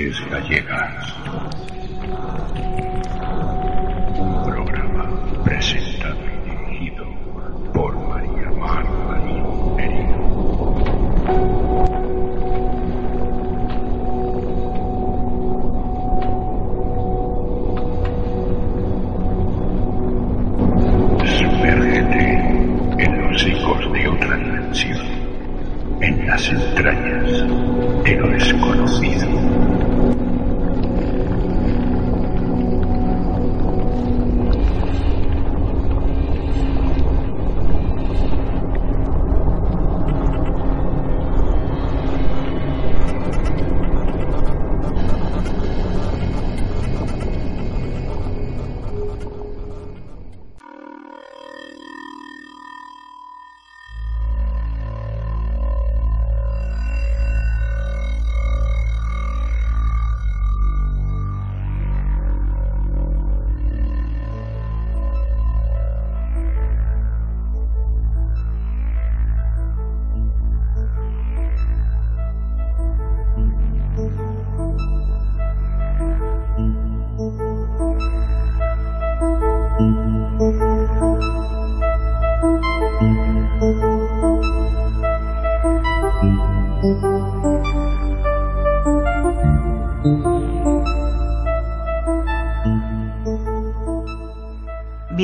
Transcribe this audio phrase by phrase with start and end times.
[0.00, 0.67] las Noches Gallegas.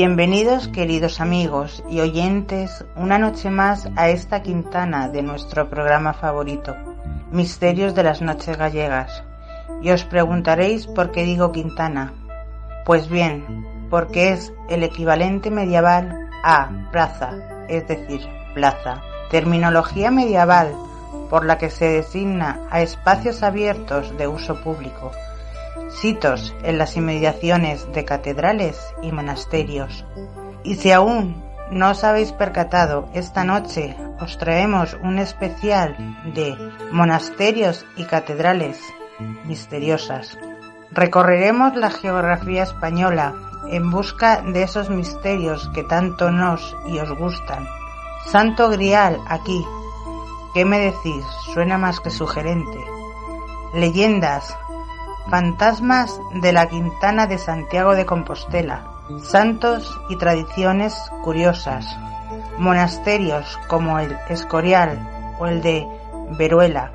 [0.07, 6.77] Bienvenidos queridos amigos y oyentes una noche más a esta quintana de nuestro programa favorito,
[7.31, 9.25] Misterios de las Noches Gallegas.
[9.81, 12.13] Y os preguntaréis por qué digo quintana.
[12.85, 18.21] Pues bien, porque es el equivalente medieval a plaza, es decir,
[18.53, 19.01] plaza,
[19.31, 20.71] terminología medieval
[21.31, 25.13] por la que se designa a espacios abiertos de uso público
[26.01, 30.05] sitos en las inmediaciones de catedrales y monasterios.
[30.63, 35.97] Y si aún no os habéis percatado, esta noche os traemos un especial
[36.35, 36.57] de
[36.93, 38.79] monasterios y catedrales
[39.45, 40.39] misteriosas.
[40.91, 43.35] Recorreremos la geografía española
[43.71, 47.67] en busca de esos misterios que tanto nos y os gustan.
[48.27, 49.65] Santo Grial aquí.
[50.55, 51.25] ¿Qué me decís?
[51.53, 52.79] Suena más que sugerente.
[53.75, 54.57] Leyendas,
[55.31, 58.87] fantasmas de la Quintana de Santiago de Compostela,
[59.23, 61.87] santos y tradiciones curiosas,
[62.59, 64.99] monasterios como el Escorial
[65.39, 65.87] o el de
[66.39, 66.93] Veruela,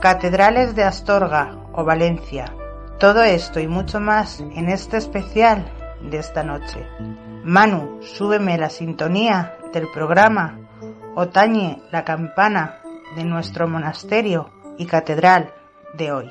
[0.00, 2.52] catedrales de Astorga o Valencia.
[2.98, 5.70] Todo esto y mucho más en este especial
[6.02, 6.86] de esta noche.
[7.44, 10.58] Manu, súbeme la sintonía del programa
[11.14, 12.80] o tañe la campana
[13.16, 15.52] de nuestro monasterio y catedral
[15.94, 16.30] de hoy.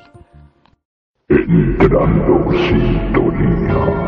[1.30, 4.07] Entrando sintonía.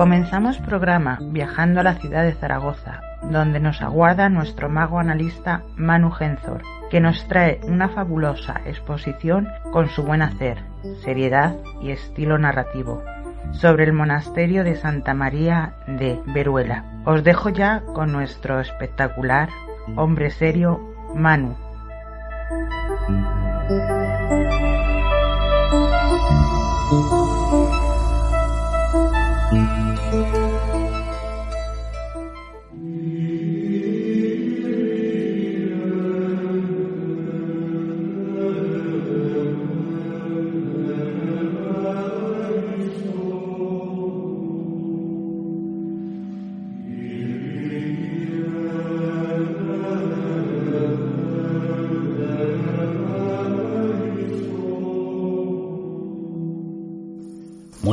[0.00, 6.10] Comenzamos programa viajando a la ciudad de Zaragoza, donde nos aguarda nuestro mago analista Manu
[6.10, 10.64] Genzor, que nos trae una fabulosa exposición con su buen hacer,
[11.04, 13.02] seriedad y estilo narrativo
[13.52, 17.02] sobre el monasterio de Santa María de Veruela.
[17.04, 19.50] Os dejo ya con nuestro espectacular
[19.96, 20.80] hombre serio
[21.14, 21.58] Manu.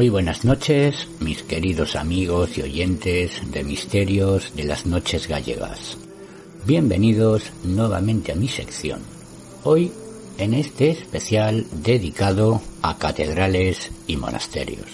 [0.08, 5.98] Muy buenas noches, mis queridos amigos y oyentes de Misterios de las Noches Gallegas.
[6.66, 9.02] Bienvenidos nuevamente a mi sección.
[9.66, 9.92] Hoy
[10.38, 14.88] en este especial dedicado a catedrales y monasterios.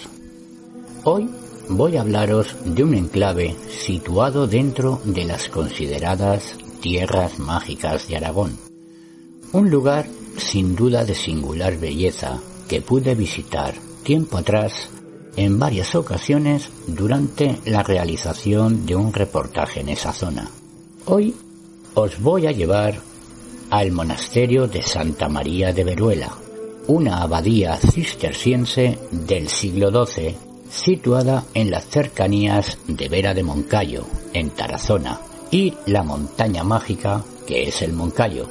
[1.04, 1.30] Hoy
[1.68, 8.58] voy a hablaros de un enclave situado dentro de las consideradas tierras mágicas de Aragón.
[9.52, 10.06] Un lugar
[10.38, 14.90] sin duda de singular belleza que pude visitar tiempo atrás
[15.36, 20.48] en varias ocasiones durante la realización de un reportaje en esa zona.
[21.06, 21.34] Hoy
[21.94, 23.00] os voy a llevar
[23.70, 26.32] al monasterio de Santa María de Veruela,
[26.86, 30.36] una abadía cisterciense del siglo XII
[30.70, 35.20] situada en las cercanías de Vera de Moncayo, en Tarazona,
[35.50, 38.48] y la montaña mágica que es el Moncayo,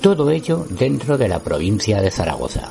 [0.00, 2.70] todo ello dentro de la provincia de Zaragoza.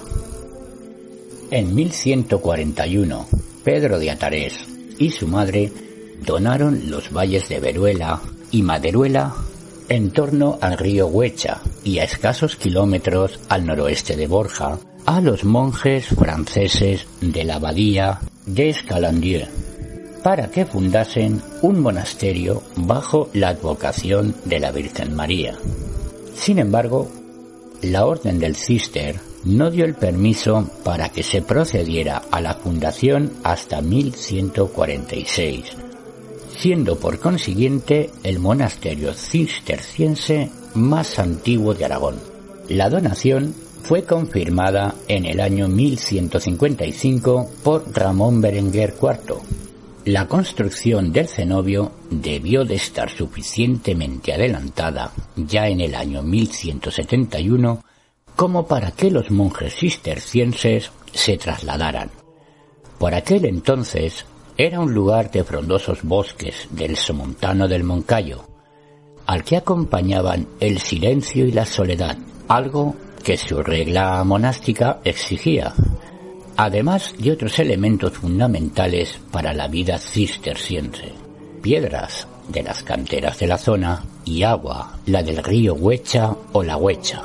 [1.51, 3.27] En 1141,
[3.65, 4.59] Pedro de Atarés
[4.99, 5.71] y su madre
[6.23, 8.21] donaron los valles de Veruela
[8.51, 9.33] y Maderuela
[9.89, 14.77] en torno al río Huecha y a escasos kilómetros al noroeste de Borja
[15.07, 19.47] a los monjes franceses de la abadía de Escalandieu
[20.23, 25.55] para que fundasen un monasterio bajo la advocación de la Virgen María.
[26.35, 27.09] Sin embargo,
[27.81, 33.31] la Orden del Cister no dio el permiso para que se procediera a la fundación
[33.43, 35.77] hasta 1146,
[36.57, 42.15] siendo por consiguiente el monasterio cisterciense más antiguo de Aragón.
[42.69, 43.53] La donación
[43.83, 49.35] fue confirmada en el año 1155 por Ramón Berenguer IV.
[50.05, 57.83] La construcción del cenobio debió de estar suficientemente adelantada ya en el año 1171
[58.35, 62.11] como para que los monjes cistercienses se trasladaran.
[62.99, 64.25] Por aquel entonces
[64.57, 68.45] era un lugar de frondosos bosques del somontano del Moncayo,
[69.25, 72.17] al que acompañaban el silencio y la soledad,
[72.47, 75.73] algo que su regla monástica exigía,
[76.55, 81.11] además de otros elementos fundamentales para la vida cisterciense,
[81.61, 86.77] piedras de las canteras de la zona y agua, la del río Huecha o la
[86.77, 87.23] Huecha.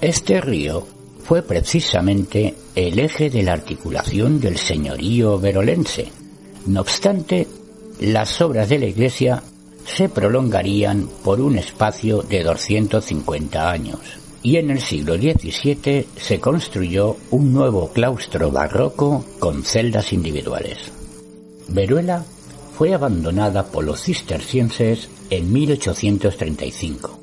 [0.00, 0.86] Este río
[1.24, 6.12] fue precisamente el eje de la articulación del señorío verolense,
[6.66, 7.48] no obstante,
[8.00, 9.42] las obras de la iglesia
[9.84, 13.98] se prolongarían por un espacio de 250 años
[14.42, 20.78] y en el siglo XVII se construyó un nuevo claustro barroco con celdas individuales.
[21.68, 22.24] Veruela
[22.76, 27.17] fue abandonada por los cistercienses en 1835,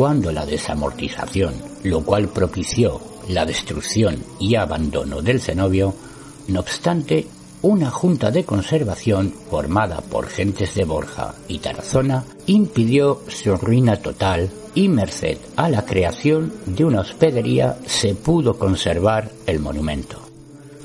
[0.00, 5.92] cuando la desamortización, lo cual propició la destrucción y abandono del cenobio,
[6.48, 7.26] no obstante,
[7.60, 14.48] una junta de conservación formada por gentes de Borja y Tarazona impidió su ruina total
[14.74, 20.18] y merced a la creación de una hospedería se pudo conservar el monumento.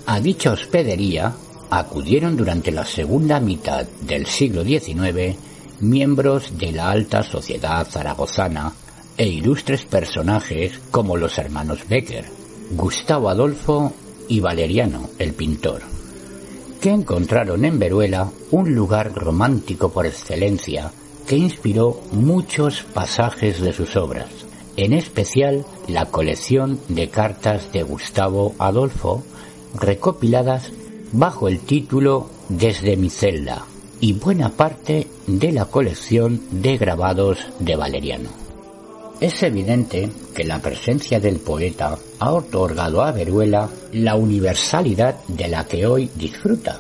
[0.08, 1.32] A dicha hospedería
[1.70, 5.38] acudieron durante la segunda mitad del siglo XIX
[5.80, 8.74] miembros de la alta sociedad zaragozana
[9.18, 12.26] e ilustres personajes como los hermanos Becker,
[12.72, 13.94] Gustavo Adolfo
[14.28, 15.96] y Valeriano, el pintor
[16.86, 20.92] que encontraron en Veruela un lugar romántico por excelencia
[21.26, 24.30] que inspiró muchos pasajes de sus obras,
[24.78, 29.24] en especial la colección de cartas de Gustavo Adolfo
[29.74, 30.72] recopiladas
[31.12, 33.66] bajo el título Desde mi celda
[34.00, 38.45] y buena parte de la colección de grabados de Valeriano.
[39.22, 45.66] Es evidente que la presencia del poeta ha otorgado a Veruela la universalidad de la
[45.66, 46.78] que hoy disfruta,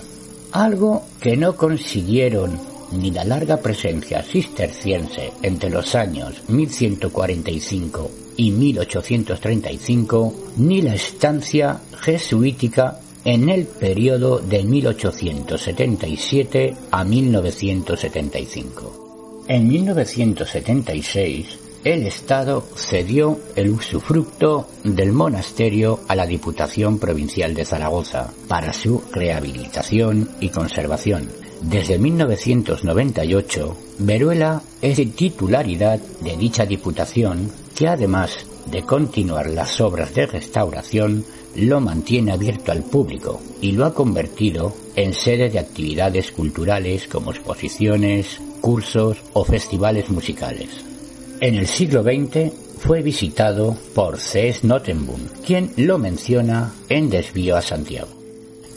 [0.51, 2.59] algo que no consiguieron
[2.91, 12.99] ni la larga presencia cisterciense entre los años 1145 y 1835, ni la estancia jesuítica
[13.23, 19.43] en el periodo de 1877 a 1975.
[19.47, 28.33] En 1976, el Estado cedió el usufructo del monasterio a la Diputación Provincial de Zaragoza
[28.47, 31.29] para su rehabilitación y conservación.
[31.61, 40.11] Desde 1998, Veruela es de titularidad de dicha Diputación que además de continuar las obras
[40.15, 41.23] de restauración,
[41.55, 47.29] lo mantiene abierto al público y lo ha convertido en sede de actividades culturales como
[47.29, 50.94] exposiciones, cursos o festivales musicales.
[51.41, 54.65] En el siglo XX fue visitado por C.S.
[54.65, 58.07] Nottenboom, quien lo menciona en Desvío a Santiago.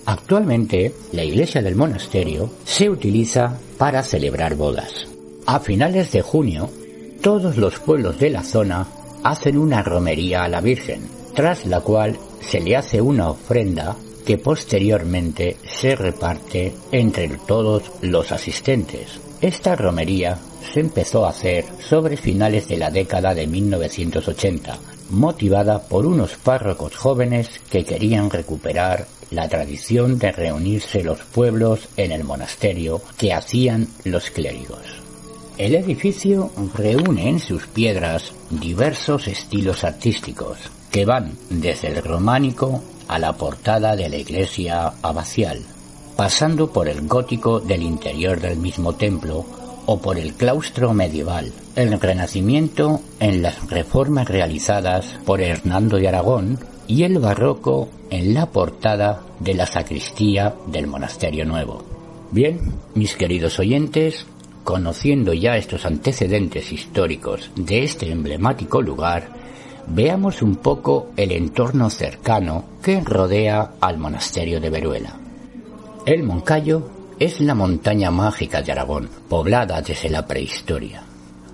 [0.06, 5.06] Actualmente, la iglesia del monasterio se utiliza para celebrar bodas.
[5.46, 6.68] A finales de junio,
[7.22, 8.88] todos los pueblos de la zona
[9.22, 11.02] hacen una romería a la Virgen,
[11.34, 13.94] tras la cual se le hace una ofrenda
[14.26, 19.20] que posteriormente se reparte entre todos los asistentes.
[19.40, 20.36] Esta romería
[20.72, 24.78] se empezó a hacer sobre finales de la década de 1980,
[25.10, 32.10] motivada por unos párrocos jóvenes que querían recuperar la tradición de reunirse los pueblos en
[32.10, 34.80] el monasterio que hacían los clérigos.
[35.56, 40.58] El edificio reúne en sus piedras diversos estilos artísticos
[40.90, 45.62] que van desde el románico a la portada de la iglesia abacial,
[46.18, 49.46] pasando por el gótico del interior del mismo templo
[49.86, 56.58] o por el claustro medieval, el renacimiento en las reformas realizadas por Hernando de Aragón
[56.88, 61.84] y el barroco en la portada de la sacristía del monasterio nuevo.
[62.32, 62.62] Bien,
[62.96, 64.26] mis queridos oyentes,
[64.64, 69.28] conociendo ya estos antecedentes históricos de este emblemático lugar,
[69.86, 75.27] veamos un poco el entorno cercano que rodea al monasterio de Veruela.
[76.06, 76.88] El Moncayo
[77.18, 81.02] es la montaña mágica de Aragón, poblada desde la prehistoria.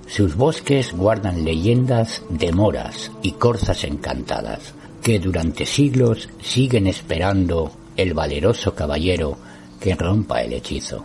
[0.06, 8.14] Sus bosques guardan leyendas de moras y corzas encantadas, que durante siglos siguen esperando el
[8.14, 9.36] valeroso caballero
[9.80, 11.04] que rompa el hechizo.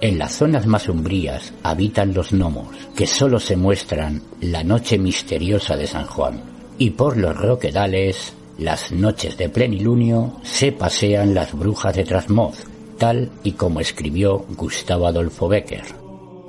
[0.00, 5.76] En las zonas más umbrías habitan los gnomos, que solo se muestran la noche misteriosa
[5.76, 6.40] de San Juan.
[6.78, 12.64] Y por los roquedales, las noches de plenilunio, se pasean las brujas de Trasmoz,
[12.98, 15.84] tal y como escribió Gustavo Adolfo Becker.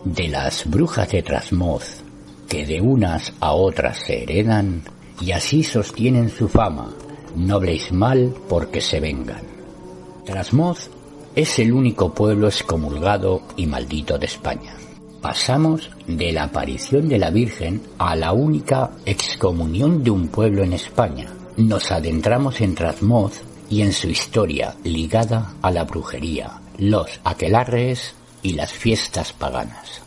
[0.04, 2.04] De las brujas de Trasmoz,
[2.48, 4.84] que de unas a otras se heredan,
[5.20, 6.94] y así sostienen su fama,
[7.36, 7.60] no
[7.92, 9.42] mal porque se vengan.
[10.26, 10.90] Trasmoz
[11.36, 14.76] es el único pueblo excomulgado y maldito de España.
[15.22, 20.74] Pasamos de la aparición de la Virgen a la única excomunión de un pueblo en
[20.74, 21.28] España.
[21.58, 28.54] Nos adentramos en Trasmoz y en su historia ligada a la brujería, los aquelarres y
[28.54, 30.02] las fiestas paganas.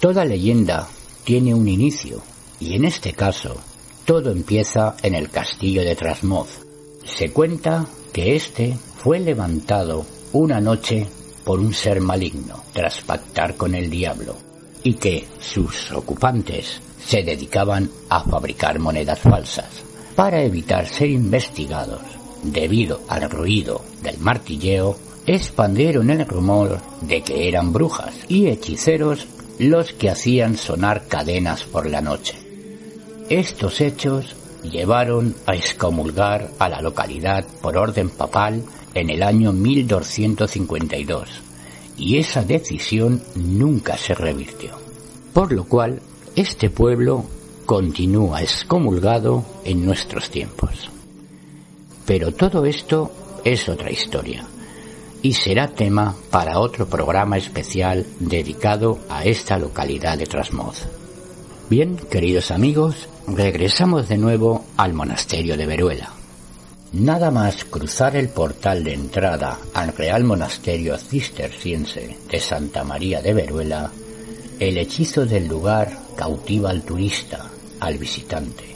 [0.00, 0.86] Toda leyenda
[1.24, 2.22] tiene un inicio,
[2.60, 3.56] y en este caso,
[4.04, 6.60] todo empieza en el castillo de Trasmoz.
[7.04, 11.06] Se cuenta que éste fue levantado una noche
[11.44, 14.36] por un ser maligno tras pactar con el diablo,
[14.82, 19.82] y que sus ocupantes se dedicaban a fabricar monedas falsas
[20.14, 22.00] para evitar ser investigados
[22.52, 29.26] debido al ruido del martilleo, expandieron el rumor de que eran brujas y hechiceros
[29.58, 32.34] los que hacían sonar cadenas por la noche.
[33.28, 38.62] Estos hechos llevaron a excomulgar a la localidad por orden papal
[38.94, 41.28] en el año 1252
[41.98, 44.72] y esa decisión nunca se revirtió.
[45.32, 46.00] Por lo cual,
[46.34, 47.24] este pueblo
[47.64, 50.90] continúa excomulgado en nuestros tiempos.
[52.06, 53.10] Pero todo esto
[53.44, 54.46] es otra historia
[55.22, 60.84] y será tema para otro programa especial dedicado a esta localidad de Trasmoz.
[61.68, 66.12] Bien, queridos amigos, regresamos de nuevo al monasterio de Veruela.
[66.92, 73.34] Nada más cruzar el portal de entrada al Real Monasterio Cisterciense de Santa María de
[73.34, 73.90] Veruela,
[74.60, 78.75] el hechizo del lugar cautiva al turista, al visitante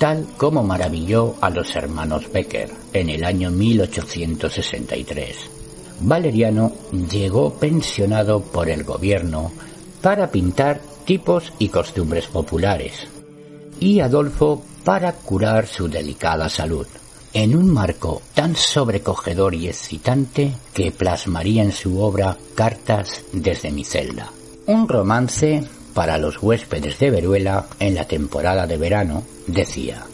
[0.00, 5.36] tal como maravilló a los hermanos Becker en el año 1863.
[6.00, 6.72] Valeriano
[7.10, 9.52] llegó pensionado por el gobierno
[10.00, 13.06] para pintar tipos y costumbres populares,
[13.78, 16.86] y Adolfo para curar su delicada salud,
[17.34, 23.84] en un marco tan sobrecogedor y excitante que plasmaría en su obra Cartas desde mi
[23.84, 24.32] celda,
[24.66, 25.62] un romance
[25.94, 30.04] para los huéspedes de Veruela en la temporada de verano, decía,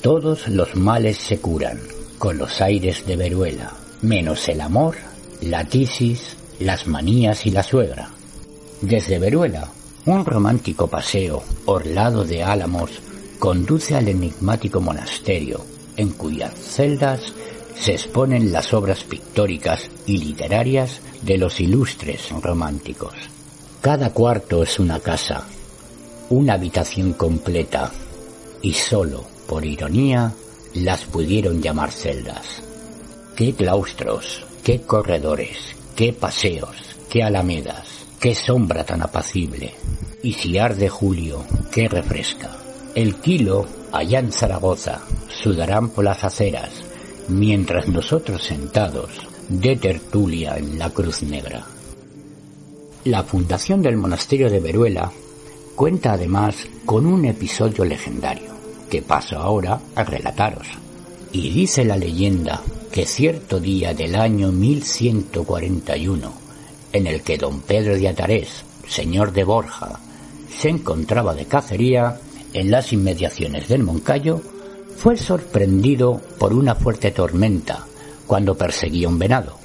[0.00, 1.80] Todos los males se curan
[2.18, 4.96] con los aires de Veruela, menos el amor,
[5.40, 8.10] la tisis, las manías y la suegra.
[8.80, 9.68] Desde Veruela,
[10.06, 12.90] un romántico paseo orlado de álamos
[13.38, 15.64] conduce al enigmático monasterio,
[15.96, 17.32] en cuyas celdas
[17.74, 23.31] se exponen las obras pictóricas y literarias de los ilustres románticos.
[23.82, 25.42] Cada cuarto es una casa,
[26.30, 27.90] una habitación completa,
[28.62, 30.32] y solo, por ironía,
[30.74, 32.62] las pudieron llamar celdas.
[33.34, 36.76] Qué claustros, qué corredores, qué paseos,
[37.10, 37.88] qué alamedas,
[38.20, 39.74] qué sombra tan apacible.
[40.22, 42.50] Y si arde julio, qué refresca.
[42.94, 46.70] El kilo, allá en Zaragoza, sudarán por las aceras,
[47.26, 49.10] mientras nosotros sentados
[49.48, 51.66] de tertulia en la Cruz Negra.
[53.04, 55.10] La fundación del monasterio de Veruela
[55.74, 56.54] cuenta además
[56.86, 58.52] con un episodio legendario
[58.88, 60.68] que paso ahora a relataros.
[61.32, 66.32] Y dice la leyenda que cierto día del año 1141,
[66.92, 69.98] en el que don Pedro de Atarés, señor de Borja,
[70.56, 72.20] se encontraba de cacería
[72.52, 74.40] en las inmediaciones del Moncayo,
[74.96, 77.84] fue sorprendido por una fuerte tormenta
[78.28, 79.58] cuando perseguía un venado.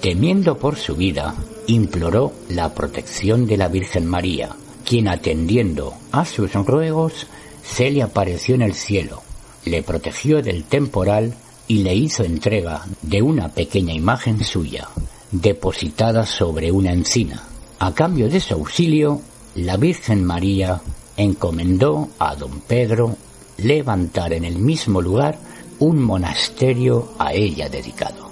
[0.00, 1.34] Temiendo por su vida,
[1.70, 7.28] imploró la protección de la Virgen María, quien atendiendo a sus ruegos
[7.62, 9.22] se le apareció en el cielo,
[9.64, 11.34] le protegió del temporal
[11.68, 14.88] y le hizo entrega de una pequeña imagen suya,
[15.30, 17.44] depositada sobre una encina.
[17.78, 19.22] A cambio de su auxilio,
[19.54, 20.80] la Virgen María
[21.16, 23.16] encomendó a don Pedro
[23.58, 25.38] levantar en el mismo lugar
[25.78, 28.29] un monasterio a ella dedicado.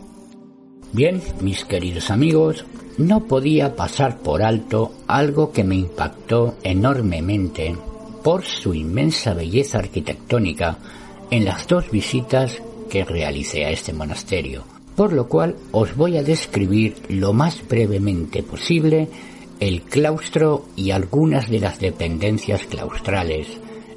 [0.92, 2.64] Bien, mis queridos amigos,
[2.96, 7.76] no podía pasar por alto algo que me impactó enormemente
[8.24, 10.78] por su inmensa belleza arquitectónica
[11.30, 14.64] en las dos visitas que realicé a este monasterio,
[14.96, 19.08] por lo cual os voy a describir lo más brevemente posible
[19.60, 23.48] el claustro y algunas de las dependencias claustrales,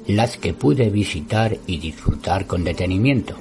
[0.06, 3.36] las que pude visitar y disfrutar con detenimiento.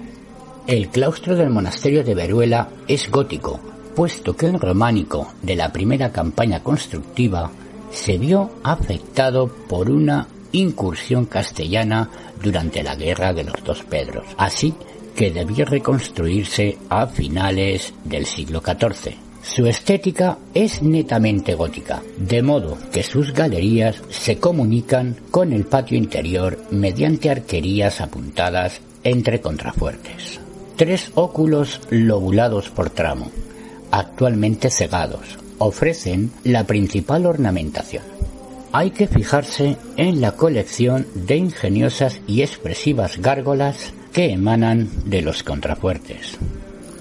[0.68, 3.60] El claustro del monasterio de Veruela es gótico,
[3.96, 7.52] puesto que el románico de la primera campaña constructiva
[7.92, 12.10] se vio afectado por una incursión castellana
[12.42, 14.74] durante la Guerra de los Dos Pedros, así
[15.16, 19.16] que debió reconstruirse a finales del siglo XIV.
[19.42, 25.98] Su estética es netamente gótica, de modo que sus galerías se comunican con el patio
[25.98, 30.41] interior mediante arquerías apuntadas entre contrafuertes.
[30.82, 33.30] Tres óculos lobulados por tramo,
[33.92, 38.02] actualmente cegados, ofrecen la principal ornamentación
[38.72, 45.44] hay que fijarse en la colección de ingeniosas y expresivas gárgolas que emanan de los
[45.44, 46.40] contrafuertes.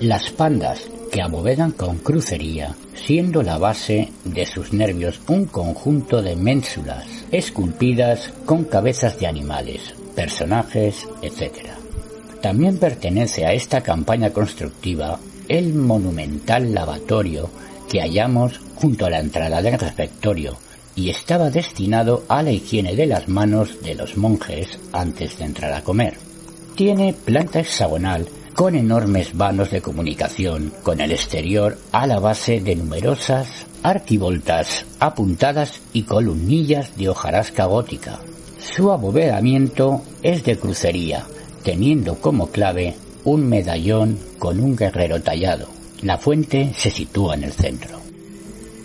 [0.01, 6.37] Las pandas que abovedan con crucería, siendo la base de sus nervios un conjunto de
[6.37, 11.80] ménsulas esculpidas con cabezas de animales, personajes, etc.
[12.43, 17.51] También pertenece a esta campaña constructiva el monumental lavatorio
[17.89, 20.57] que hallamos junto a la entrada del refectorio,
[20.95, 25.73] y estaba destinado a la higiene de las manos de los monjes antes de entrar
[25.73, 26.15] a comer.
[26.77, 32.77] Tiene planta hexagonal con enormes vanos de comunicación con el exterior a la base de
[32.77, 33.49] numerosas
[33.83, 38.21] arquivoltas apuntadas y columnillas de hojarasca gótica.
[38.59, 41.25] Su abovedamiento es de crucería,
[41.63, 45.69] teniendo como clave un medallón con un guerrero tallado.
[46.03, 48.01] La fuente se sitúa en el centro.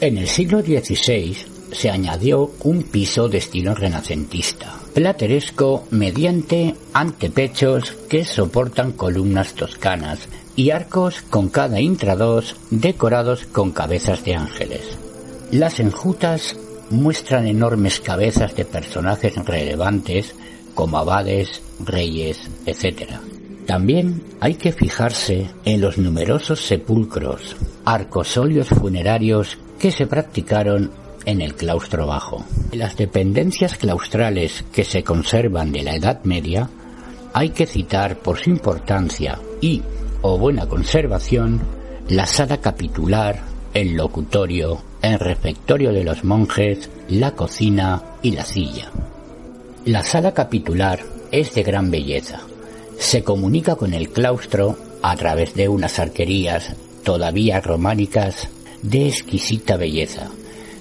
[0.02, 1.36] En el siglo XVI
[1.72, 10.20] se añadió un piso de estilo renacentista, plateresco mediante antepechos que soportan columnas toscanas
[10.56, 14.82] y arcos con cada intrados decorados con cabezas de ángeles.
[15.52, 16.56] Las enjutas
[16.90, 20.36] muestran enormes cabezas de personajes relevantes
[20.76, 23.14] como abades, reyes, etc.
[23.66, 30.92] También hay que fijarse en los numerosos sepulcros, arcosolios funerarios que se practicaron
[31.26, 32.46] en el claustro bajo.
[32.72, 36.70] Las dependencias claustrales que se conservan de la Edad Media,
[37.34, 39.82] hay que citar por su importancia y
[40.22, 41.62] o buena conservación
[42.08, 43.42] la sala capitular,
[43.74, 48.92] el locutorio, el refectorio de los monjes, la cocina y la silla.
[49.86, 51.00] La sala capitular
[51.32, 52.40] es de gran belleza.
[52.98, 58.50] Se comunica con el claustro a través de unas arquerías todavía románicas
[58.82, 60.32] de exquisita belleza,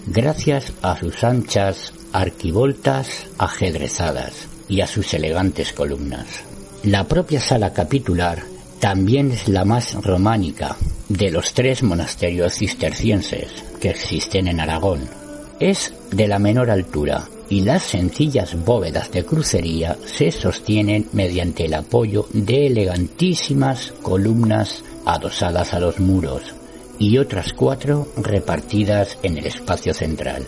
[0.07, 6.43] gracias a sus anchas arquivoltas ajedrezadas y a sus elegantes columnas.
[6.83, 8.43] La propia sala capitular
[8.81, 10.77] también es la más románica
[11.11, 15.23] de los tres monasterios cistercienses que existen en Aragón.
[15.61, 21.75] Es de la menor altura y las sencillas bóvedas de crucería se sostienen mediante el
[21.75, 26.55] apoyo de elegantísimas columnas adosadas a los muros
[26.99, 30.45] y otras cuatro repartidas en el espacio central.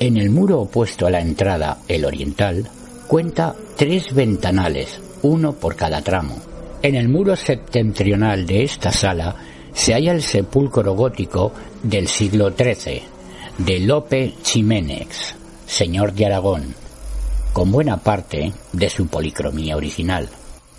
[0.00, 2.68] En el muro opuesto a la entrada, el oriental,
[3.06, 6.36] cuenta tres ventanales, uno por cada tramo.
[6.82, 9.36] En el muro septentrional de esta sala
[9.74, 13.02] se halla el sepulcro gótico del siglo XIII,
[13.58, 15.34] de Lope Ximénez,
[15.66, 16.74] señor de Aragón,
[17.52, 20.28] con buena parte de su policromía original.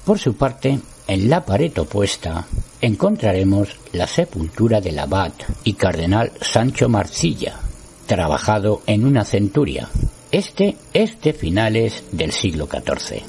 [0.06, 2.48] Por su parte, en la pared opuesta,
[2.82, 7.60] encontraremos la sepultura del abad y cardenal Sancho Marcilla,
[8.08, 9.90] trabajado en una centuria.
[10.32, 13.22] Este es de finales del siglo XIV.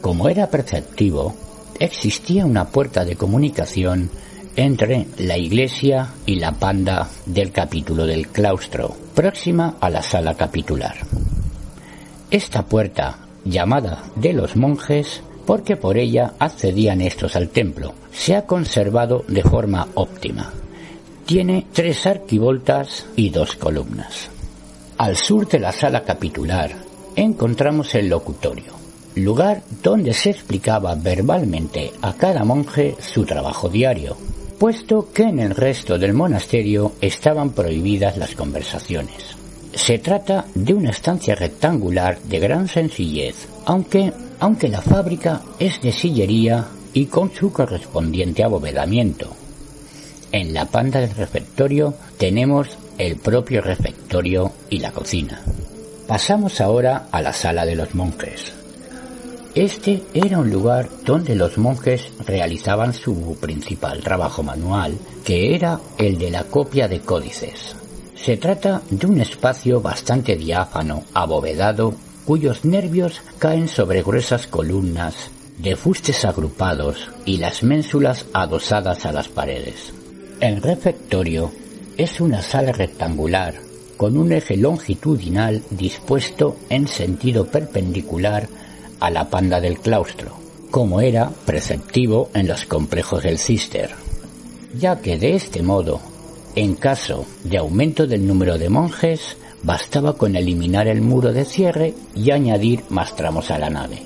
[0.00, 1.34] Como era perceptivo,
[1.78, 4.10] existía una puerta de comunicación
[4.56, 10.94] entre la iglesia y la panda del capítulo del claustro, próxima a la sala capitular.
[12.30, 18.46] Esta puerta, llamada de los monjes, porque por ella accedían estos al templo, se ha
[18.46, 20.52] conservado de forma óptima.
[21.26, 24.30] Tiene tres arquivoltas y dos columnas.
[24.98, 26.70] Al sur de la sala capitular
[27.16, 28.72] encontramos el locutorio,
[29.16, 34.16] lugar donde se explicaba verbalmente a cada monje su trabajo diario,
[34.64, 39.36] puesto que en el resto del monasterio estaban prohibidas las conversaciones.
[39.74, 45.92] Se trata de una estancia rectangular de gran sencillez, aunque, aunque la fábrica es de
[45.92, 49.36] sillería y con su correspondiente abovedamiento.
[50.32, 55.42] En la panda del refectorio tenemos el propio refectorio y la cocina.
[56.08, 58.63] Pasamos ahora a la sala de los monjes.
[59.54, 66.18] Este era un lugar donde los monjes realizaban su principal trabajo manual, que era el
[66.18, 67.76] de la copia de códices.
[68.16, 75.76] Se trata de un espacio bastante diáfano, abovedado, cuyos nervios caen sobre gruesas columnas, de
[75.76, 79.94] fustes agrupados y las ménsulas adosadas a las paredes.
[80.40, 81.52] El refectorio
[81.96, 83.54] es una sala rectangular
[83.96, 88.48] con un eje longitudinal dispuesto en sentido perpendicular
[89.04, 90.32] a la panda del claustro,
[90.70, 93.90] como era preceptivo en los complejos del Cister,
[94.78, 96.00] ya que de este modo,
[96.54, 101.92] en caso de aumento del número de monjes, bastaba con eliminar el muro de cierre
[102.14, 104.02] y añadir más tramos a la nave.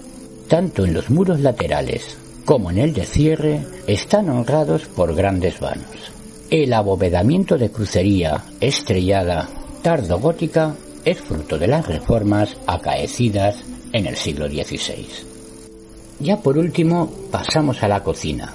[0.48, 6.10] Tanto en los muros laterales como en el de cierre están honrados por grandes vanos.
[6.50, 9.48] El abovedamiento de crucería estrellada
[9.82, 10.74] tardogótica
[11.10, 13.56] es fruto de las reformas acaecidas
[13.94, 15.06] en el siglo XVI.
[16.20, 18.52] Ya por último pasamos a la cocina.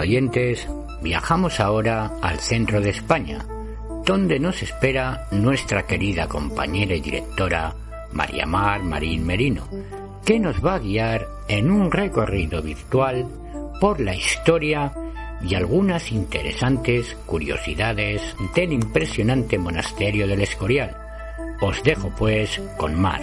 [0.00, 0.66] Oyentes,
[1.02, 3.46] viajamos ahora al centro de España,
[4.04, 7.74] donde nos espera nuestra querida compañera y directora
[8.12, 9.68] María Mar Marín Merino,
[10.24, 13.26] que nos va a guiar en un recorrido virtual
[13.80, 14.92] por la historia
[15.42, 18.22] y algunas interesantes curiosidades
[18.54, 20.96] del impresionante monasterio del Escorial.
[21.60, 23.20] Os dejo pues con Mar.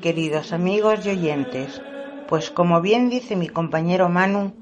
[0.00, 1.80] Queridos amigos y oyentes.
[2.28, 4.52] Pues como bien dice mi compañero Manu,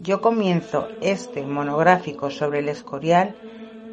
[0.00, 3.36] yo comienzo este monográfico sobre el Escorial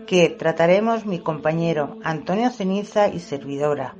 [0.07, 3.95] que trataremos mi compañero Antonio Ceniza y servidora.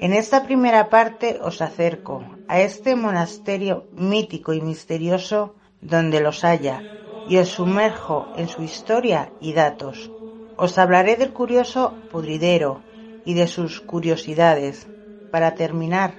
[0.00, 6.82] En esta primera parte os acerco a este monasterio mítico y misterioso donde los haya
[7.26, 10.10] y os sumerjo en su historia y datos.
[10.56, 12.82] Os hablaré del curioso pudridero
[13.24, 14.86] y de sus curiosidades
[15.30, 16.14] para terminar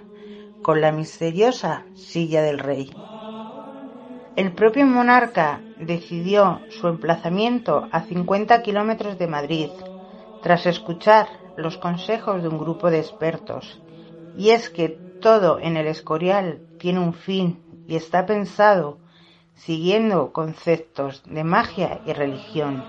[0.62, 2.92] con la misteriosa silla del rey.
[4.36, 9.70] El propio monarca decidió su emplazamiento a 50 kilómetros de Madrid,
[10.42, 13.82] tras escuchar los consejos de un grupo de expertos.
[14.38, 14.90] Y es que
[15.22, 19.00] todo en el Escorial tiene un fin y está pensado
[19.54, 22.84] siguiendo conceptos de magia y religión.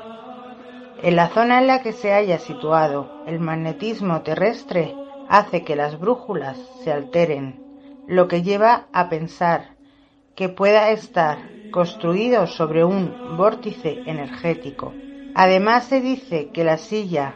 [1.02, 4.94] En la zona en la que se haya situado, el magnetismo terrestre
[5.28, 7.62] hace que las brújulas se alteren,
[8.06, 9.76] lo que lleva a pensar
[10.34, 11.38] que pueda estar
[11.70, 14.92] construido sobre un vórtice energético.
[15.34, 17.34] Además se dice que la silla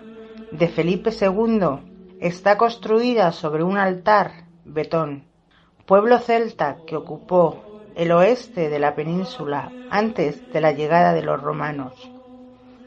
[0.52, 5.24] de Felipe II está construida sobre un altar betón,
[5.86, 7.62] pueblo celta que ocupó
[7.94, 11.94] el oeste de la península antes de la llegada de los romanos,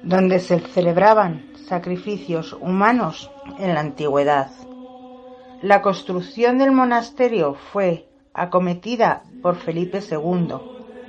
[0.03, 4.49] donde se celebraban sacrificios humanos en la antigüedad.
[5.62, 10.54] La construcción del monasterio fue acometida por Felipe II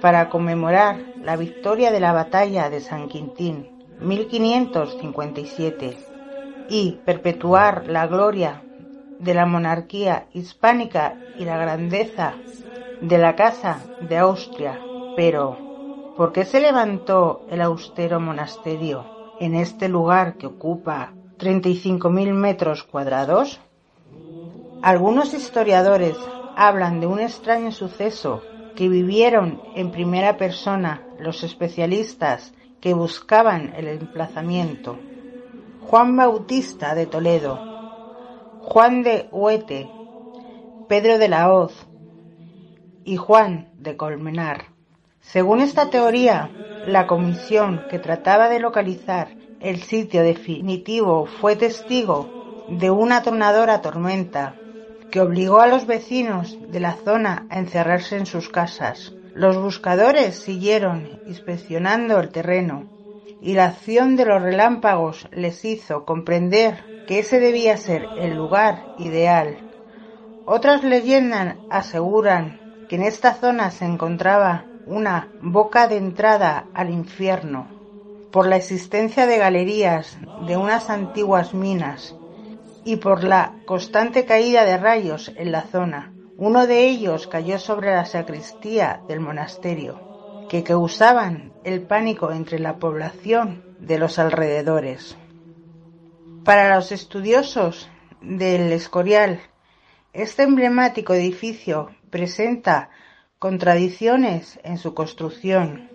[0.01, 3.69] para conmemorar la victoria de la batalla de San Quintín
[4.01, 5.99] 1557
[6.69, 8.65] y perpetuar la gloria
[9.21, 12.35] de la monarquía hispánica y la grandeza
[13.01, 14.81] de la Casa de Austria.
[15.15, 19.05] Pero, ¿por qué se levantó el austero monasterio
[19.39, 23.61] en este lugar que ocupa 35.000 metros cuadrados?
[24.83, 26.17] Algunos historiadores
[26.57, 28.41] hablan de un extraño suceso
[28.75, 34.97] que vivieron en primera persona los especialistas que buscaban el emplazamiento.
[35.81, 37.59] Juan Bautista de Toledo,
[38.63, 39.87] Juan de Huete,
[40.89, 41.75] Pedro de la Hoz
[43.05, 44.65] y Juan de Colmenar.
[45.21, 46.53] Según esta teoría,
[46.87, 52.31] la comisión que trataba de localizar el sitio definitivo fue testigo
[52.67, 54.60] de una atronadora tormenta
[55.11, 59.13] que obligó a los vecinos de la zona a encerrarse en sus casas.
[59.35, 62.85] Los buscadores siguieron inspeccionando el terreno
[63.43, 68.85] y la acción de los relámpagos les hizo comprender que ese debía ser el lugar
[68.99, 69.57] ideal.
[70.47, 77.69] Otras leyendas aseguran que en esta zona se encontraba una boca de entrada al infierno
[78.31, 82.15] por la existencia de galerías de unas antiguas minas
[82.85, 86.13] y por la constante caída de rayos en la zona.
[86.37, 92.77] Uno de ellos cayó sobre la sacristía del monasterio, que causaban el pánico entre la
[92.79, 95.17] población de los alrededores.
[96.45, 97.91] Para los estudiosos
[98.23, 99.41] del Escorial,
[100.13, 102.91] este emblemático edificio presenta
[103.39, 105.91] contradicciones en su construcción.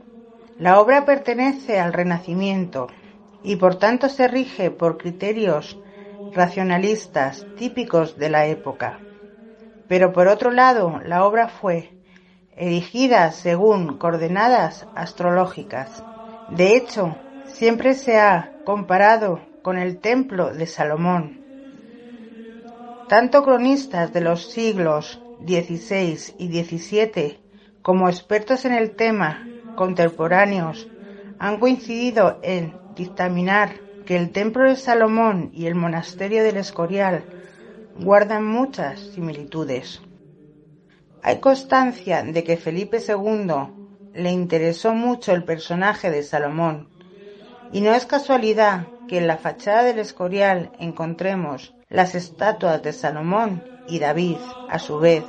[0.57, 2.87] La obra pertenece al Renacimiento
[3.43, 5.77] y por tanto se rige por criterios
[6.31, 8.99] racionalistas típicos de la época.
[9.87, 11.91] Pero por otro lado, la obra fue
[12.55, 16.03] erigida según coordenadas astrológicas.
[16.49, 21.41] De hecho, siempre se ha comparado con el templo de Salomón.
[23.07, 27.39] Tanto cronistas de los siglos XVI y XVII
[27.81, 30.87] como expertos en el tema contemporáneos
[31.37, 37.23] han coincidido en dictaminar que el templo de Salomón y el monasterio del Escorial
[37.99, 40.01] guardan muchas similitudes.
[41.23, 46.89] Hay constancia de que Felipe II le interesó mucho el personaje de Salomón,
[47.71, 53.63] y no es casualidad que en la fachada del Escorial encontremos las estatuas de Salomón
[53.87, 54.37] y David,
[54.69, 55.23] a su vez.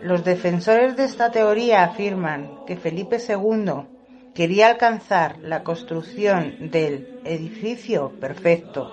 [0.00, 3.95] Los defensores de esta teoría afirman que Felipe II
[4.36, 8.86] quería alcanzar la construcción del edificio perfecto,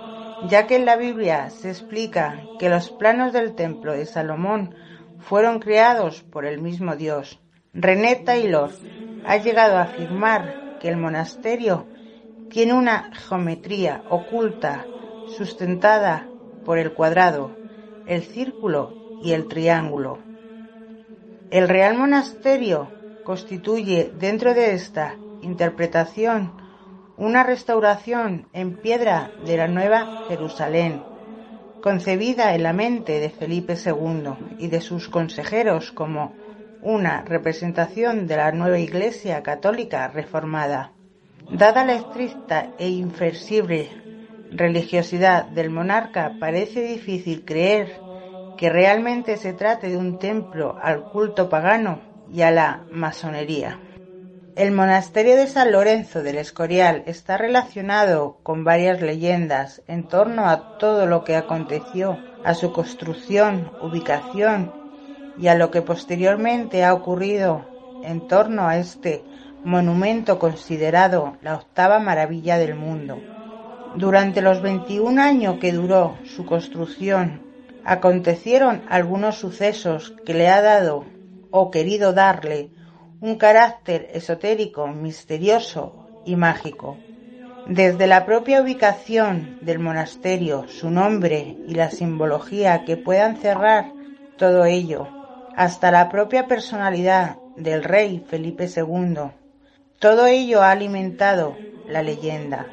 [0.48, 4.74] ya que en la Biblia se explica que los planos del templo de Salomón
[5.20, 7.42] fueron creados por el mismo Dios.
[7.74, 8.72] René Taylor
[9.26, 11.88] ha llegado a afirmar que el monasterio
[12.48, 14.88] tiene una geometría oculta
[15.26, 16.30] sustentada
[16.64, 17.58] por el cuadrado,
[18.06, 20.20] el círculo y el triángulo.
[21.50, 26.52] El Real Monasterio constituye dentro de esta interpretación
[27.18, 31.04] una restauración en piedra de la Nueva Jerusalén,
[31.82, 36.34] concebida en la mente de Felipe II y de sus consejeros como
[36.82, 40.92] una representación de la nueva Iglesia católica reformada.
[41.52, 43.90] Dada la estricta e inflexible
[44.56, 48.00] religiosidad del monarca, parece difícil creer
[48.58, 52.02] que realmente se trate de un templo al culto pagano
[52.32, 53.80] y a la masonería.
[54.56, 60.78] El monasterio de San Lorenzo del Escorial está relacionado con varias leyendas en torno a
[60.78, 64.72] todo lo que aconteció, a su construcción, ubicación
[65.40, 67.66] y a lo que posteriormente ha ocurrido
[68.04, 69.24] en torno a este
[69.64, 73.20] monumento considerado la octava maravilla del mundo.
[73.96, 77.42] Durante los 21 años que duró su construcción,
[77.84, 81.06] acontecieron algunos sucesos que le ha dado
[81.50, 82.70] o querido darle
[83.24, 85.94] un carácter esotérico, misterioso
[86.26, 86.98] y mágico.
[87.70, 93.94] Desde la propia ubicación del monasterio, su nombre y la simbología que puedan cerrar
[94.38, 95.08] todo ello,
[95.56, 99.32] hasta la propia personalidad del rey Felipe II,
[100.00, 101.56] todo ello ha alimentado
[101.88, 102.68] la leyenda.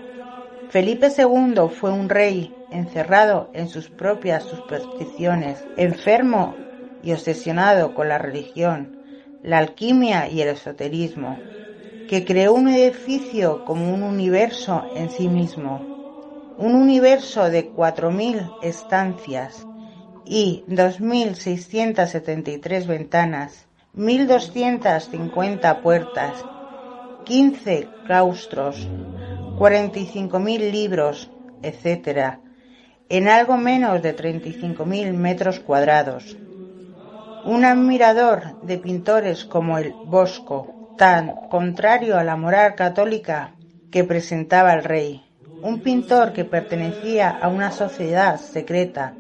[0.71, 6.57] Felipe II fue un rey encerrado en sus propias supersticiones, enfermo
[7.05, 9.00] y obsesionado con la religión,
[9.43, 11.41] la alquimia y el esoterismo,
[12.07, 15.87] que creó un edificio como un universo en sí mismo,
[16.57, 19.69] un universo de 4.000 estancias
[20.25, 26.47] y 2.673 ventanas, 1.250 puertas,
[27.25, 28.91] 15 claustros,
[29.55, 32.41] 45.000 libros, etc.,
[33.09, 36.37] en algo menos de 35.000 metros cuadrados
[37.45, 43.55] un admirador de pintores como el Bosco, tan contrario a la moral católica
[43.91, 45.25] que presentaba el rey,
[45.63, 49.15] un pintor que pertenecía a una sociedad secreta,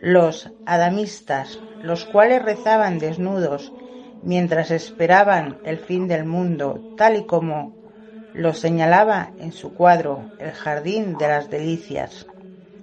[0.00, 3.72] los adamistas, los cuales rezaban desnudos
[4.22, 7.74] mientras esperaban el fin del mundo, tal y como
[8.34, 12.26] lo señalaba en su cuadro El Jardín de las Delicias.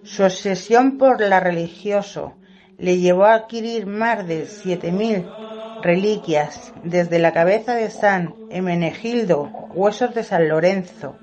[0.03, 2.33] Su obsesión por la religioso
[2.79, 10.15] le llevó a adquirir más de 7.000 reliquias, desde la cabeza de San Emenegildo, huesos
[10.15, 11.17] de San Lorenzo,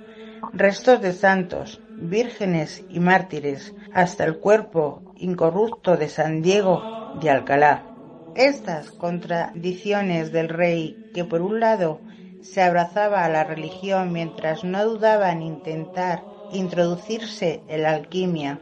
[0.53, 7.85] restos de santos, vírgenes y mártires, hasta el cuerpo incorrupto de San Diego de Alcalá.
[8.35, 12.01] Estas contradicciones del rey, que por un lado
[12.43, 18.61] se abrazaba a la religión mientras no dudaba en intentar introducirse en la alquimia,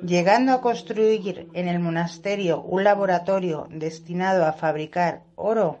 [0.00, 5.80] llegando a construir en el monasterio un laboratorio destinado a fabricar oro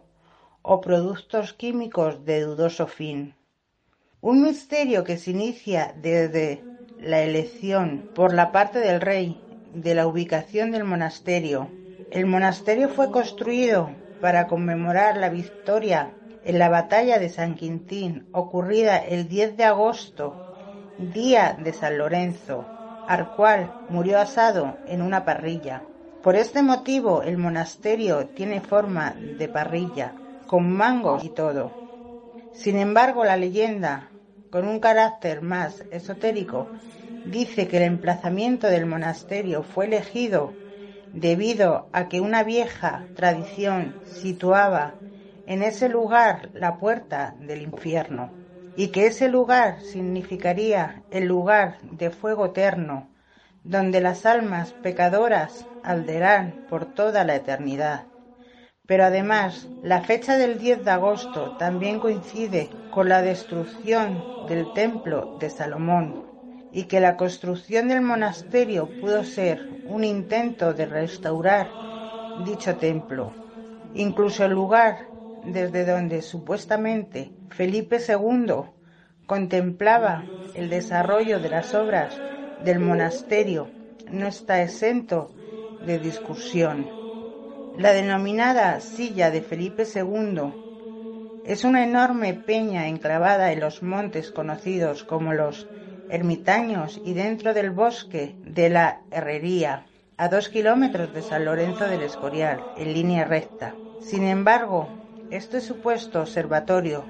[0.62, 3.34] o productos químicos de dudoso fin.
[4.20, 6.64] Un misterio que se inicia desde
[6.98, 9.40] la elección por la parte del rey
[9.72, 11.68] de la ubicación del monasterio.
[12.10, 16.10] El monasterio fue construido para conmemorar la victoria
[16.44, 20.34] en la batalla de San Quintín ocurrida el 10 de agosto,
[20.96, 22.77] día de San Lorenzo,
[23.08, 25.82] al cual murió asado en una parrilla.
[26.20, 30.14] Por este motivo el monasterio tiene forma de parrilla,
[30.46, 31.70] con mangos y todo.
[32.52, 34.10] Sin embargo, la leyenda,
[34.50, 36.68] con un carácter más esotérico,
[37.24, 40.52] dice que el emplazamiento del monasterio fue elegido
[41.10, 44.96] debido a que una vieja tradición situaba
[45.46, 48.34] en ese lugar la puerta del infierno
[48.78, 53.08] y que ese lugar significaría el lugar de fuego eterno,
[53.64, 58.06] donde las almas pecadoras alderán por toda la eternidad.
[58.86, 65.36] Pero además, la fecha del 10 de agosto también coincide con la destrucción del templo
[65.40, 66.22] de Salomón
[66.70, 71.68] y que la construcción del monasterio pudo ser un intento de restaurar
[72.46, 73.32] dicho templo.
[73.94, 75.07] Incluso el lugar
[75.44, 78.54] desde donde supuestamente Felipe II
[79.26, 80.24] contemplaba
[80.54, 82.18] el desarrollo de las obras
[82.64, 83.68] del monasterio
[84.10, 85.34] no está exento
[85.84, 86.88] de discusión.
[87.76, 90.52] La denominada silla de Felipe II
[91.44, 95.68] es una enorme peña enclavada en los montes conocidos como los
[96.10, 99.86] ermitaños y dentro del bosque de la Herrería,
[100.16, 103.74] a dos kilómetros de San Lorenzo del Escorial, en línea recta.
[104.00, 104.88] Sin embargo,
[105.30, 107.04] este supuesto observatorio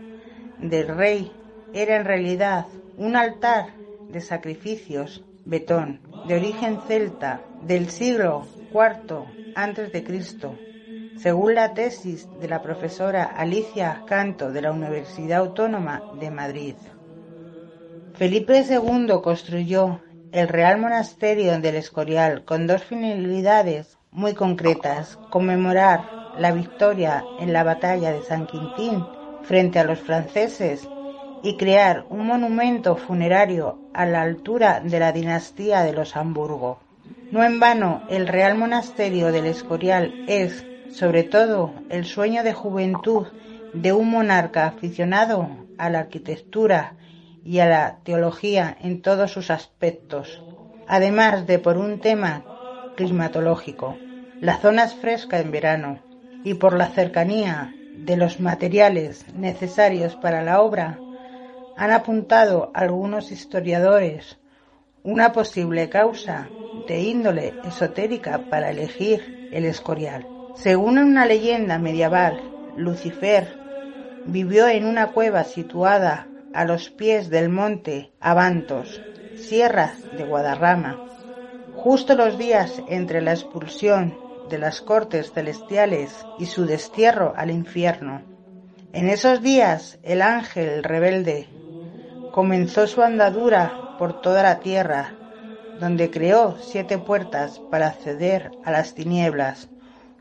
[0.58, 1.32] del rey
[1.72, 2.66] era en realidad
[2.96, 3.66] un altar
[4.08, 10.54] de sacrificios betón de origen celta del siglo IV Cristo,
[11.16, 16.74] según la tesis de la profesora Alicia Canto de la Universidad Autónoma de Madrid.
[18.14, 20.00] Felipe II construyó
[20.32, 27.64] el Real Monasterio del Escorial con dos finalidades muy concretas, conmemorar la victoria en la
[27.64, 29.04] batalla de San Quintín
[29.42, 30.88] frente a los franceses
[31.42, 36.78] y crear un monumento funerario a la altura de la dinastía de los Hamburgo.
[37.30, 43.26] No en vano, el Real Monasterio del Escorial es, sobre todo, el sueño de juventud
[43.72, 46.94] de un monarca aficionado a la arquitectura
[47.44, 50.42] y a la teología en todos sus aspectos,
[50.86, 52.44] además de por un tema
[52.96, 53.96] climatológico.
[54.40, 56.07] La zona es fresca en verano
[56.44, 60.98] y por la cercanía de los materiales necesarios para la obra,
[61.76, 64.38] han apuntado algunos historiadores
[65.02, 66.48] una posible causa
[66.86, 70.26] de índole esotérica para elegir el Escorial.
[70.54, 72.40] Según una leyenda medieval,
[72.76, 73.56] Lucifer
[74.26, 79.00] vivió en una cueva situada a los pies del monte Avantos,
[79.36, 80.98] sierra de Guadarrama,
[81.74, 88.22] justo los días entre la expulsión de las cortes celestiales y su destierro al infierno.
[88.92, 91.46] En esos días el ángel rebelde
[92.32, 95.14] comenzó su andadura por toda la tierra,
[95.80, 99.68] donde creó siete puertas para acceder a las tinieblas.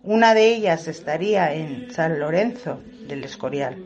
[0.04, 3.84] Una de ellas estaría en San Lorenzo del Escorial.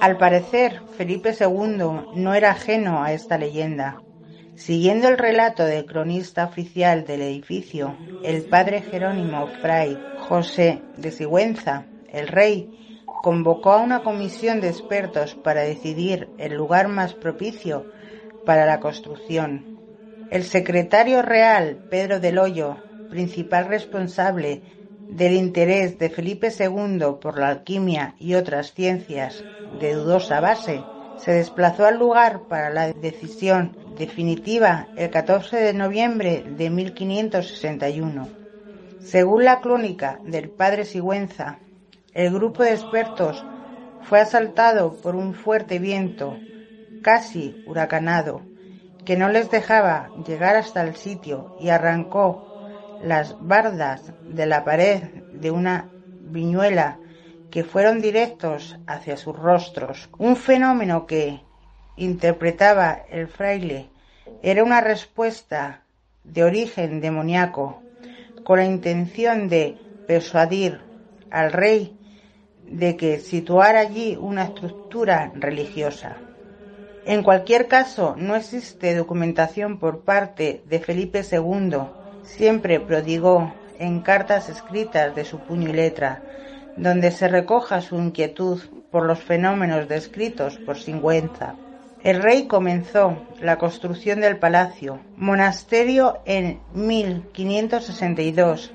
[0.00, 4.02] Al parecer, Felipe II no era ajeno a esta leyenda,
[4.56, 7.94] Siguiendo el relato del cronista oficial del edificio,
[8.24, 15.34] el padre Jerónimo Fray José de Sigüenza, el rey, convocó a una comisión de expertos
[15.34, 17.84] para decidir el lugar más propicio
[18.46, 19.78] para la construcción.
[20.30, 22.78] El secretario real, Pedro del Hoyo,
[23.10, 24.62] principal responsable
[25.10, 29.44] del interés de Felipe II por la alquimia y otras ciencias
[29.78, 30.82] de dudosa base,
[31.18, 38.28] se desplazó al lugar para la decisión definitiva el 14 de noviembre de 1561.
[39.00, 41.58] Según la crónica del padre Sigüenza,
[42.12, 43.44] el grupo de expertos
[44.02, 46.36] fue asaltado por un fuerte viento,
[47.02, 48.42] casi huracanado,
[49.04, 52.46] que no les dejaba llegar hasta el sitio y arrancó
[53.02, 55.02] las bardas de la pared
[55.32, 55.90] de una
[56.20, 56.98] viñuela
[57.56, 61.40] que fueron directos hacia sus rostros, un fenómeno que,
[61.96, 63.88] interpretaba el fraile
[64.42, 65.80] era una respuesta
[66.22, 67.82] de origen demoníaco
[68.44, 70.82] con la intención de persuadir
[71.30, 71.96] al rey
[72.66, 76.18] de que situara allí una estructura religiosa.
[77.06, 81.78] En cualquier caso, no existe documentación por parte de Felipe II,
[82.22, 86.20] siempre prodigó en cartas escritas de su puño y letra,
[86.76, 88.60] donde se recoja su inquietud
[88.90, 91.54] por los fenómenos descritos por Singüenza.
[92.02, 98.72] El rey comenzó la construcción del palacio, monasterio en 1562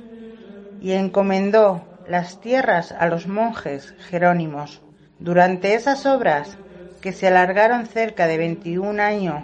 [0.81, 4.81] y encomendó las tierras a los monjes jerónimos.
[5.19, 6.57] Durante esas obras,
[7.01, 9.43] que se alargaron cerca de 21 años,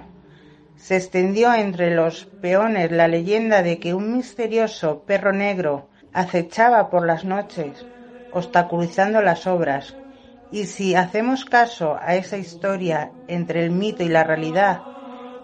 [0.76, 7.06] se extendió entre los peones la leyenda de que un misterioso perro negro acechaba por
[7.06, 7.86] las noches,
[8.32, 9.96] obstaculizando las obras,
[10.52, 14.82] y si hacemos caso a esa historia entre el mito y la realidad,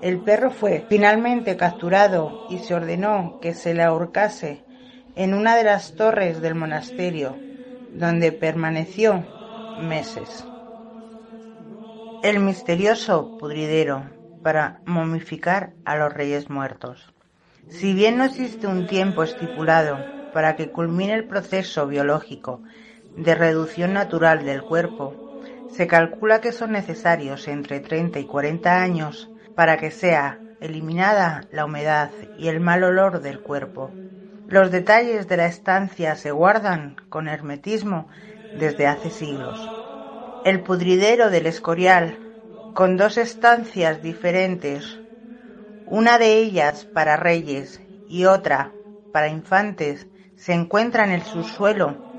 [0.02, 4.64] el perro fue finalmente capturado y se ordenó que se le ahorcase
[5.16, 7.38] en una de las torres del monasterio,
[7.94, 9.24] donde permaneció
[9.82, 10.46] meses.
[12.24, 14.10] El misterioso pudridero
[14.42, 17.14] para momificar a los reyes muertos.
[17.70, 19.98] Si bien no existe un tiempo estipulado
[20.34, 22.62] para que culmine el proceso biológico
[23.16, 25.14] de reducción natural del cuerpo,
[25.70, 31.66] se calcula que son necesarios entre 30 y 40 años para que sea eliminada la
[31.66, 33.92] humedad y el mal olor del cuerpo.
[34.48, 38.08] Los detalles de la estancia se guardan con hermetismo
[38.60, 39.60] desde hace siglos.
[40.46, 42.18] El pudridero del Escorial,
[42.74, 45.00] con dos estancias diferentes,
[45.88, 48.72] una de ellas para reyes y otra
[49.12, 52.13] para infantes, se encuentra en el subsuelo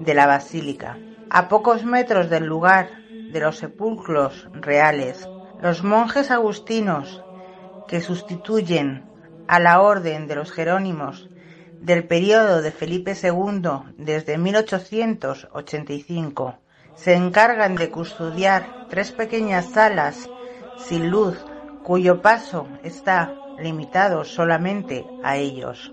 [0.00, 0.98] de la basílica.
[1.28, 2.90] A pocos metros del lugar
[3.32, 5.28] de los sepulcros reales,
[5.60, 7.22] los monjes agustinos
[7.86, 9.04] que sustituyen
[9.46, 11.28] a la orden de los jerónimos
[11.80, 16.58] del periodo de Felipe II desde 1885
[16.94, 20.30] se encargan de custodiar tres pequeñas salas
[20.78, 21.44] sin luz
[21.82, 25.92] cuyo paso está limitado solamente a ellos.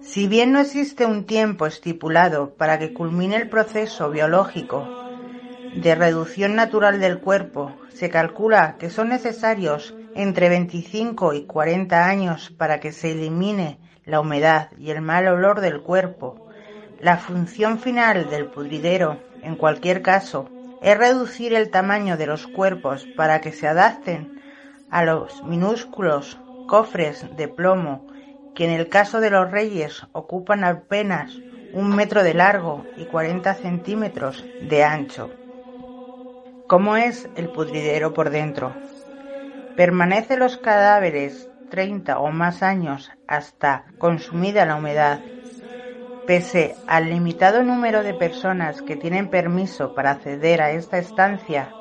[0.00, 4.88] Si bien no existe un tiempo estipulado para que culmine el proceso biológico
[5.74, 12.50] de reducción natural del cuerpo, se calcula que son necesarios entre 25 y 40 años
[12.56, 16.46] para que se elimine la humedad y el mal olor del cuerpo.
[17.00, 20.48] La función final del pudridero, en cualquier caso,
[20.80, 24.40] es reducir el tamaño de los cuerpos para que se adapten
[24.90, 28.06] a los minúsculos cofres de plomo
[28.56, 31.42] que en el caso de los reyes ocupan apenas
[31.72, 35.28] un metro de largo y 40 centímetros de ancho.
[36.66, 38.74] ¿Cómo es el pudridero por dentro?
[39.74, 45.20] Permanece los cadáveres 30 o más años hasta consumida la humedad.
[46.24, 51.74] Pese al limitado número de personas que tienen permiso para acceder a esta estancia,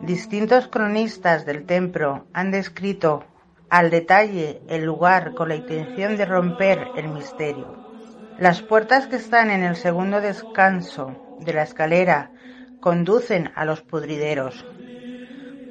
[0.00, 3.24] distintos cronistas del templo han descrito
[3.70, 7.76] al detalle el lugar con la intención de romper el misterio.
[8.38, 12.30] Las puertas que están en el segundo descanso de la escalera
[12.80, 14.64] conducen a los pudrideros,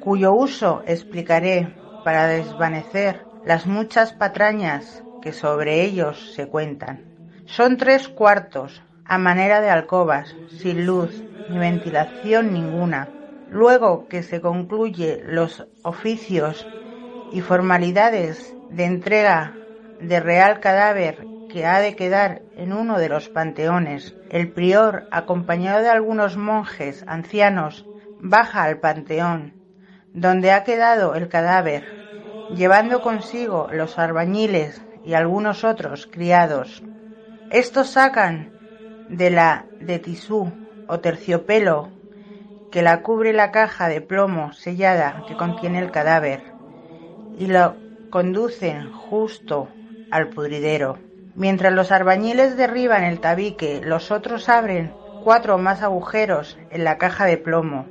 [0.00, 1.74] cuyo uso explicaré
[2.04, 7.04] para desvanecer las muchas patrañas que sobre ellos se cuentan.
[7.46, 13.08] Son tres cuartos, a manera de alcobas, sin luz ni ventilación ninguna.
[13.50, 16.66] Luego que se concluye los oficios
[17.32, 19.54] y formalidades de entrega
[20.00, 25.82] de real cadáver que ha de quedar en uno de los panteones, el prior, acompañado
[25.82, 27.86] de algunos monjes ancianos,
[28.20, 29.54] baja al panteón,
[30.12, 31.84] donde ha quedado el cadáver,
[32.54, 36.82] llevando consigo los arbañiles y algunos otros criados.
[37.50, 38.50] Estos sacan
[39.08, 40.52] de la de tisú
[40.86, 41.88] o terciopelo
[42.70, 46.57] que la cubre la caja de plomo sellada que contiene el cadáver
[47.38, 47.76] y lo
[48.10, 49.68] conducen justo
[50.10, 50.98] al pudridero.
[51.34, 57.26] Mientras los arbañiles derriban el tabique, los otros abren cuatro más agujeros en la caja
[57.26, 57.86] de plomo.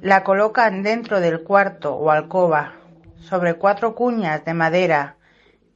[0.00, 2.74] La colocan dentro del cuarto o alcoba,
[3.16, 5.16] sobre cuatro cuñas de madera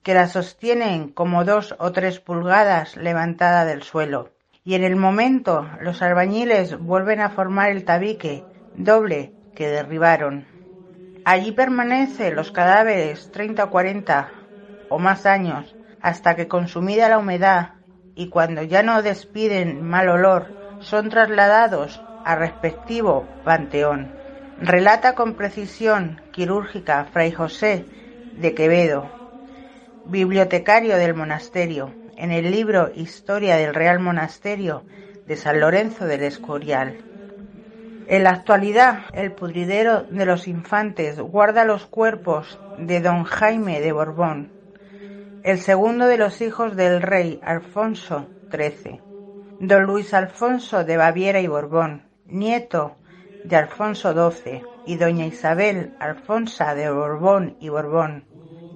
[0.03, 4.31] que la sostienen como dos o tres pulgadas levantada del suelo.
[4.65, 10.56] Y en el momento los albañiles vuelven a formar el tabique doble que derribaron.
[11.29, 14.33] Allí permanecen los cadáveres 30 o 40
[14.87, 17.71] o más años hasta que consumida la humedad
[18.15, 24.15] y cuando ya no despiden mal olor son trasladados al respectivo panteón.
[24.57, 27.87] Relata con precisión quirúrgica Fray José
[28.31, 29.11] de Quevedo,
[30.05, 34.85] bibliotecario del monasterio, en el libro Historia del Real Monasterio
[35.27, 37.06] de San Lorenzo del Escorial.
[38.09, 43.91] En la actualidad, el pudridero de los infantes guarda los cuerpos de don Jaime de
[43.91, 44.53] Borbón,
[45.43, 49.01] el segundo de los hijos del rey Alfonso XIII,
[49.59, 52.97] don Luis Alfonso de Baviera y Borbón, nieto
[53.45, 58.25] de Alfonso XII, y doña Isabel Alfonsa de Borbón y Borbón,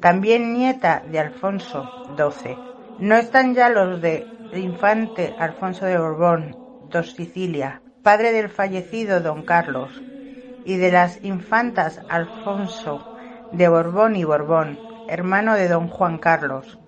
[0.00, 2.56] también nieta de Alfonso XII.
[2.98, 6.56] No están ya los de infante Alfonso de Borbón,
[6.90, 10.00] dos Sicilia, padre del fallecido don Carlos,
[10.64, 13.16] y de las infantas Alfonso
[13.52, 14.78] de Borbón y Borbón,
[15.08, 16.78] hermano de don Juan Carlos,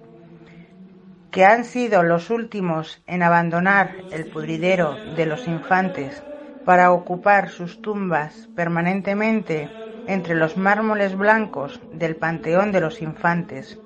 [1.30, 6.22] que han sido los últimos en abandonar el pudridero de los infantes
[6.64, 9.68] para ocupar sus tumbas permanentemente
[10.06, 13.78] entre los mármoles blancos del Panteón de los Infantes,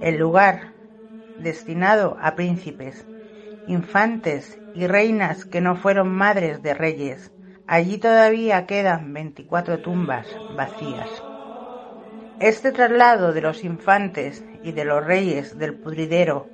[0.00, 0.72] el lugar
[1.38, 3.06] destinado a príncipes,
[3.66, 7.32] infantes y reinas que no fueron madres de reyes.
[7.66, 11.08] Allí todavía quedan 24 tumbas vacías.
[12.38, 16.48] Este traslado de los infantes y de los reyes del pudridero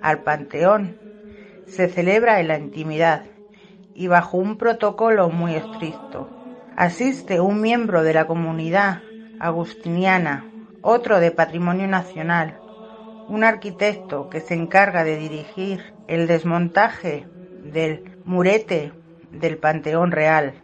[0.00, 0.96] al panteón
[1.66, 3.24] se celebra en la intimidad
[3.94, 6.30] y bajo un protocolo muy estricto.
[6.76, 9.02] Asiste un miembro de la comunidad
[9.40, 10.48] agustiniana,
[10.80, 12.60] otro de Patrimonio Nacional,
[13.28, 17.26] un arquitecto que se encarga de dirigir el desmontaje
[17.64, 18.92] del murete
[19.30, 20.54] del Panteón Real,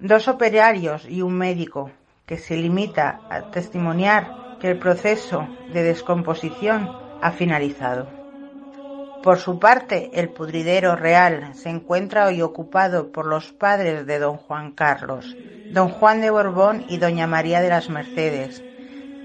[0.00, 1.90] dos operarios y un médico
[2.26, 8.08] que se limita a testimoniar que el proceso de descomposición ha finalizado.
[9.22, 14.38] Por su parte, el pudridero real se encuentra hoy ocupado por los padres de don
[14.38, 15.36] Juan Carlos,
[15.70, 18.64] don Juan de Borbón y doña María de las Mercedes,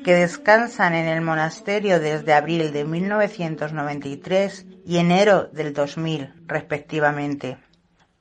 [0.05, 7.57] que descansan en el monasterio desde abril de 1993 y enero del 2000, respectivamente.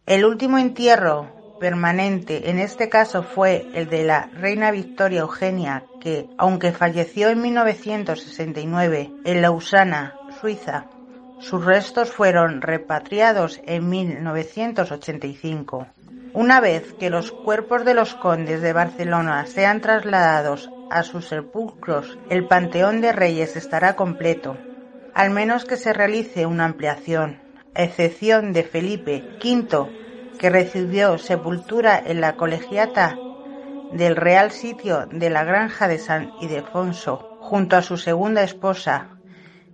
[0.06, 6.26] El último entierro permanente en este caso fue el de la reina Victoria Eugenia, que,
[6.38, 10.86] aunque falleció en 1969 en Lausana, Suiza,
[11.38, 15.86] sus restos fueron repatriados en 1985.
[16.32, 22.18] Una vez que los cuerpos de los condes de Barcelona sean trasladados a sus sepulcros
[22.28, 24.56] el panteón de reyes estará completo,
[25.14, 27.40] al menos que se realice una ampliación,
[27.74, 33.16] a excepción de Felipe V, que recibió sepultura en la colegiata
[33.92, 39.08] del Real Sitio de la Granja de San Ildefonso, junto a su segunda esposa,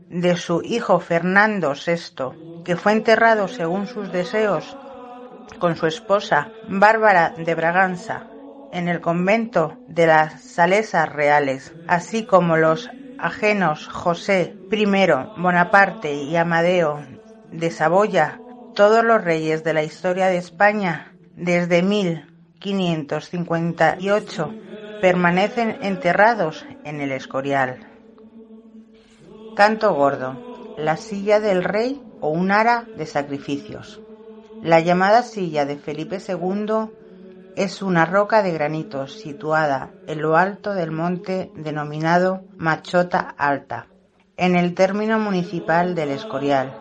[0.08, 4.76] de su hijo Fernando VI, que fue enterrado según sus deseos
[5.58, 8.29] con su esposa Bárbara de Braganza
[8.72, 14.86] en el convento de las Salesas Reales, así como los ajenos José I,
[15.36, 17.04] Bonaparte y Amadeo
[17.50, 18.40] de Saboya,
[18.74, 24.54] todos los reyes de la historia de España desde 1558
[25.00, 27.86] permanecen enterrados en el Escorial.
[29.56, 30.36] Canto gordo,
[30.76, 34.00] la silla del rey o un ara de sacrificios.
[34.62, 36.88] La llamada silla de Felipe II
[37.56, 43.86] es una roca de granito situada en lo alto del monte denominado Machota Alta,
[44.36, 46.78] en el término municipal del Escorial.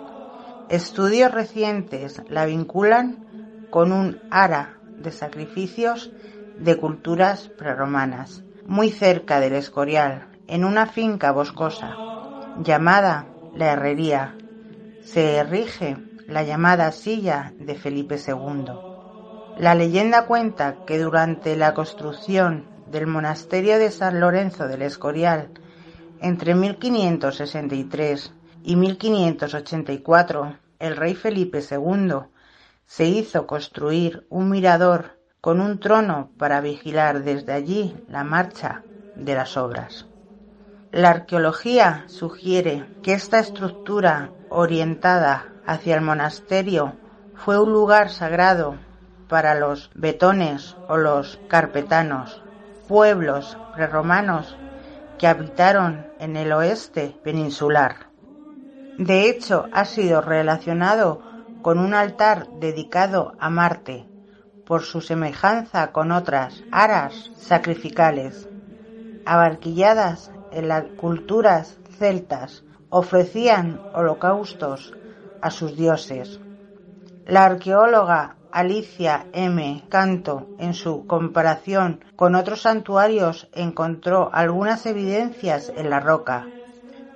[0.70, 6.12] Estudios recientes la vinculan con un ara de sacrificios
[6.60, 11.96] de culturas preromanas, muy cerca del Escorial, en una finca boscosa
[12.62, 14.36] llamada La Herrería,
[15.02, 15.98] se erige
[16.28, 18.89] la llamada silla de Felipe II.
[19.60, 25.50] La leyenda cuenta que durante la construcción del monasterio de San Lorenzo del Escorial
[26.22, 28.32] entre 1563
[28.64, 32.20] y 1584, el rey Felipe II
[32.86, 38.84] se hizo construir un mirador con un trono para vigilar desde allí la marcha
[39.18, 40.06] de las obras.
[40.94, 46.94] La arqueología sugiere que esta estructura orientada hacia el monasterio
[47.36, 48.78] fue un lugar sagrado
[49.30, 52.42] para los betones o los carpetanos,
[52.88, 54.58] pueblos preromanos
[55.18, 58.08] que habitaron en el oeste peninsular.
[58.98, 61.22] De hecho, ha sido relacionado
[61.62, 64.10] con un altar dedicado a Marte
[64.66, 68.50] por su semejanza con otras aras sacrificales,
[69.26, 74.94] abarquilladas en las culturas celtas ofrecían holocaustos
[75.42, 76.40] a sus dioses.
[77.26, 79.84] La arqueóloga Alicia M.
[79.90, 86.48] Canto, en su comparación con otros santuarios, encontró algunas evidencias en la roca,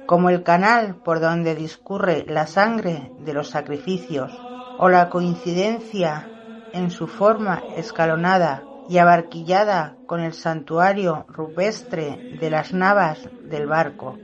[0.06, 4.32] como el canal por donde discurre la sangre de los sacrificios,
[4.78, 6.30] o la coincidencia
[6.74, 14.18] en su forma escalonada y abarquillada con el santuario rupestre de las Navas del Barco,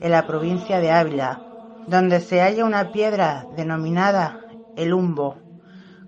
[0.00, 1.40] en la provincia de Ávila,
[1.86, 4.40] donde se halla una piedra denominada
[4.76, 5.45] el Umbo,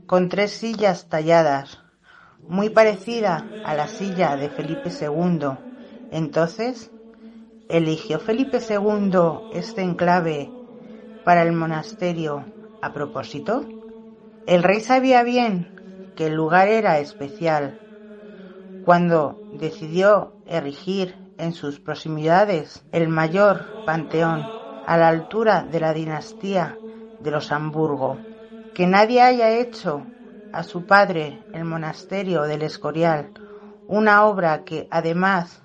[0.08, 1.80] con tres sillas talladas,
[2.48, 5.58] muy parecida a la silla de Felipe II.
[6.10, 6.90] Entonces,
[7.68, 10.54] ¿eligió Felipe II este enclave
[11.22, 12.48] para el monasterio
[12.80, 13.68] a propósito?
[14.46, 15.74] El rey sabía bien
[16.14, 17.78] que el lugar era especial,
[18.80, 24.54] cuando decidió erigir en sus proximidades el mayor panteón
[24.86, 26.80] a la altura de la dinastía
[27.18, 28.27] de los Hamburgo,
[28.78, 30.06] que nadie haya hecho
[30.52, 33.32] a su padre el monasterio del Escorial,
[33.88, 35.60] una obra que además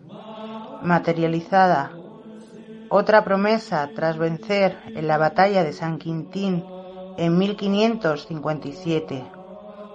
[0.82, 1.92] materializada
[2.90, 6.66] otra promesa tras vencer en la batalla de San Quintín
[7.20, 9.24] en 1557,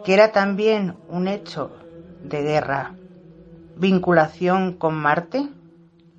[0.04, 1.72] que era también un hecho
[2.22, 2.94] de guerra.
[3.74, 5.48] ¿Vinculación con Marte?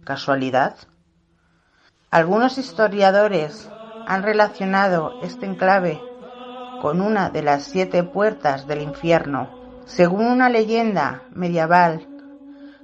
[0.03, 0.75] ¿Casualidad?
[2.11, 3.69] Algunos historiadores
[4.05, 6.08] han relacionado este enclave
[6.81, 9.49] con una de las siete puertas del infierno.
[9.85, 12.07] Según una leyenda medieval,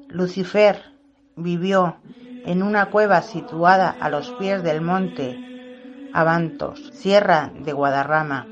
[0.10, 0.84] Lucifer
[1.36, 1.98] vivió
[2.46, 5.40] en una cueva situada a los pies del monte
[6.14, 8.48] Avantos, Sierra de Guadarrama,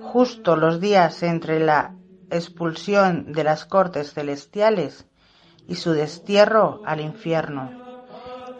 [0.00, 1.94] justo los días entre la
[2.30, 5.06] expulsión de las cortes celestiales
[5.68, 7.70] y su destierro al infierno.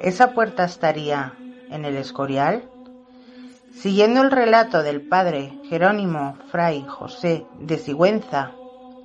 [0.00, 1.34] ¿Esa puerta estaría
[1.70, 2.68] en el Escorial?
[3.80, 8.52] Siguiendo el relato del padre Jerónimo Fray José de Sigüenza,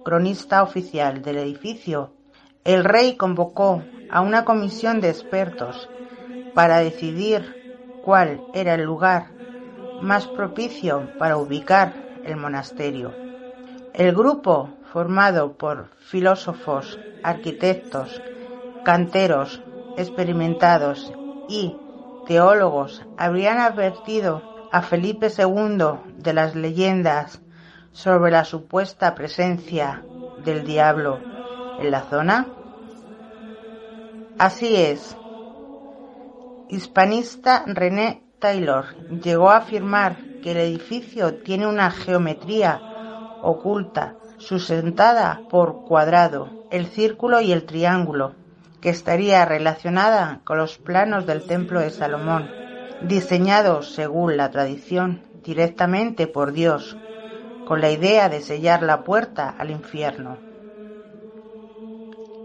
[0.03, 2.11] cronista oficial del edificio,
[2.65, 5.87] el rey convocó a una comisión de expertos
[6.53, 7.45] para decidir
[8.01, 9.27] cuál era el lugar
[10.01, 11.93] más propicio para ubicar
[12.25, 13.13] el monasterio.
[13.93, 18.21] El grupo, formado por filósofos, arquitectos,
[18.83, 19.61] canteros
[19.95, 21.13] experimentados
[21.47, 21.77] y
[22.27, 24.41] teólogos, habrían advertido
[24.75, 27.39] a Felipe II de las leyendas
[27.93, 30.03] sobre la supuesta presencia
[30.43, 31.21] del diablo
[31.79, 32.45] en la zona?
[34.37, 35.15] Así es.
[36.67, 42.81] Hispanista René Taylor llegó a afirmar que el edificio tiene una geometría
[43.43, 48.33] oculta sustentada por cuadrado, el círculo y el triángulo,
[48.81, 52.64] que estaría relacionada con los planos del templo de Salomón,
[53.07, 56.97] diseñados, según la tradición, directamente por Dios,
[57.67, 60.37] con la idea de sellar la puerta al infierno.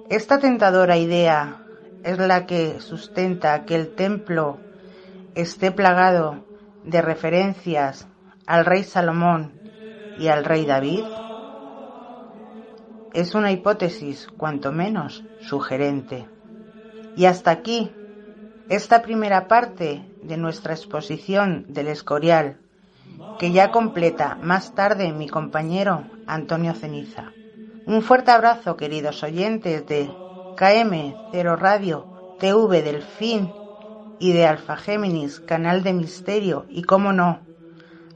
[0.08, 1.62] Esta tentadora idea
[2.02, 4.58] es la que sustenta que el templo
[5.34, 6.44] esté plagado
[6.84, 8.08] de referencias
[8.46, 9.52] al rey Salomón
[10.18, 11.04] y al rey David?
[13.14, 16.28] Es una hipótesis cuanto menos sugerente.
[17.16, 17.90] Y hasta aquí
[18.68, 22.58] esta primera parte de nuestra exposición del Escorial,
[23.38, 27.32] que ya completa más tarde mi compañero Antonio Ceniza.
[27.86, 30.08] Un fuerte abrazo, queridos oyentes de
[30.56, 32.06] KM0 Radio
[32.38, 33.50] TV del Fin
[34.18, 37.40] y de Alfa Géminis, canal de misterio, y cómo no,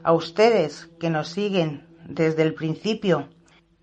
[0.03, 3.27] a ustedes que nos siguen desde el principio,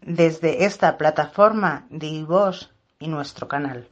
[0.01, 2.71] desde esta plataforma de iVoz
[3.01, 3.89] y nuestro canal.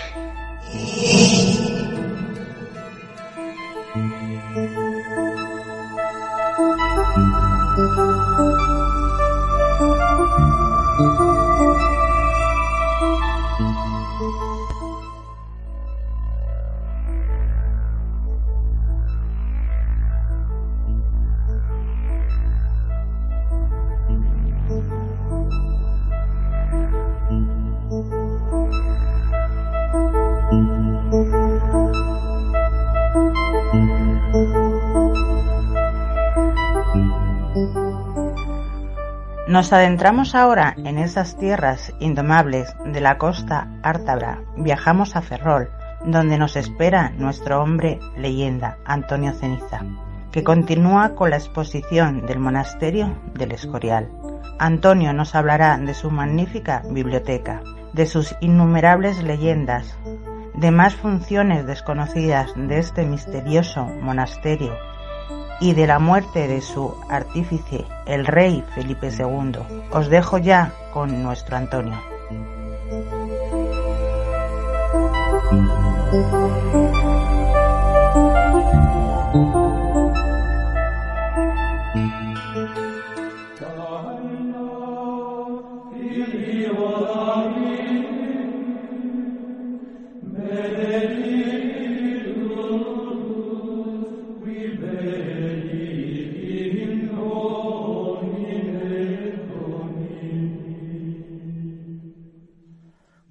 [39.49, 44.43] Nos adentramos ahora en esas tierras indomables de la costa ártabra.
[44.59, 45.71] Viajamos a Ferrol,
[46.05, 49.87] donde nos espera nuestro hombre leyenda, Antonio Ceniza,
[50.33, 54.11] que continúa con la exposición del monasterio del Escorial.
[54.59, 57.63] Antonio nos hablará de su magnífica biblioteca,
[57.95, 59.97] de sus innumerables leyendas,
[60.57, 64.75] de más funciones desconocidas de este misterioso monasterio
[65.61, 69.59] y de la muerte de su artífice, el rey Felipe II.
[69.91, 71.99] Os dejo ya con nuestro Antonio.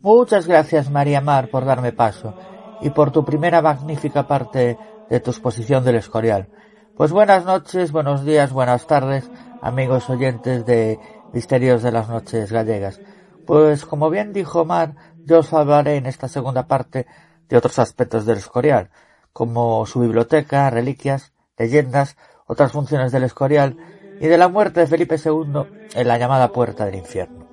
[0.07, 2.33] Muchas gracias, María Mar, por darme paso
[2.79, 4.77] y por tu primera magnífica parte
[5.09, 6.47] de tu exposición del Escorial.
[6.95, 9.29] Pues buenas noches, buenos días, buenas tardes,
[9.61, 10.97] amigos oyentes de
[11.33, 13.01] Misterios de las Noches Gallegas.
[13.45, 14.95] Pues como bien dijo Mar,
[15.25, 17.05] yo os hablaré en esta segunda parte
[17.49, 18.91] de otros aspectos del Escorial,
[19.33, 23.75] como su biblioteca, reliquias, leyendas, otras funciones del Escorial
[24.21, 25.63] y de la muerte de Felipe II
[25.95, 27.46] en la llamada Puerta del Infierno.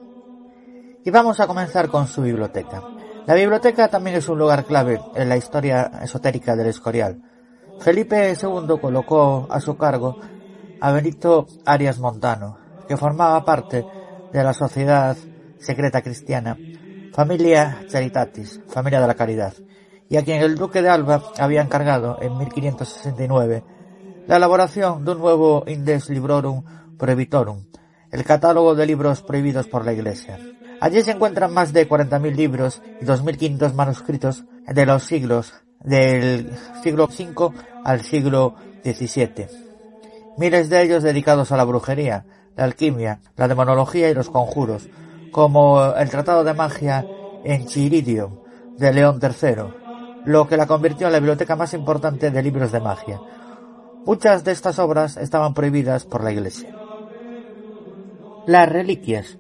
[1.05, 2.83] Y vamos a comenzar con su biblioteca.
[3.27, 7.21] La biblioteca también es un lugar clave en la historia esotérica del Escorial.
[7.81, 10.19] Felipe II colocó a su cargo
[10.81, 12.57] a Benito Arias Montano,
[12.89, 13.85] que formaba parte
[14.33, 15.15] de la sociedad
[15.59, 16.57] secreta cristiana,
[17.13, 19.53] Familia Charitatis, Familia de la Caridad,
[20.09, 23.63] y a quien el duque de Alba había encargado en 1569
[24.27, 26.65] la elaboración de un nuevo Indes Librorum
[26.97, 27.67] Prohibitorum,
[28.11, 30.39] el catálogo de libros prohibidos por la Iglesia.
[30.85, 37.07] Allí se encuentran más de 40.000 libros y 2.500 manuscritos de los siglos del siglo
[37.07, 37.55] V
[37.87, 39.47] al siglo XVII.
[40.37, 44.91] Miles de ellos dedicados a la brujería, la alquimia, la demonología y los conjuros,
[45.33, 47.07] como el Tratado de Magia
[47.45, 48.41] en Chiridium
[48.77, 52.81] de León III, lo que la convirtió en la biblioteca más importante de libros de
[52.81, 53.23] magia.
[54.05, 56.77] Muchas de estas obras estaban prohibidas por la Iglesia.
[58.47, 59.39] Las reliquias.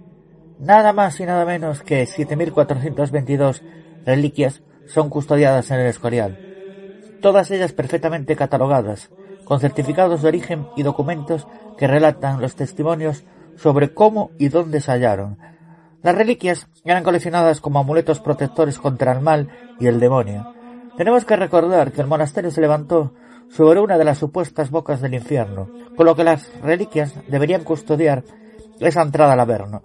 [0.58, 3.62] Nada más y nada menos que 7.422
[4.06, 6.38] reliquias son custodiadas en el Escorial.
[7.20, 9.10] Todas ellas perfectamente catalogadas,
[9.44, 11.46] con certificados de origen y documentos
[11.76, 13.24] que relatan los testimonios
[13.56, 15.38] sobre cómo y dónde se hallaron.
[16.02, 19.48] Las reliquias eran coleccionadas como amuletos protectores contra el mal
[19.80, 20.54] y el demonio.
[20.96, 23.14] Tenemos que recordar que el monasterio se levantó
[23.48, 28.22] sobre una de las supuestas bocas del infierno, con lo que las reliquias deberían custodiar
[28.80, 29.82] esa entrada al Averno.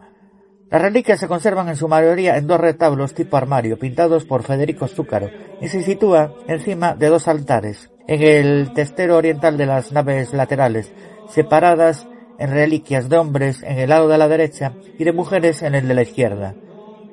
[0.69, 4.87] Las reliquias se conservan en su mayoría en dos retablos tipo armario, pintados por Federico
[4.87, 10.31] Zúcaro, y se sitúa encima de dos altares, en el testero oriental de las naves
[10.31, 10.91] laterales,
[11.27, 12.07] separadas
[12.37, 15.87] en reliquias de hombres en el lado de la derecha y de mujeres en el
[15.87, 16.53] de la izquierda.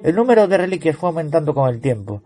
[0.03, 2.23] El número de reliquias fue aumentando con el tiempo,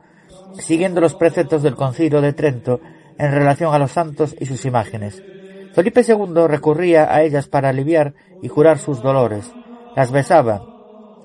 [0.58, 2.80] siguiendo los preceptos del Concilio de Trento
[3.18, 5.22] en relación a los santos y sus imágenes.
[5.74, 9.52] Felipe II recurría a ellas para aliviar y curar sus dolores.
[9.94, 10.69] Las besaba,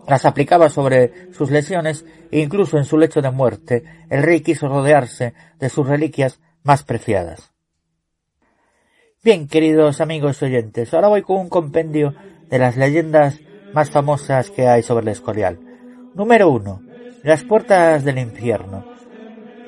[0.07, 4.67] las aplicaba sobre sus lesiones e incluso en su lecho de muerte el rey quiso
[4.67, 7.51] rodearse de sus reliquias más preciadas.
[9.23, 12.13] Bien, queridos amigos oyentes, ahora voy con un compendio
[12.49, 13.39] de las leyendas
[13.73, 15.59] más famosas que hay sobre el Escorial.
[16.13, 16.81] Número uno.
[17.23, 18.85] Las puertas del infierno.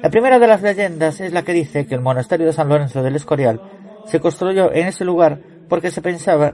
[0.04, 3.02] La primera de las leyendas es la que dice que el monasterio de San Lorenzo
[3.02, 3.60] del Escorial
[4.06, 6.54] se construyó en ese lugar porque se pensaba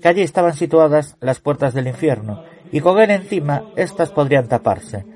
[0.00, 2.44] que allí estaban situadas las puertas del infierno
[2.74, 5.06] y con él encima éstas podrían taparse.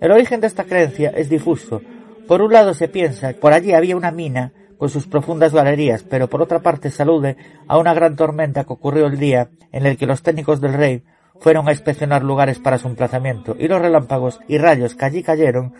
[0.00, 1.82] El origen de esta creencia es difuso.
[2.26, 6.04] Por un lado se piensa que por allí había una mina con sus profundas galerías,
[6.04, 7.36] pero por otra parte se alude
[7.68, 11.02] a una gran tormenta que ocurrió el día en el que los técnicos del rey
[11.38, 15.74] fueron a inspeccionar lugares para su emplazamiento y los relámpagos y rayos que allí cayeron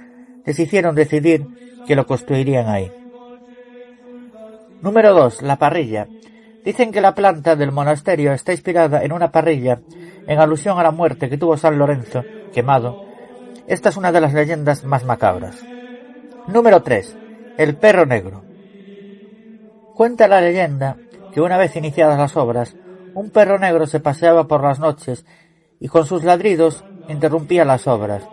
[0.44, 1.46] les hicieron decidir
[1.86, 2.92] que lo construirían ahí.
[4.82, 5.40] Número 2.
[5.40, 6.08] La parrilla.
[6.64, 9.80] Dicen que la planta del monasterio está inspirada en una parrilla
[10.26, 13.04] en alusión a la muerte que tuvo San Lorenzo, quemado.
[13.66, 15.64] Esta es una de las leyendas más macabras.
[16.46, 17.16] Número 3.
[17.58, 18.44] El perro negro.
[19.94, 20.96] Cuenta la leyenda
[21.32, 22.76] que una vez iniciadas las obras,
[23.14, 25.24] un perro negro se paseaba por las noches
[25.80, 28.28] y con sus ladridos interrumpía las obras,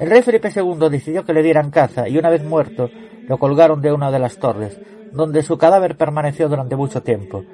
[0.00, 2.88] el rey Felipe II decidió que le dieran caza y una vez muerto
[3.28, 4.80] lo colgaron de una de las torres,
[5.12, 7.44] donde su cadáver permaneció durante mucho tiempo.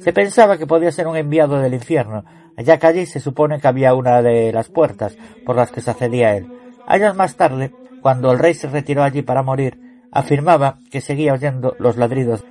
[0.00, 2.24] Se pensaba que podía ser un enviado del infierno,
[2.56, 5.90] ya que allí se supone que había una de las puertas por las que se
[5.90, 6.52] accedía él.
[6.86, 9.78] Años más tarde, cuando el rey se retiró allí para morir,
[10.12, 12.44] afirmaba que seguía oyendo los ladridos.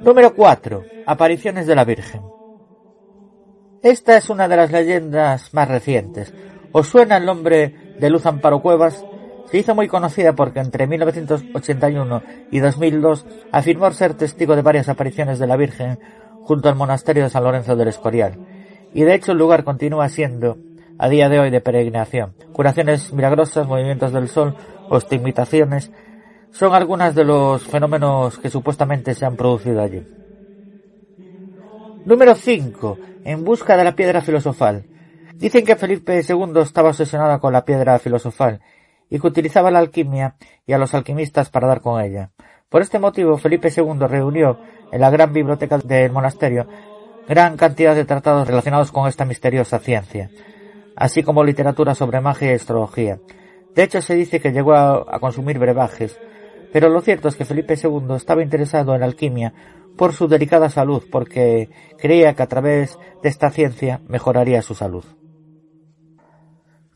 [0.00, 0.84] Número 4.
[1.06, 2.22] Apariciones de la Virgen.
[3.82, 6.32] Esta es una de las leyendas más recientes.
[6.72, 9.04] ¿Os suena el nombre de Luz Amparo Cuevas?
[9.50, 15.38] Se hizo muy conocida porque entre 1981 y 2002 afirmó ser testigo de varias apariciones
[15.38, 15.98] de la Virgen
[16.44, 18.38] junto al monasterio de San Lorenzo del Escorial.
[18.94, 20.58] Y de hecho el lugar continúa siendo
[20.98, 22.34] a día de hoy de peregrinación.
[22.52, 24.54] Curaciones milagrosas, movimientos del sol
[24.88, 25.90] o estigmitaciones
[26.52, 30.06] son algunos de los fenómenos que supuestamente se han producido allí.
[32.04, 32.98] Número 5.
[33.24, 34.84] En busca de la piedra filosofal.
[35.34, 38.60] Dicen que Felipe II estaba obsesionado con la piedra filosofal
[39.08, 40.36] y que utilizaba la alquimia
[40.66, 42.30] y a los alquimistas para dar con ella.
[42.72, 44.58] Por este motivo, Felipe II reunió
[44.90, 46.66] en la gran biblioteca del monasterio
[47.28, 50.30] gran cantidad de tratados relacionados con esta misteriosa ciencia,
[50.96, 53.20] así como literatura sobre magia y astrología.
[53.74, 56.18] De hecho, se dice que llegó a, consumir brebajes,
[56.72, 59.52] pero lo cierto es que Felipe II estaba interesado en alquimia
[59.98, 61.68] por su delicada salud, porque
[61.98, 65.04] creía que a través de esta ciencia mejoraría su salud.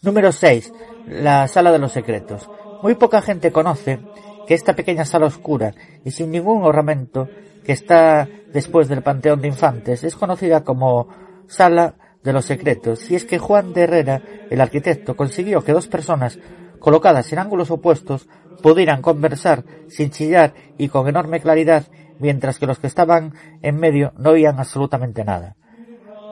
[0.00, 0.72] Número 6.
[1.06, 2.48] La Sala de los Secretos.
[2.82, 4.00] Muy poca gente conoce
[4.46, 5.74] que esta pequeña sala oscura
[6.04, 7.28] y sin ningún ornamento
[7.64, 11.08] que está después del Panteón de Infantes es conocida como
[11.46, 15.88] Sala de los Secretos y es que Juan de Herrera, el arquitecto, consiguió que dos
[15.88, 16.38] personas
[16.78, 18.28] colocadas en ángulos opuestos,
[18.62, 21.84] pudieran conversar sin chillar y con enorme claridad,
[22.18, 25.56] mientras que los que estaban en medio no oían absolutamente nada.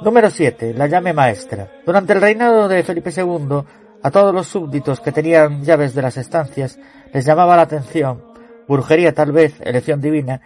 [0.02, 0.74] Número 7.
[0.74, 1.70] La llave maestra.
[1.86, 3.64] Durante el reinado de Felipe II,
[4.02, 6.78] a todos los súbditos que tenían llaves de las estancias
[7.14, 8.22] les llamaba la atención,
[8.66, 10.40] brujería tal vez, elección divina,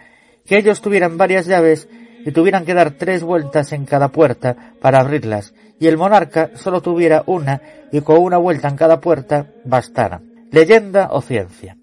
[0.45, 1.89] que ellos tuvieran varias llaves
[2.23, 6.81] y tuvieran que dar tres vueltas en cada puerta para abrirlas, y el monarca solo
[6.81, 7.61] tuviera una
[7.91, 10.21] y con una vuelta en cada puerta bastara.
[10.51, 11.75] Leyenda o ciencia.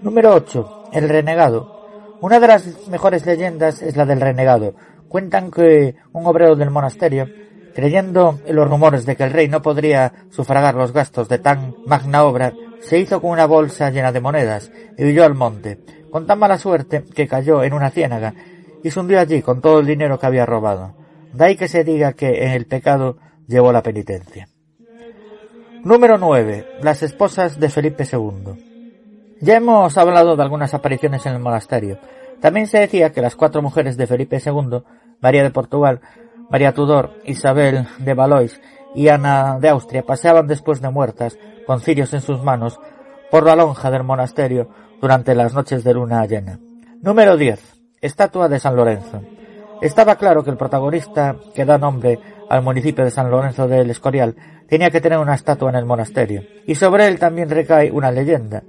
[0.00, 0.84] Número 8.
[0.92, 2.16] El renegado.
[2.22, 4.74] Una de las mejores leyendas es la del renegado.
[5.08, 7.28] Cuentan que un obrero del monasterio,
[7.74, 11.74] creyendo en los rumores de que el rey no podría sufragar los gastos de tan
[11.86, 12.52] magna obra,
[12.84, 15.80] se hizo con una bolsa llena de monedas y huyó al monte,
[16.10, 18.34] con tan mala suerte que cayó en una ciénaga
[18.82, 20.94] y se hundió allí con todo el dinero que había robado.
[21.32, 23.16] De ahí que se diga que en el pecado
[23.48, 24.48] llevó la penitencia.
[25.82, 26.66] Número 9.
[26.82, 29.36] Las esposas de Felipe II.
[29.40, 31.98] Ya hemos hablado de algunas apariciones en el monasterio.
[32.40, 34.82] También se decía que las cuatro mujeres de Felipe II,
[35.20, 36.00] María de Portugal,
[36.50, 38.60] María Tudor, Isabel de Valois
[38.94, 42.78] y Ana de Austria, paseaban después de muertas, con cirios en sus manos,
[43.30, 44.68] por la lonja del monasterio
[45.00, 46.60] durante las noches de luna llena.
[47.00, 47.60] Número 10.
[48.00, 49.22] Estatua de San Lorenzo.
[49.80, 52.18] Estaba claro que el protagonista que da nombre
[52.48, 54.36] al municipio de San Lorenzo del Escorial
[54.68, 58.62] tenía que tener una estatua en el monasterio, y sobre él también recae una leyenda.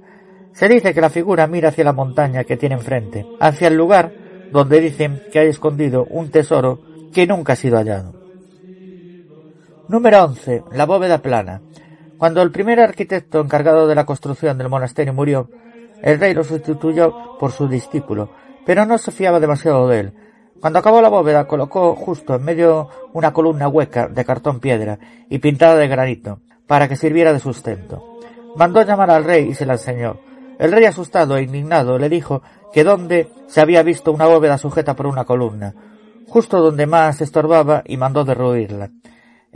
[0.52, 4.12] Se dice que la figura mira hacia la montaña que tiene enfrente, hacia el lugar
[4.52, 6.80] donde dicen que hay escondido un tesoro
[7.12, 8.25] que nunca ha sido hallado.
[9.88, 10.64] Número 11.
[10.72, 11.62] La bóveda plana.
[12.18, 15.48] Cuando el primer arquitecto encargado de la construcción del monasterio murió,
[16.02, 18.30] el rey lo sustituyó por su discípulo,
[18.64, 20.12] pero no se fiaba demasiado de él,
[20.60, 25.38] cuando acabó la bóveda colocó justo en medio una columna hueca de cartón piedra y
[25.38, 28.18] pintada de granito, para que sirviera de sustento.
[28.56, 30.18] Mandó llamar al rey y se la enseñó.
[30.58, 34.96] El rey asustado e indignado le dijo que donde se había visto una bóveda sujeta
[34.96, 35.74] por una columna,
[36.26, 38.90] justo donde más estorbaba y mandó derruirla.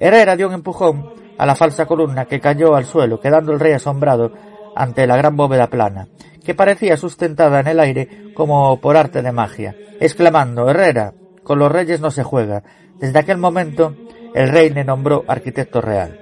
[0.01, 3.75] Herrera dio un empujón a la falsa columna que cayó al suelo, quedando el rey
[3.75, 4.33] asombrado
[4.75, 6.09] ante la gran bóveda plana,
[6.43, 11.13] que parecía sustentada en el aire como por arte de magia, exclamando Herrera,
[11.45, 12.63] con los reyes no se juega.
[12.99, 13.95] Desde aquel momento
[14.35, 16.19] el rey le nombró arquitecto real.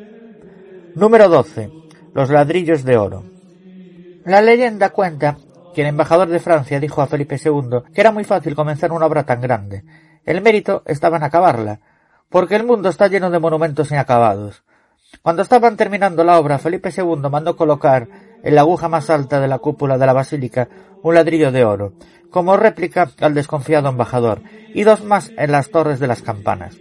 [0.96, 1.70] Número 12.
[2.14, 3.24] Los ladrillos de oro.
[4.24, 5.38] La leyenda cuenta
[5.72, 9.06] que el embajador de Francia dijo a Felipe II que era muy fácil comenzar una
[9.06, 9.84] obra tan grande.
[10.24, 11.80] El mérito estaba en acabarla,
[12.28, 14.62] porque el mundo está lleno de monumentos inacabados.
[15.22, 18.08] Cuando estaban terminando la obra, Felipe II mandó colocar
[18.42, 20.68] en la aguja más alta de la cúpula de la basílica
[21.02, 21.92] un ladrillo de oro,
[22.30, 24.42] como réplica al desconfiado embajador,
[24.74, 26.76] y dos más en las torres de las campanas.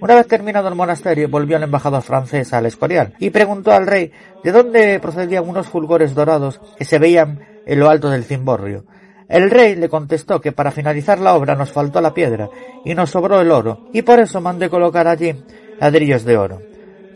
[0.00, 4.12] Una vez terminado el monasterio, volvió el embajador francés al Escorial y preguntó al rey
[4.42, 8.86] de dónde procedían unos fulgores dorados que se veían en lo alto del cimborrio.
[9.30, 12.50] El rey le contestó que para finalizar la obra nos faltó la piedra
[12.84, 15.36] y nos sobró el oro, y por eso mandé colocar allí
[15.78, 16.60] ladrillos de oro.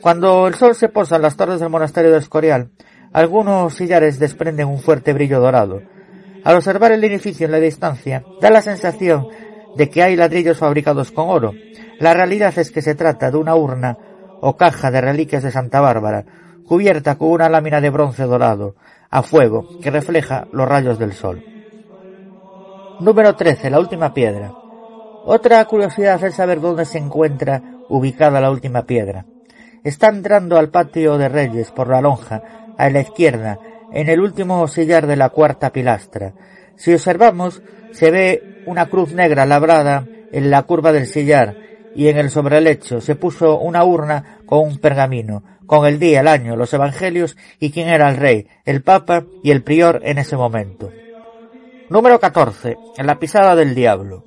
[0.00, 2.70] Cuando el sol se posa en las torres del monasterio del Escorial,
[3.12, 5.82] algunos sillares desprenden un fuerte brillo dorado.
[6.44, 9.26] Al observar el edificio en la distancia, da la sensación
[9.76, 11.52] de que hay ladrillos fabricados con oro.
[11.98, 13.98] La realidad es que se trata de una urna
[14.40, 16.24] o caja de reliquias de Santa Bárbara,
[16.64, 18.76] cubierta con una lámina de bronce dorado,
[19.10, 21.53] a fuego, que refleja los rayos del sol.
[23.00, 23.70] Número 13.
[23.70, 24.52] La última piedra.
[25.24, 29.26] Otra curiosidad es saber dónde se encuentra ubicada la última piedra.
[29.82, 32.42] Está entrando al patio de Reyes por la lonja,
[32.78, 33.58] a la izquierda,
[33.92, 36.34] en el último sillar de la cuarta pilastra.
[36.76, 41.56] Si observamos, se ve una cruz negra labrada en la curva del sillar
[41.96, 46.28] y en el sobrelecho se puso una urna con un pergamino, con el día, el
[46.28, 50.36] año, los evangelios y quién era el rey, el papa y el prior en ese
[50.36, 50.90] momento.
[51.94, 52.76] Número 14.
[52.96, 54.24] En la pisada del diablo.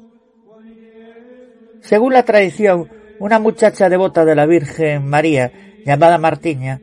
[1.81, 2.87] Según la tradición,
[3.19, 5.51] una muchacha devota de la Virgen María,
[5.85, 6.79] llamada Martiña,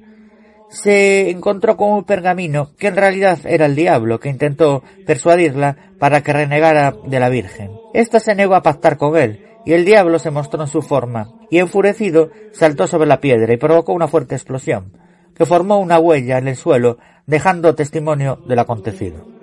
[0.69, 6.21] se encontró con un pergamino que en realidad era el diablo que intentó persuadirla para
[6.21, 7.71] que renegara de la Virgen.
[7.95, 11.33] Esta se negó a pactar con él, y el diablo se mostró en su forma,
[11.49, 14.93] y enfurecido saltó sobre la piedra y provocó una fuerte explosión,
[15.35, 19.34] que formó una huella en el suelo, dejando testimonio del acontecido.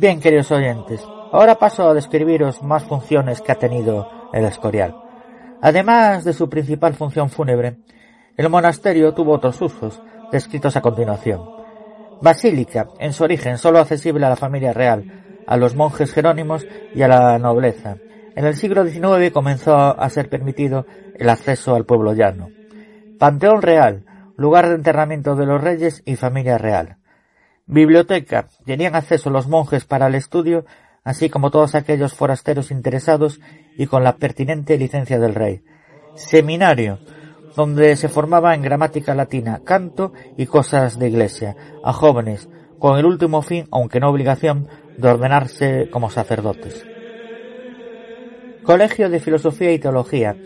[0.00, 4.96] Bien, queridos oyentes, ahora paso a describiros más funciones que ha tenido el Escorial.
[5.60, 7.76] Además de su principal función fúnebre,
[8.38, 10.00] el monasterio tuvo otros usos,
[10.32, 11.42] descritos a continuación.
[12.22, 17.02] Basílica, en su origen sólo accesible a la familia real, a los monjes jerónimos y
[17.02, 17.98] a la nobleza.
[18.34, 22.48] En el siglo XIX comenzó a ser permitido el acceso al pueblo llano.
[23.18, 24.06] Panteón real,
[24.38, 26.96] lugar de enterramiento de los reyes y familia real.
[27.70, 28.48] Biblioteca.
[28.64, 30.64] Tenían acceso los monjes para el estudio,
[31.04, 33.40] así como todos aquellos forasteros interesados
[33.78, 35.62] y con la pertinente licencia del rey.
[36.16, 36.98] Seminario,
[37.54, 41.54] donde se formaba en gramática latina, canto y cosas de iglesia,
[41.84, 42.48] a jóvenes,
[42.80, 44.66] con el último fin, aunque no obligación,
[44.98, 46.84] de ordenarse como sacerdotes.
[48.64, 50.36] Colegio de Filosofía y Teología,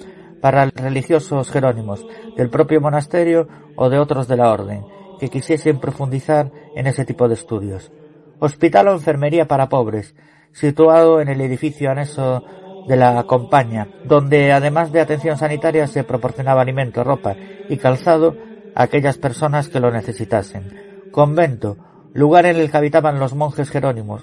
[0.42, 2.04] para religiosos jerónimos
[2.36, 4.84] del propio monasterio o de otros de la orden,
[5.18, 7.92] que quisiesen profundizar en ese tipo de estudios.
[8.38, 10.14] Hospital o enfermería para pobres,
[10.52, 12.44] situado en el edificio anexo
[12.86, 17.36] de la compañía, donde además de atención sanitaria se proporcionaba alimento, ropa
[17.68, 18.36] y calzado
[18.74, 21.08] a aquellas personas que lo necesitasen.
[21.10, 21.76] Convento,
[22.12, 24.22] lugar en el que habitaban los monjes jerónimos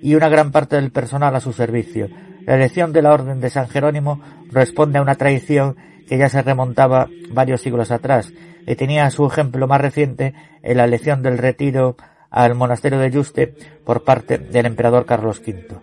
[0.00, 2.08] y una gran parte del personal a su servicio.
[2.46, 4.20] La elección de la Orden de San Jerónimo
[4.50, 5.76] responde a una tradición
[6.08, 8.32] que ya se remontaba varios siglos atrás
[8.68, 11.96] y tenía su ejemplo más reciente en la elección del retiro
[12.30, 13.54] al monasterio de Yuste
[13.84, 15.80] por parte del emperador Carlos V.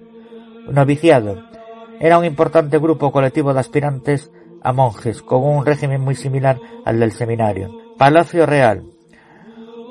[0.69, 1.43] Noviciado.
[1.99, 4.31] Era un importante grupo colectivo de aspirantes
[4.61, 7.71] a monjes, con un régimen muy similar al del seminario.
[7.97, 8.83] Palacio Real.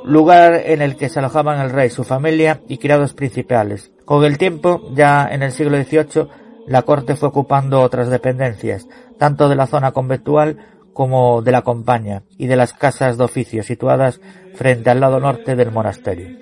[0.05, 3.91] Lugar en el que se alojaban el rey, su familia y criados principales.
[4.05, 6.29] Con el tiempo, ya en el siglo XVIII,
[6.69, 8.87] la corte fue ocupando otras dependencias,
[9.19, 10.59] tanto de la zona conventual
[10.95, 14.21] como de la compañía y de las casas de oficio situadas
[14.55, 16.39] frente al lado norte del monasterio.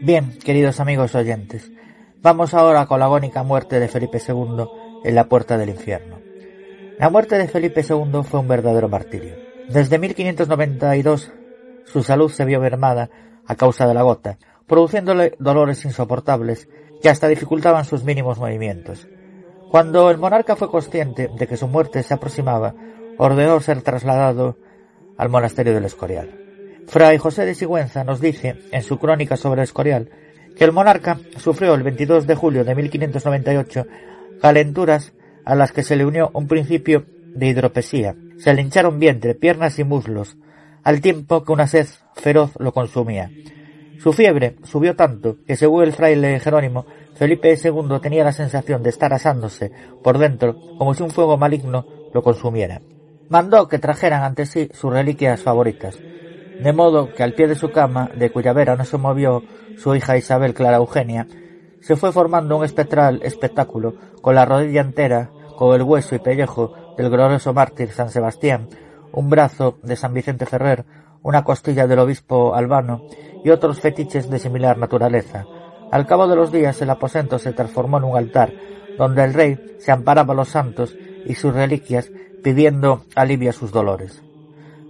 [0.00, 1.72] Bien, queridos amigos oyentes,
[2.20, 4.66] vamos ahora con la agónica muerte de Felipe II
[5.04, 6.18] en la puerta del infierno.
[6.98, 9.34] La muerte de Felipe II fue un verdadero martirio.
[9.68, 11.32] Desde 1592
[11.84, 13.10] su salud se vio mermada
[13.46, 16.68] a causa de la gota, produciéndole dolores insoportables
[17.00, 19.08] que hasta dificultaban sus mínimos movimientos.
[19.72, 22.74] Cuando el monarca fue consciente de que su muerte se aproximaba,
[23.16, 24.58] ordenó ser trasladado
[25.16, 26.28] al monasterio del Escorial.
[26.88, 30.10] Fray José de Sigüenza nos dice, en su crónica sobre Escorial,
[30.58, 33.86] que el monarca sufrió el 22 de julio de 1598
[34.42, 35.14] calenturas
[35.46, 38.14] a las que se le unió un principio de hidropesía.
[38.36, 40.36] Se le hincharon vientre, piernas y muslos,
[40.84, 43.30] al tiempo que una sed feroz lo consumía.
[44.02, 46.84] Su fiebre subió tanto que, según el fraile Jerónimo,
[47.14, 51.86] Felipe II tenía la sensación de estar asándose por dentro como si un fuego maligno
[52.12, 52.80] lo consumiera.
[53.28, 57.70] Mandó que trajeran ante sí sus reliquias favoritas, de modo que al pie de su
[57.70, 59.42] cama, de cuya vera no se movió
[59.76, 61.26] su hija Isabel Clara Eugenia,
[61.80, 66.72] se fue formando un espectral espectáculo con la rodilla entera, con el hueso y pellejo
[66.96, 68.68] del glorioso mártir San Sebastián,
[69.12, 70.84] un brazo de San Vicente Ferrer,
[71.22, 73.02] una costilla del obispo Albano
[73.44, 75.46] y otros fetiches de similar naturaleza.
[75.92, 78.50] Al cabo de los días el aposento se transformó en un altar,
[78.96, 82.10] donde el rey se amparaba a los santos y sus reliquias
[82.42, 84.22] pidiendo alivio a sus dolores.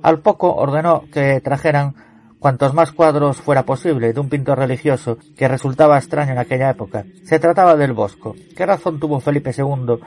[0.03, 1.97] Al poco ordenó que trajeran
[2.39, 7.05] cuantos más cuadros fuera posible de un pintor religioso que resultaba extraño en aquella época.
[7.25, 8.37] Se trataba del Bosco.
[8.57, 9.99] ¿Qué razón tuvo Felipe II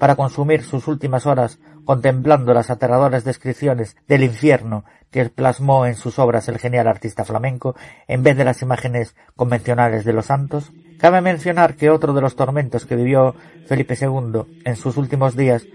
[0.00, 6.18] para consumir sus últimas horas contemplando las aterradoras descripciones del infierno que plasmó en sus
[6.18, 7.76] obras el genial artista flamenco
[8.08, 10.72] en vez de las imágenes convencionales de los santos?
[10.98, 13.34] Cabe mencionar que otro de los tormentos que vivió
[13.66, 15.66] Felipe II en sus últimos días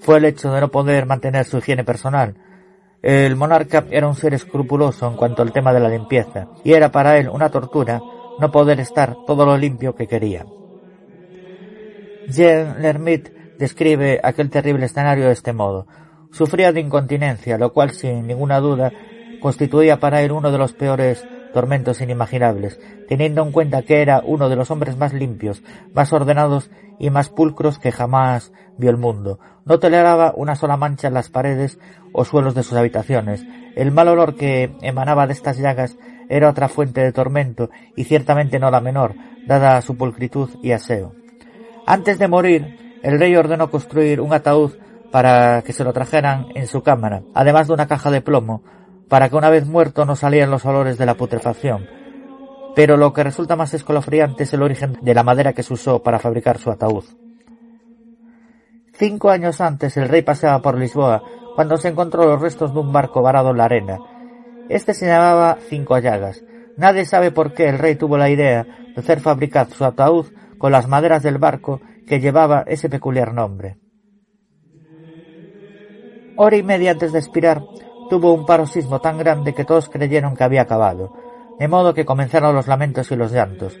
[0.00, 2.34] fue el hecho de no poder mantener su higiene personal,
[3.02, 6.90] el monarca era un ser escrupuloso en cuanto al tema de la limpieza, y era
[6.90, 8.00] para él una tortura
[8.40, 10.44] no poder estar todo lo limpio que quería.
[12.28, 12.82] Jean
[13.58, 15.86] describe aquel terrible escenario de este modo.
[16.30, 18.92] Sufría de incontinencia, lo cual sin ninguna duda
[19.40, 22.78] constituía para él uno de los peores tormentos inimaginables,
[23.08, 25.62] teniendo en cuenta que era uno de los hombres más limpios,
[25.94, 29.38] más ordenados y más pulcros que jamás vio el mundo.
[29.64, 31.78] No toleraba una sola mancha en las paredes
[32.12, 33.46] o suelos de sus habitaciones.
[33.74, 35.96] El mal olor que emanaba de estas llagas
[36.28, 39.14] era otra fuente de tormento y ciertamente no la menor,
[39.46, 41.14] dada su pulcritud y aseo.
[41.86, 44.72] Antes de morir, el rey ordenó construir un ataúd
[45.12, 48.64] para que se lo trajeran en su cámara, además de una caja de plomo,
[49.08, 51.86] para que una vez muerto no salieran los olores de la putrefacción.
[52.74, 56.02] Pero lo que resulta más escalofriante es el origen de la madera que se usó
[56.02, 57.04] para fabricar su ataúd.
[58.92, 61.22] Cinco años antes el rey paseaba por Lisboa
[61.54, 63.98] cuando se encontró los restos de un barco varado en la arena.
[64.68, 66.42] Este se llamaba Cinco Llagas.
[66.76, 70.26] Nadie sabe por qué el rey tuvo la idea de hacer fabricar su ataúd
[70.58, 73.78] con las maderas del barco que llevaba ese peculiar nombre.
[76.36, 77.62] Hora y media antes de expirar,
[78.08, 81.12] tuvo un paroxismo tan grande que todos creyeron que había acabado,
[81.58, 83.78] de modo que comenzaron los lamentos y los llantos.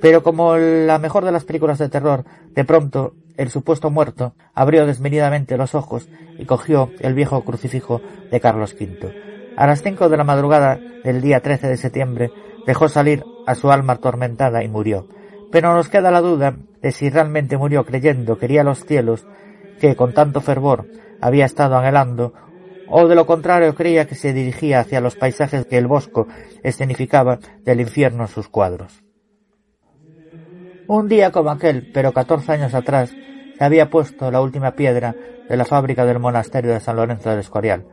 [0.00, 2.24] Pero como la mejor de las películas de terror,
[2.54, 6.08] de pronto el supuesto muerto abrió desmedidamente los ojos
[6.38, 9.54] y cogió el viejo crucifijo de Carlos V.
[9.56, 12.30] A las cinco de la madrugada del día 13 de septiembre
[12.66, 15.06] dejó salir a su alma atormentada y murió.
[15.50, 19.26] Pero nos queda la duda de si realmente murió creyendo quería los cielos
[19.80, 20.86] que con tanto fervor
[21.20, 22.34] había estado anhelando,
[22.88, 26.26] o de lo contrario creía que se dirigía hacia los paisajes que el bosco
[26.62, 29.02] escenificaba del infierno en sus cuadros.
[30.88, 33.14] Un día como aquel, pero catorce años atrás,
[33.56, 35.14] se había puesto la última piedra
[35.48, 37.86] de la fábrica del monasterio de San Lorenzo del Escorial,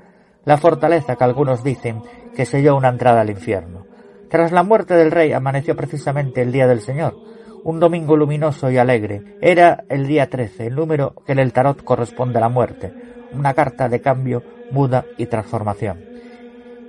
[0.43, 2.01] la fortaleza que algunos dicen
[2.35, 3.85] que selló una entrada al infierno.
[4.29, 7.15] Tras la muerte del rey amaneció precisamente el día del Señor,
[7.63, 9.37] un domingo luminoso y alegre.
[9.41, 12.93] Era el día trece, el número que en el tarot corresponde a la muerte,
[13.33, 16.03] una carta de cambio, muda y transformación.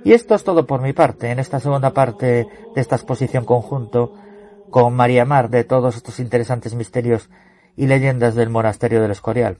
[0.03, 4.15] Y esto es todo por mi parte, en esta segunda parte de esta exposición conjunto
[4.69, 7.29] con María Mar de todos estos interesantes misterios
[7.75, 9.57] y leyendas del monasterio del Escorial.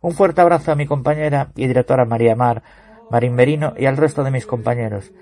[0.00, 2.62] Un fuerte abrazo a mi compañera y directora María Mar,
[3.10, 5.12] Marín Merino y al resto de mis compañeros.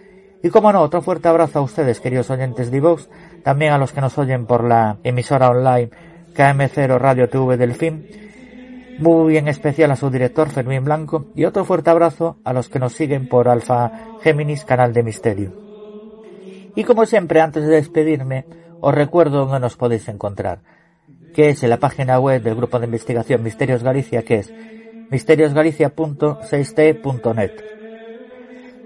[0.42, 3.08] Y como no, otro fuerte abrazo a ustedes, queridos oyentes de Vox,
[3.42, 5.90] también a los que nos oyen por la emisora online
[6.34, 8.06] KM0 Radio TV Delfín,
[8.98, 12.78] muy en especial a su director Fermín Blanco y otro fuerte abrazo a los que
[12.78, 13.90] nos siguen por Alfa
[14.22, 15.52] Géminis Canal de Misterio.
[16.76, 18.44] Y como siempre, antes de despedirme,
[18.80, 20.60] os recuerdo dónde nos podéis encontrar,
[21.34, 24.54] que es en la página web del grupo de investigación Misterios Galicia, que es
[25.10, 27.77] misteriosgalicia.6t.net.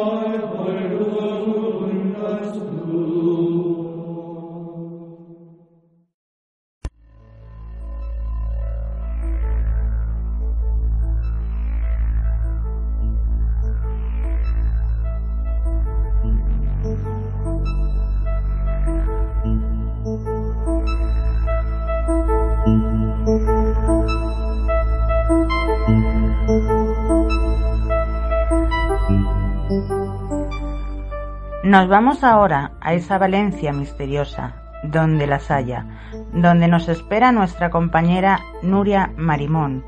[31.68, 34.54] Nos vamos ahora a esa Valencia misteriosa,
[34.84, 35.84] donde las haya,
[36.32, 39.84] donde nos espera nuestra compañera Nuria Marimón,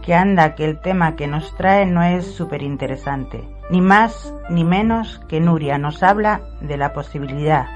[0.00, 3.42] que anda que el tema que nos trae no es súper interesante.
[3.68, 7.66] Ni más ni menos que Nuria nos habla de la posibilidad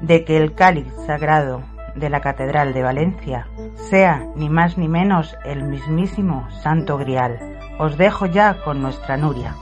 [0.00, 1.62] de que el cáliz sagrado
[1.94, 3.46] de la Catedral de Valencia
[3.88, 7.38] sea ni más ni menos el mismísimo Santo Grial.
[7.78, 9.54] Os dejo ya con nuestra Nuria.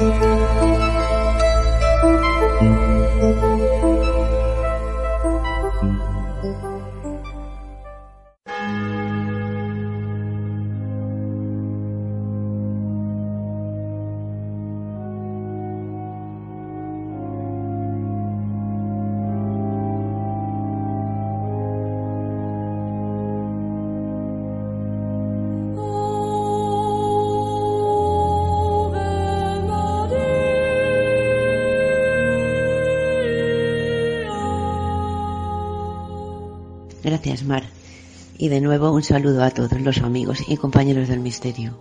[0.00, 0.83] 嗯。
[38.36, 41.78] Y de nuevo un saludo a todos los amigos y compañeros del misterio.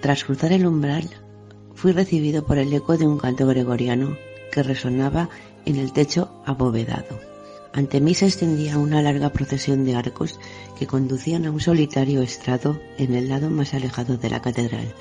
[0.00, 1.10] Tras cruzar el umbral,
[1.74, 4.16] fui recibido por el eco de un canto gregoriano
[4.52, 5.30] que resonaba
[5.64, 7.18] en el techo abovedado.
[7.72, 10.38] Ante mí se extendía una larga procesión de arcos
[10.78, 14.94] que conducían a un solitario estrado en el lado más alejado de la catedral.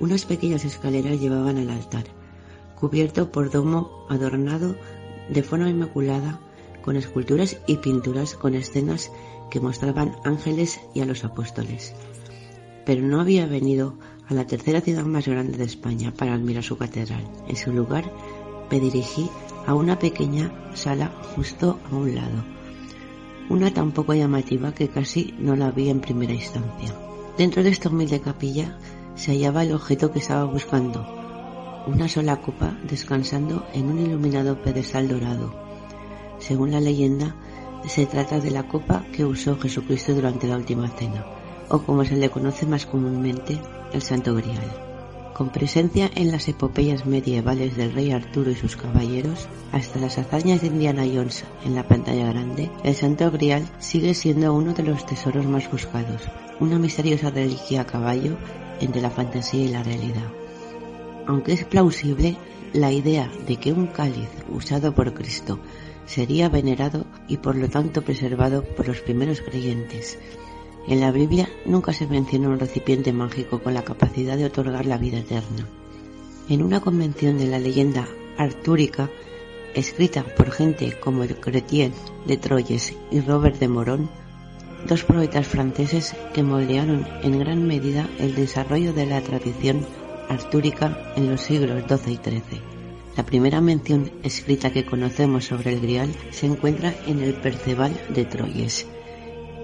[0.00, 2.04] Unas pequeñas escaleras llevaban al altar,
[2.74, 4.76] cubierto por domo adornado
[5.28, 6.40] de forma inmaculada
[6.88, 9.12] con esculturas y pinturas con escenas
[9.50, 11.92] que mostraban ángeles y a los apóstoles.
[12.86, 16.78] Pero no había venido a la tercera ciudad más grande de España para admirar su
[16.78, 17.30] catedral.
[17.46, 18.10] En su lugar
[18.70, 19.28] me dirigí
[19.66, 22.42] a una pequeña sala justo a un lado,
[23.50, 26.94] una tan poco llamativa que casi no la vi en primera instancia.
[27.36, 28.78] Dentro de esta humilde capilla
[29.14, 31.06] se hallaba el objeto que estaba buscando,
[31.86, 35.67] una sola copa descansando en un iluminado pedestal dorado
[36.38, 37.34] según la leyenda,
[37.86, 41.24] se trata de la copa que usó Jesucristo durante la última cena,
[41.68, 43.58] o como se le conoce más comúnmente,
[43.92, 44.84] el Santo Grial.
[45.34, 50.62] con presencia en las epopeyas medievales del rey Arturo y sus caballeros, hasta las hazañas
[50.62, 55.06] de Indiana Jones en la pantalla grande, el Santo Grial sigue siendo uno de los
[55.06, 56.22] tesoros más buscados,
[56.58, 58.36] una misteriosa reliquia a caballo
[58.80, 60.28] entre la fantasía y la realidad.
[61.28, 62.36] Aunque es plausible
[62.72, 65.60] la idea de que un cáliz usado por Cristo
[66.08, 70.18] sería venerado y por lo tanto preservado por los primeros creyentes,
[70.88, 74.96] en la Biblia nunca se menciona un recipiente mágico con la capacidad de otorgar la
[74.96, 75.68] vida eterna.
[76.48, 78.08] En una convención de la leyenda
[78.38, 79.10] artúrica,
[79.74, 81.92] escrita por gente como el Chrétien
[82.26, 84.08] de Troyes y Robert de Morón,
[84.88, 89.84] dos poetas franceses que moldearon en gran medida el desarrollo de la tradición
[90.30, 92.77] artúrica en los siglos XII y XIII.
[93.18, 98.24] La primera mención escrita que conocemos sobre el Grial se encuentra en el Perceval de
[98.24, 98.86] Troyes,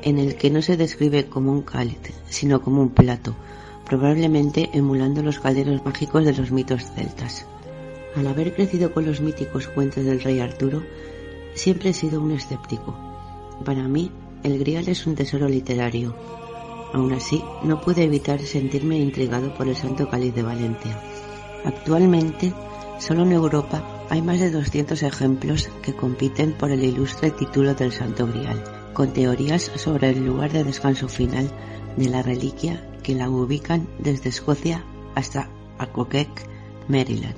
[0.03, 3.37] en el que no se describe como un cáliz, sino como un plato,
[3.87, 7.47] probablemente emulando los calderos mágicos de los mitos celtas.
[8.17, 10.83] Al haber crecido con los míticos cuentos del rey Arturo,
[11.55, 12.99] siempre he sido un escéptico.
[13.65, 14.11] Para mí,
[14.43, 16.17] el Grial es un tesoro literario.
[16.93, 21.01] Aún así, no pude evitar sentirme intrigado por el Santo Cáliz de Valencia.
[21.65, 22.53] Actualmente,
[22.99, 27.93] solo en Europa hay más de 200 ejemplos que compiten por el ilustre título del
[27.93, 28.63] Santo Grial
[28.93, 31.51] con teorías sobre el lugar de descanso final
[31.97, 34.85] de la reliquia que la ubican desde Escocia
[35.15, 36.29] hasta Accoquec,
[36.89, 37.37] Maryland.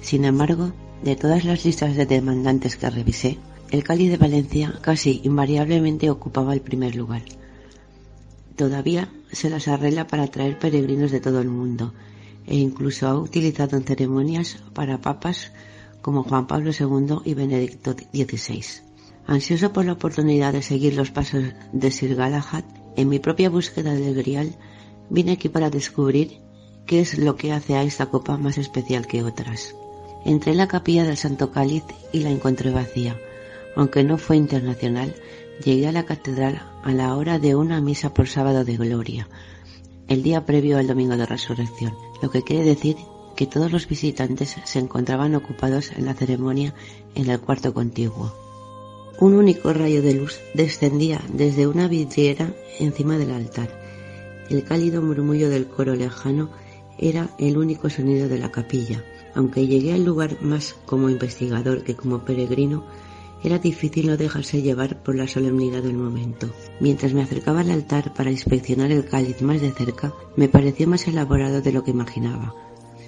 [0.00, 0.72] Sin embargo,
[1.02, 3.38] de todas las listas de demandantes que revisé,
[3.70, 7.22] el Cali de Valencia casi invariablemente ocupaba el primer lugar.
[8.56, 11.92] Todavía se las arregla para atraer peregrinos de todo el mundo
[12.46, 15.52] e incluso ha utilizado en ceremonias para papas
[16.02, 18.64] como Juan Pablo II y Benedicto XVI.
[19.26, 22.64] Ansioso por la oportunidad de seguir los pasos de Sir Galahad,
[22.96, 24.54] en mi propia búsqueda del Grial,
[25.10, 26.38] vine aquí para descubrir
[26.86, 29.74] qué es lo que hace a esta copa más especial que otras.
[30.24, 33.16] Entré en la capilla del Santo Cáliz y la encontré vacía.
[33.74, 35.14] Aunque no fue internacional,
[35.64, 39.28] llegué a la catedral a la hora de una misa por sábado de gloria,
[40.08, 42.96] el día previo al domingo de resurrección, lo que quiere decir
[43.36, 46.74] que todos los visitantes se encontraban ocupados en la ceremonia
[47.14, 48.32] en el cuarto contiguo.
[49.18, 53.70] Un único rayo de luz descendía desde una vidriera encima del altar.
[54.50, 56.50] El cálido murmullo del coro lejano
[56.98, 59.02] era el único sonido de la capilla.
[59.34, 62.84] Aunque llegué al lugar más como investigador que como peregrino,
[63.42, 66.48] era difícil no dejarse llevar por la solemnidad del momento.
[66.80, 71.06] Mientras me acercaba al altar para inspeccionar el cáliz más de cerca, me pareció más
[71.06, 72.54] elaborado de lo que imaginaba.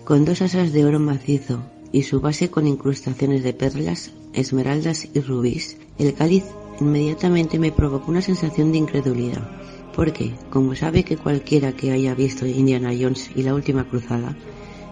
[0.04, 5.20] Con dos asas de oro macizo y su base con incrustaciones de perlas, esmeraldas y
[5.20, 6.44] rubíes, el cáliz
[6.80, 9.48] inmediatamente me provocó una sensación de incredulidad,
[9.94, 14.36] porque, como sabe que cualquiera que haya visto Indiana Jones y la última cruzada,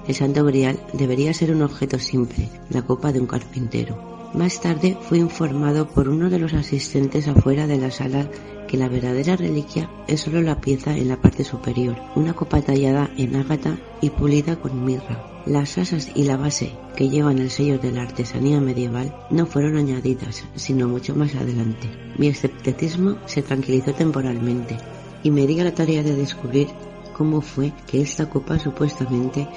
[0.09, 4.16] el Santo Grial debería ser un objeto simple, la copa de un carpintero.
[4.37, 8.29] Más tarde fui informado por uno de los asistentes afuera de la sala
[8.69, 13.09] que la verdadera reliquia es solo la pieza en la parte superior, una copa tallada
[13.17, 15.43] en ágata y pulida con mirra.
[15.47, 19.79] Las asas y la base que llevan el sello de la artesanía medieval no fueron
[19.79, 21.89] añadidas, sino mucho más adelante.
[22.19, 24.77] Mi escepticismo se tranquilizó temporalmente
[25.23, 26.69] y me di a la tarea de descubrir
[27.17, 29.49] cómo fue que esta copa supuestamente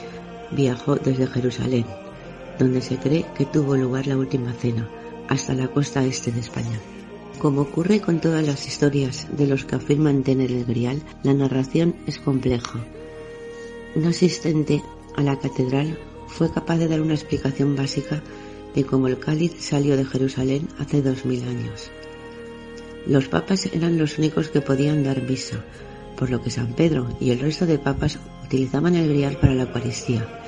[0.52, 1.86] viajó desde Jerusalén,
[2.60, 4.88] donde se cree que tuvo lugar la última cena,
[5.30, 6.80] hasta la costa este de España.
[7.40, 11.96] Como ocurre con todas las historias de los que afirman tener el grial, la narración
[12.06, 12.80] es compleja.
[13.96, 14.84] Un asistente
[15.16, 18.22] a la catedral fue capaz de dar una explicación básica
[18.76, 21.90] de cómo el cáliz salió de Jerusalén hace dos mil años.
[23.08, 25.64] Los papas eran los únicos que podían dar misa,
[26.18, 29.64] por lo que San Pedro y el resto de papas utilizaban el grial para la
[29.64, 30.39] Eucaristía,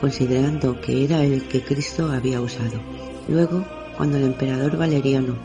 [0.00, 2.80] considerando que era el que Cristo había usado.
[3.28, 3.64] Luego,
[3.96, 5.36] cuando el emperador Valeriano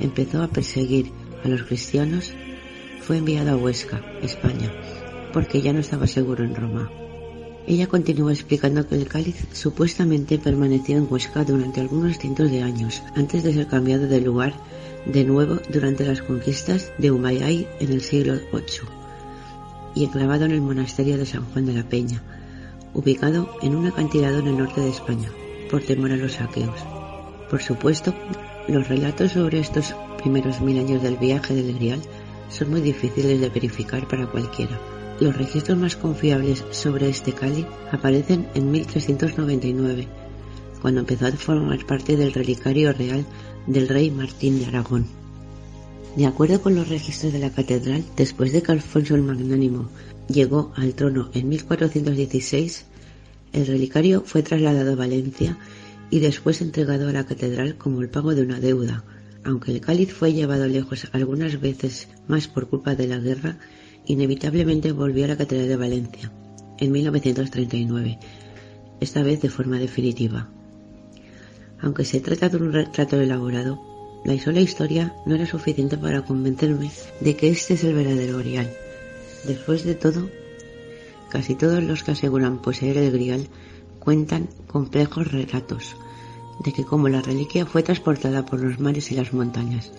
[0.00, 1.12] empezó a perseguir
[1.44, 2.32] a los cristianos,
[3.00, 4.72] fue enviado a Huesca, España,
[5.32, 6.90] porque ya no estaba seguro en Roma.
[7.66, 13.02] Ella continuó explicando que el cáliz supuestamente permaneció en Huesca durante algunos cientos de años,
[13.14, 14.54] antes de ser cambiado de lugar
[15.06, 18.88] de nuevo durante las conquistas de Humayay en el siglo VIII,
[19.94, 22.22] y enclavado en el monasterio de San Juan de la Peña,
[22.94, 25.30] ubicado en un acantilado en el norte de España,
[25.70, 26.80] por temor a los saqueos.
[27.48, 28.14] Por supuesto,
[28.68, 32.00] los relatos sobre estos primeros mil años del viaje del Grial
[32.48, 34.78] son muy difíciles de verificar para cualquiera.
[35.20, 40.08] Los registros más confiables sobre este cáliz aparecen en 1399,
[40.80, 43.24] cuando empezó a formar parte del relicario real
[43.66, 45.19] del rey Martín de Aragón.
[46.16, 49.88] De acuerdo con los registros de la catedral, después de que Alfonso el Magnánimo
[50.28, 52.84] llegó al trono en 1416,
[53.52, 55.56] El relicario fue trasladado a Valencia
[56.10, 59.04] y después entregado a la catedral como el pago de una deuda,
[59.44, 63.58] aunque el cáliz fue llevado lejos algunas veces más por culpa de la guerra,
[64.06, 66.32] inevitablemente volvió a la catedral de Valencia
[66.78, 68.18] en 1939,
[69.00, 70.48] esta vez de forma definitiva.
[71.80, 73.89] Aunque se trata de un retrato elaborado,
[74.24, 76.90] la sola historia no era suficiente para convencerme
[77.20, 78.70] de que este es el verdadero grial.
[79.44, 80.28] Después de todo,
[81.30, 83.48] casi todos los que aseguran poseer el grial
[83.98, 85.96] cuentan complejos relatos
[86.64, 89.92] de que como la reliquia fue transportada por los mares y las montañas,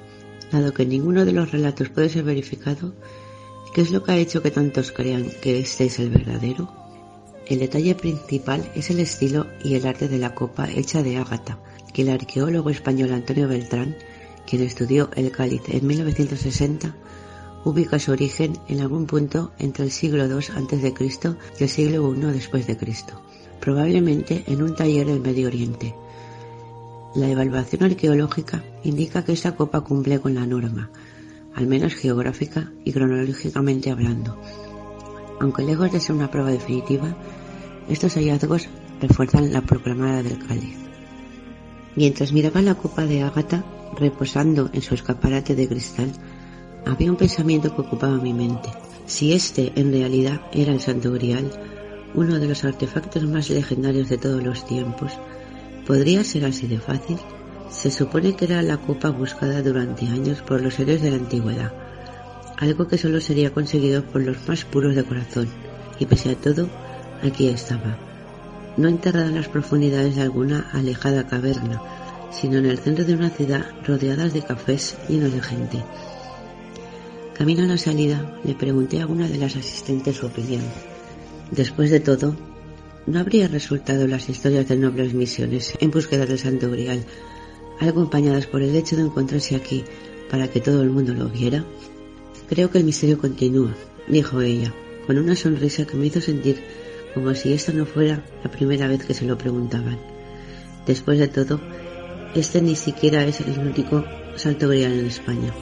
[0.51, 2.93] dado que ninguno de los relatos puede ser verificado,
[3.73, 6.71] ¿qué es lo que ha hecho que tantos crean que este es el verdadero?
[7.47, 11.57] El detalle principal es el estilo y el arte de la copa hecha de ágata,
[11.93, 13.95] que el arqueólogo español Antonio Beltrán
[14.51, 16.93] quien estudió el cáliz en 1960,
[17.63, 20.93] ubica su origen en algún punto entre el siglo II a.C.
[21.57, 23.21] y el siglo I después de Cristo,
[23.61, 25.95] probablemente en un taller del Medio Oriente.
[27.15, 30.89] La evaluación arqueológica indica que esta copa cumple con la norma,
[31.55, 34.37] al menos geográfica y cronológicamente hablando.
[35.39, 37.15] Aunque lejos de ser una prueba definitiva,
[37.87, 38.67] estos hallazgos
[38.99, 40.75] refuerzan la proclamada del cáliz.
[41.95, 43.63] Mientras miraba la copa de ágata,
[43.97, 46.11] reposando en su escaparate de cristal,
[46.85, 48.69] había un pensamiento que ocupaba mi mente.
[49.05, 51.51] Si este en realidad era el Santo Grial,
[52.13, 55.13] uno de los artefactos más legendarios de todos los tiempos,
[55.85, 57.17] ¿podría ser así de fácil?
[57.69, 61.73] Se supone que era la copa buscada durante años por los héroes de la antigüedad,
[62.57, 65.47] algo que solo sería conseguido por los más puros de corazón,
[65.99, 66.69] y pese a todo,
[67.23, 67.97] aquí estaba,
[68.77, 71.81] no enterrada en las profundidades de alguna alejada caverna,
[72.31, 75.83] sino en el centro de una ciudad rodeada de cafés llenos de gente.
[77.37, 80.63] Camino a la salida, le pregunté a una de las asistentes su opinión.
[81.51, 82.35] Después de todo,
[83.07, 87.03] ¿no habría resultado las historias de nobles misiones en búsqueda del Santo Grial,
[87.79, 89.83] acompañadas por el hecho de encontrarse aquí
[90.29, 91.65] para que todo el mundo lo viera?
[92.47, 93.73] Creo que el misterio continúa,
[94.07, 94.73] dijo ella,
[95.07, 96.61] con una sonrisa que me hizo sentir
[97.13, 99.97] como si esta no fuera la primera vez que se lo preguntaban.
[100.85, 101.59] Después de todo,
[102.35, 104.03] este ni siquiera es el único
[104.35, 105.53] salto grial en España.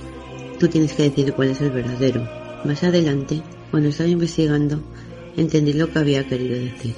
[0.60, 2.28] Tú tienes que decir cuál es el verdadero.
[2.66, 3.42] Más adelante,
[3.72, 4.84] cuando estaba investigando,
[5.38, 6.96] entendí lo que había querido decir.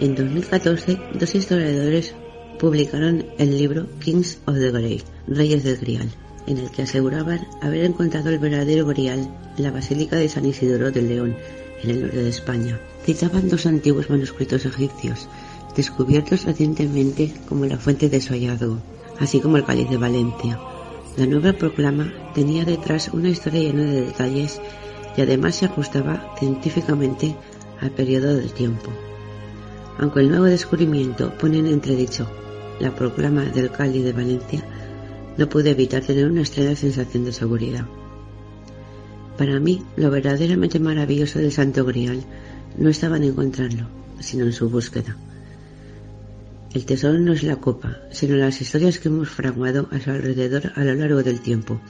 [0.00, 2.14] En 2014, dos historiadores
[2.58, 6.10] publicaron el libro Kings of the Grail, Reyes del Grial,
[6.46, 10.90] en el que aseguraban haber encontrado el verdadero Grial en la Basílica de San Isidoro
[10.90, 11.36] de León,
[11.82, 12.80] en el norte de España.
[13.04, 15.28] Citaban dos antiguos manuscritos egipcios,
[15.76, 18.78] descubiertos recientemente como la fuente de su hallazgo,
[19.20, 20.58] así como el cáliz de Valencia.
[21.16, 24.60] La nueva proclama tenía detrás una historia llena de detalles
[25.16, 27.36] y además se ajustaba científicamente
[27.80, 28.90] al periodo del tiempo.
[29.98, 32.26] Aunque el nuevo descubrimiento pone en entredicho
[32.80, 34.62] la proclama del cáliz de Valencia,
[35.38, 37.86] no pude evitar tener una extraña sensación de seguridad.
[39.38, 42.24] Para mí, lo verdaderamente maravilloso del Santo Grial
[42.78, 43.86] no estaba en encontrarlo,
[44.20, 45.16] sino en su búsqueda.
[46.76, 50.72] El tesoro no es la copa, sino las historias que hemos fraguado a su alrededor
[50.74, 51.80] a lo largo del tiempo.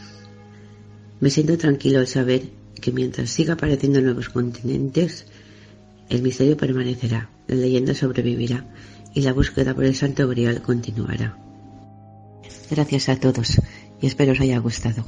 [1.19, 2.51] Me siento tranquilo al saber
[2.81, 5.27] que mientras siga apareciendo nuevos continentes,
[6.09, 8.65] el misterio permanecerá, la leyenda sobrevivirá
[9.13, 11.37] y la búsqueda por el Santo Grial continuará.
[12.71, 13.61] Gracias a todos
[14.01, 15.05] y espero os haya gustado.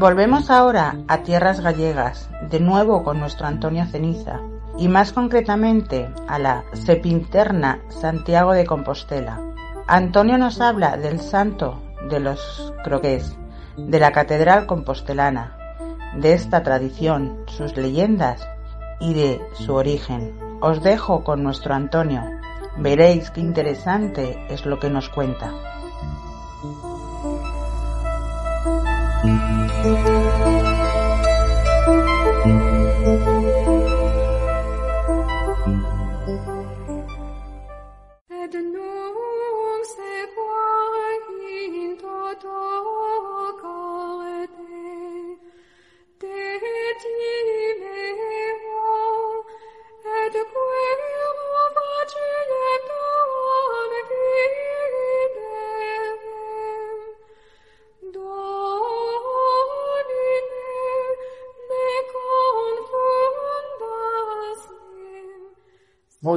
[0.00, 4.40] Volvemos ahora a tierras gallegas, de nuevo con nuestro Antonio Ceniza,
[4.78, 9.38] y más concretamente a la Sepinterna Santiago de Compostela.
[9.86, 13.36] Antonio nos habla del santo de los croqués,
[13.76, 15.58] de la Catedral Compostelana,
[16.16, 18.48] de esta tradición, sus leyendas
[19.00, 20.32] y de su origen.
[20.62, 22.22] os dejo con nuestro Antonio.
[22.78, 25.69] Veréis qué interesante es lo que nos cuenta.
[29.82, 30.29] Thank you.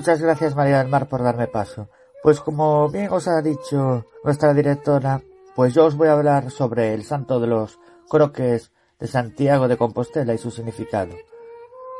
[0.03, 1.87] Muchas gracias María del Mar por darme paso.
[2.21, 5.21] Pues como bien os ha dicho nuestra directora,
[5.55, 9.77] pues yo os voy a hablar sobre el santo de los croques de Santiago de
[9.77, 11.15] Compostela y su significado.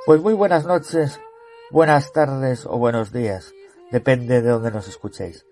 [0.06, 1.22] Pues muy buenas noches,
[1.72, 3.54] buenas tardes o buenos días,
[3.90, 5.46] depende de donde nos escuchéis.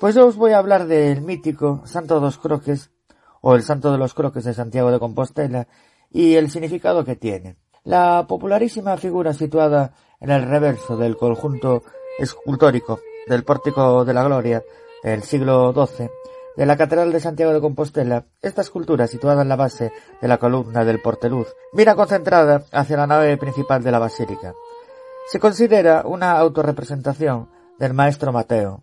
[0.00, 2.92] Pues yo os voy a hablar del mítico Santo de los Croques
[3.42, 5.68] o el Santo de los Croques de Santiago de Compostela
[6.10, 7.58] y el significado que tiene.
[7.82, 9.92] La popularísima figura situada
[10.24, 11.82] en el reverso del conjunto
[12.18, 14.64] escultórico del Pórtico de la Gloria
[15.02, 16.08] del siglo XII
[16.56, 19.92] de la Catedral de Santiago de Compostela, esta escultura, situada en la base
[20.22, 24.54] de la columna del porteluz, mira concentrada hacia la nave principal de la basílica.
[25.30, 28.82] Se considera una autorrepresentación del maestro Mateo,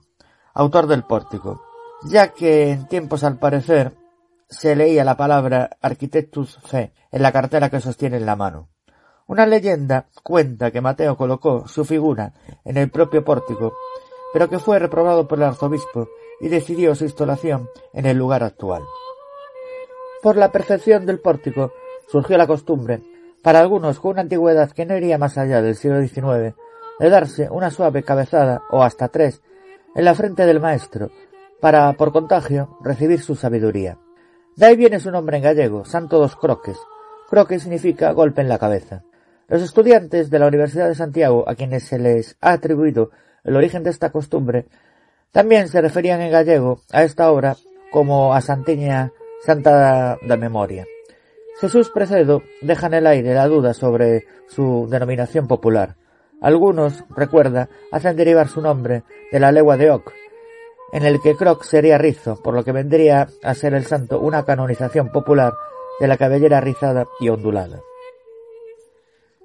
[0.53, 1.63] autor del pórtico,
[2.03, 3.93] ya que en tiempos al parecer
[4.47, 8.69] se leía la palabra Architectus Fe en la cartera que sostiene en la mano.
[9.31, 12.33] Una leyenda cuenta que Mateo colocó su figura
[12.65, 13.73] en el propio pórtico,
[14.33, 16.09] pero que fue reprobado por el arzobispo
[16.41, 18.83] y decidió su instalación en el lugar actual.
[20.21, 21.71] Por la perfección del pórtico
[22.09, 23.03] surgió la costumbre,
[23.41, 26.53] para algunos con una antigüedad que no iría más allá del siglo XIX,
[26.99, 29.41] de darse una suave cabezada o hasta tres
[29.95, 31.09] en la frente del maestro,
[31.61, 33.97] para, por contagio, recibir su sabiduría.
[34.57, 36.77] De ahí viene su nombre en gallego, Santo dos Croques.
[37.29, 39.05] Croque significa golpe en la cabeza.
[39.52, 43.11] Los estudiantes de la Universidad de Santiago, a quienes se les ha atribuido
[43.44, 44.68] el origen de esta costumbre,
[45.34, 47.57] también se referían en gallego a esta obra
[47.91, 49.11] como a Santiña
[49.45, 50.86] Santa de Memoria.
[51.60, 55.98] Jesús Precedo deja en el aire la duda sobre su denominación popular.
[56.40, 59.03] Algunos, recuerda, hacen derivar su nombre
[59.34, 60.14] de la legua de Oc,
[60.94, 64.45] en el que Croc sería rizo, por lo que vendría a ser el santo una
[64.45, 65.52] canonización popular
[65.99, 67.82] de la cabellera rizada y ondulada.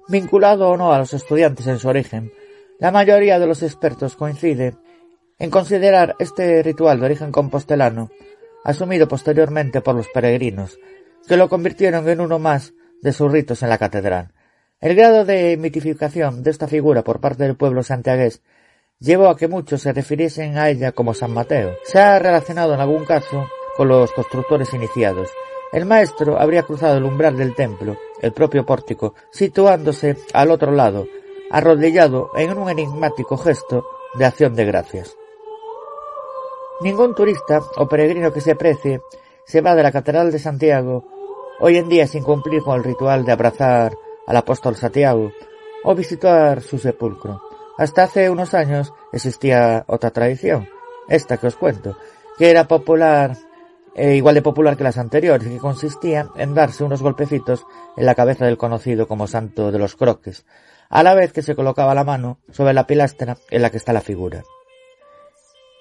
[0.07, 2.31] Vinculado o no a los estudiantes en su origen,
[2.79, 4.75] la mayoría de los expertos coincide
[5.39, 8.09] en considerar este ritual de origen compostelano,
[8.63, 10.79] asumido posteriormente por los peregrinos,
[11.27, 14.33] que lo convirtieron en uno más de sus ritos en la catedral.
[14.79, 18.41] El grado de mitificación de esta figura por parte del pueblo santiagués
[18.99, 21.75] llevó a que muchos se refiriesen a ella como San Mateo.
[21.83, 25.29] Se ha relacionado en algún caso con los constructores iniciados,
[25.73, 31.07] el maestro habría cruzado el umbral del templo, el propio pórtico, situándose al otro lado,
[31.51, 33.85] arrodillado en un enigmático gesto
[34.15, 35.15] de acción de gracias.
[36.81, 39.01] Ningún turista o peregrino que se aprecie
[39.45, 41.05] se va de la Catedral de Santiago
[41.59, 43.93] hoy en día sin cumplir con el ritual de abrazar
[44.27, 45.31] al apóstol Santiago
[45.83, 47.41] o visitar su sepulcro.
[47.77, 50.67] Hasta hace unos años existía otra tradición,
[51.07, 51.97] esta que os cuento,
[52.37, 53.37] que era popular
[53.97, 57.65] eh, igual de popular que las anteriores, que consistía en darse unos golpecitos
[57.97, 60.45] en la cabeza del conocido como Santo de los Croques,
[60.87, 63.93] a la vez que se colocaba la mano sobre la pilastra en la que está
[63.93, 64.43] la figura.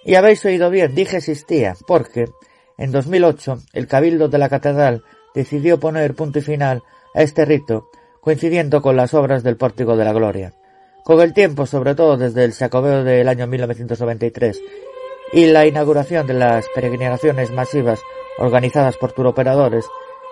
[0.02, 2.30] Y habéis oído bien, dije existía, porque
[2.78, 6.82] en 2008 el Cabildo de la Catedral decidió poner punto y final
[7.14, 7.90] a este rito,
[8.22, 10.54] coincidiendo con las obras del Pórtico de la Gloria.
[11.04, 14.60] Con el tiempo, sobre todo desde el Sacobeo del año 1993
[15.36, 18.00] y la inauguración de las peregrinaciones masivas
[18.38, 19.86] organizadas por turoperadores,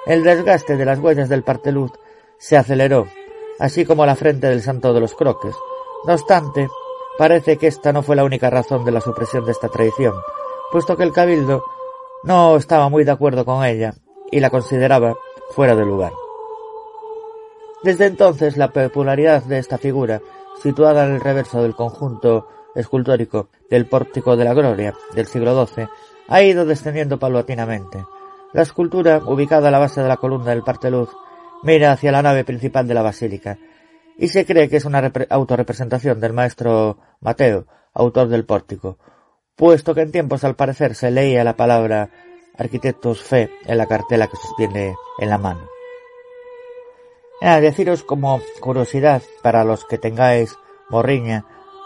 [0.06, 1.92] el desgaste de las huellas del parteluz
[2.38, 3.06] se aceleró,
[3.58, 5.54] así como la frente del santo de los croques.
[6.06, 6.68] No obstante,
[7.18, 10.14] parece que esta no fue la única razón de la supresión de esta tradición,
[10.72, 11.62] puesto que el cabildo
[12.22, 13.92] no estaba muy de acuerdo con ella
[14.30, 15.18] y la consideraba
[15.50, 16.12] fuera de lugar.
[17.82, 20.22] Desde entonces la popularidad de esta figura,
[20.62, 25.88] situada en el reverso del conjunto escultórico del Pórtico de la Gloria del siglo XII
[26.28, 28.04] ha ido descendiendo paulatinamente.
[28.52, 31.10] La escultura, ubicada a la base de la columna del parteluz,
[31.62, 33.58] mira hacia la nave principal de la basílica,
[34.16, 38.98] y se cree que es una autorrepresentación del maestro Mateo, autor del pórtico,
[39.56, 42.10] puesto que en tiempos al parecer se leía la palabra
[42.56, 45.68] Arquitectos Fe en la cartela que sostiene en la mano.
[47.40, 50.56] A deciros como curiosidad para los que tengáis
[50.88, 51.44] morriña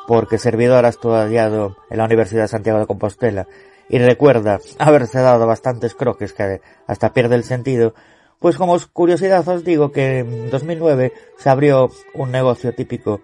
[0.08, 3.46] porque servidor ha estudiado en la Universidad de Santiago de Compostela
[3.90, 7.92] y recuerda haberse dado bastantes croques que hasta pierde el sentido,
[8.38, 13.20] pues como curiosidad os digo que en 2009 se abrió un negocio típico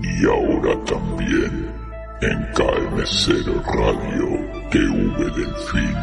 [0.03, 1.71] y ahora también
[2.21, 4.29] en KM0 Radio
[4.71, 5.97] TV Delfín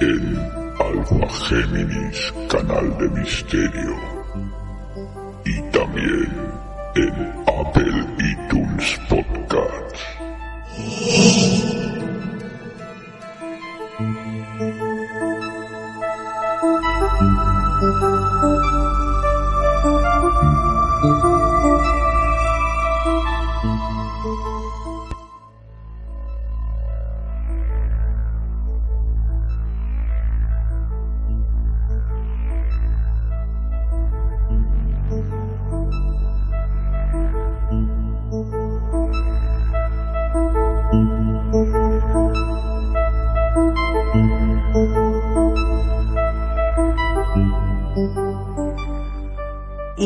[0.00, 0.36] en
[0.80, 2.18] Alfa Géminis
[2.48, 3.94] Canal de Misterio.
[5.44, 6.28] Y también
[6.96, 7.14] en
[7.46, 8.98] Apple iTunes
[21.00, 21.20] Podcasts.
[21.22, 21.29] Y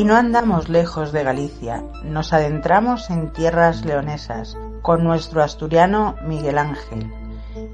[0.05, 7.11] no andamos lejos de Galicia, nos adentramos en tierras leonesas con nuestro asturiano Miguel Ángel.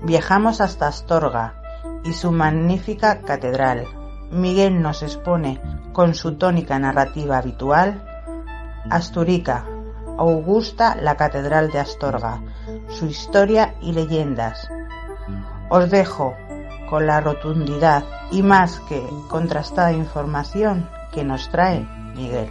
[0.03, 1.55] Viajamos hasta Astorga
[2.05, 3.85] y su magnífica catedral.
[4.31, 5.59] Miguel nos expone
[5.91, 8.01] con su tónica narrativa habitual
[8.89, 9.65] Asturica,
[10.17, 12.41] Augusta la Catedral de Astorga,
[12.87, 14.69] su historia y leyendas.
[15.67, 16.33] Os dejo
[16.89, 21.85] con la rotundidad y más que contrastada información que nos trae
[22.15, 22.47] Miguel.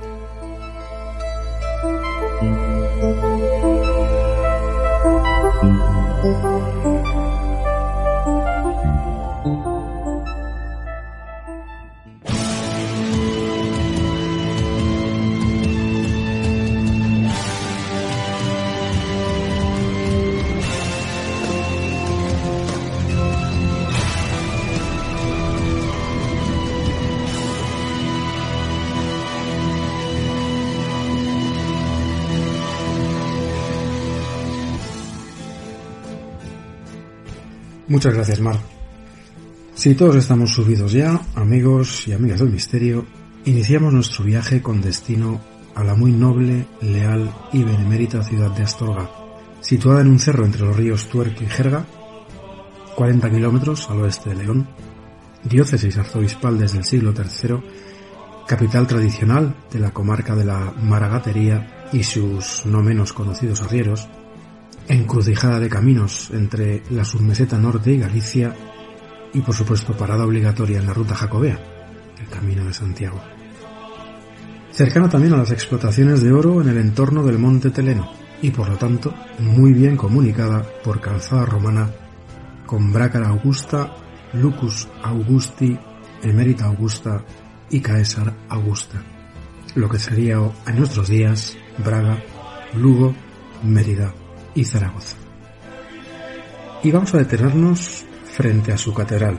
[37.91, 38.57] Muchas gracias, Mar.
[39.75, 43.05] Si todos estamos subidos ya, amigos y amigas del misterio,
[43.45, 45.41] iniciamos nuestro viaje con destino
[45.75, 49.11] a la muy noble, leal y benemérita ciudad de Astorga,
[49.61, 51.85] situada en un cerro entre los ríos Tuerto y Jerga,
[52.95, 54.69] 40 kilómetros al oeste de León,
[55.43, 57.57] diócesis arzobispal desde el siglo III,
[58.47, 64.09] capital tradicional de la comarca de la Maragatería y sus no menos conocidos arrieros,
[64.91, 68.55] encrucijada de caminos entre la submeseta norte y Galicia
[69.33, 71.59] y por supuesto parada obligatoria en la ruta jacobea,
[72.19, 73.21] el camino de Santiago.
[74.73, 78.11] Cercana también a las explotaciones de oro en el entorno del monte Teleno
[78.43, 81.91] y por lo tanto muy bien comunicada por calzada romana
[82.67, 83.95] con Brácara Augusta,
[84.33, 85.79] Lucus Augusti,
[86.23, 87.25] Emerita Augusta
[87.71, 89.01] y Caesar Augusta,
[89.77, 92.21] lo que sería en nuestros días Braga,
[92.75, 93.15] Lugo,
[93.63, 94.13] Mérida
[94.61, 95.17] y Zaragoza.
[96.83, 99.39] Y vamos a detenernos frente a su catedral.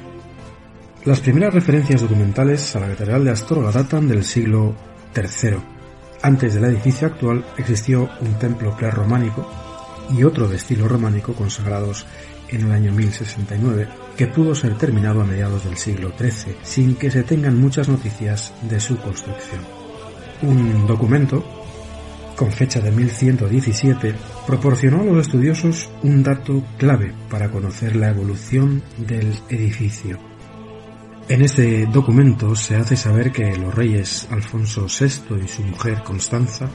[1.06, 4.76] Las primeras referencias documentales a la catedral de Astorga datan del siglo
[5.16, 5.58] III.
[6.24, 9.48] Antes del edificio actual existió un templo prerrománico
[10.10, 12.06] y otro de estilo románico consagrados
[12.50, 13.88] en el año 1069,
[14.18, 18.54] que pudo ser terminado a mediados del siglo XIII, sin que se tengan muchas noticias
[18.64, 19.62] de su construcción.
[20.42, 21.61] Un documento,
[22.42, 24.16] con fecha de 1117,
[24.48, 30.18] proporcionó a los estudiosos un dato clave para conocer la evolución del edificio.
[31.30, 36.68] En este documento se hace saber que los reyes Alfonso VI y su mujer Constanza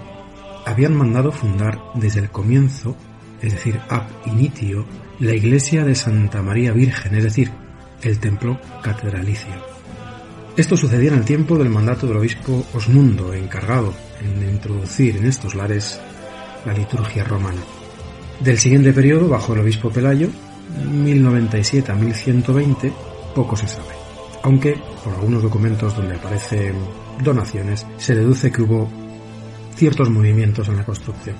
[0.65, 2.97] habían mandado fundar desde el comienzo,
[3.43, 4.87] es decir, ab initio,
[5.19, 7.51] la iglesia de Santa María Virgen, es decir,
[8.03, 9.57] el templo catedralicio.
[10.57, 15.55] Esto sucedía en el tiempo del mandato del obispo Osmundo, encargado en introducir en estos
[15.55, 16.01] lares
[16.65, 17.61] la liturgia romana.
[18.41, 20.29] Del siguiente periodo, bajo el obispo Pelayo,
[20.91, 22.93] 1097 a 1120,
[23.35, 23.95] poco se sabe,
[24.43, 26.75] aunque por algunos documentos donde aparecen
[27.23, 28.91] donaciones se deduce que hubo
[29.75, 31.37] ciertos movimientos en la construcción.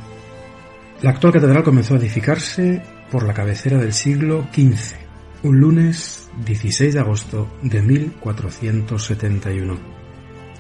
[1.03, 4.97] La actual catedral comenzó a edificarse por la cabecera del siglo XV,
[5.43, 9.96] un lunes 16 de agosto de 1471.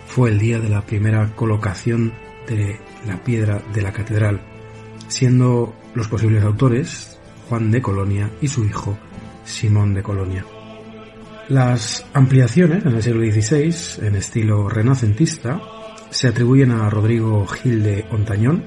[0.07, 2.13] Fue el día de la primera colocación
[2.49, 4.41] de la piedra de la catedral,
[5.09, 7.19] siendo los posibles autores
[7.49, 8.99] Juan de Colonia y su hijo
[9.45, 10.45] Simón de Colonia.
[11.49, 15.61] Las ampliaciones en el siglo XVI, en estilo renacentista,
[16.11, 18.65] se atribuyen a Rodrigo Gil de Ontañón,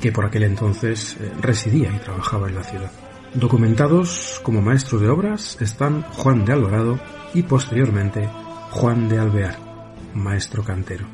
[0.00, 2.90] que por aquel entonces eh, residía y trabajaba en la ciudad.
[3.34, 6.98] Documentados como maestros de obras están Juan de Alvarado
[7.34, 8.28] y posteriormente
[8.70, 9.71] Juan de Alvear,
[10.14, 11.06] maestro cantero.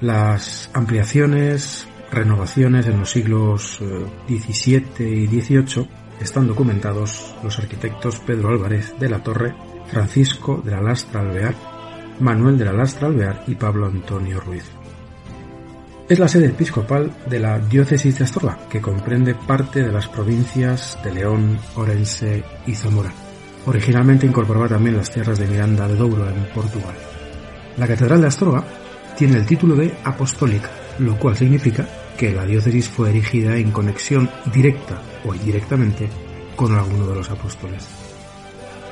[0.00, 3.78] Las ampliaciones, renovaciones en los siglos
[4.28, 5.88] XVII y XVIII
[6.20, 9.54] están documentados los arquitectos Pedro Álvarez de la Torre,
[9.90, 11.54] Francisco de la Lastra Alvear,
[12.20, 14.64] Manuel de la Lastra Alvear y Pablo Antonio Ruiz.
[16.08, 20.98] Es la sede episcopal de la diócesis de Astorga, que comprende parte de las provincias
[21.04, 23.12] de León, Orense y Zamora.
[23.66, 26.96] Originalmente incorporaba también las tierras de Miranda de Douro en Portugal.
[27.76, 28.64] La catedral de Astorga
[29.16, 31.86] tiene el título de apostólica, lo cual significa
[32.16, 36.08] que la diócesis fue erigida en conexión directa o indirectamente
[36.56, 37.86] con alguno de los apóstoles.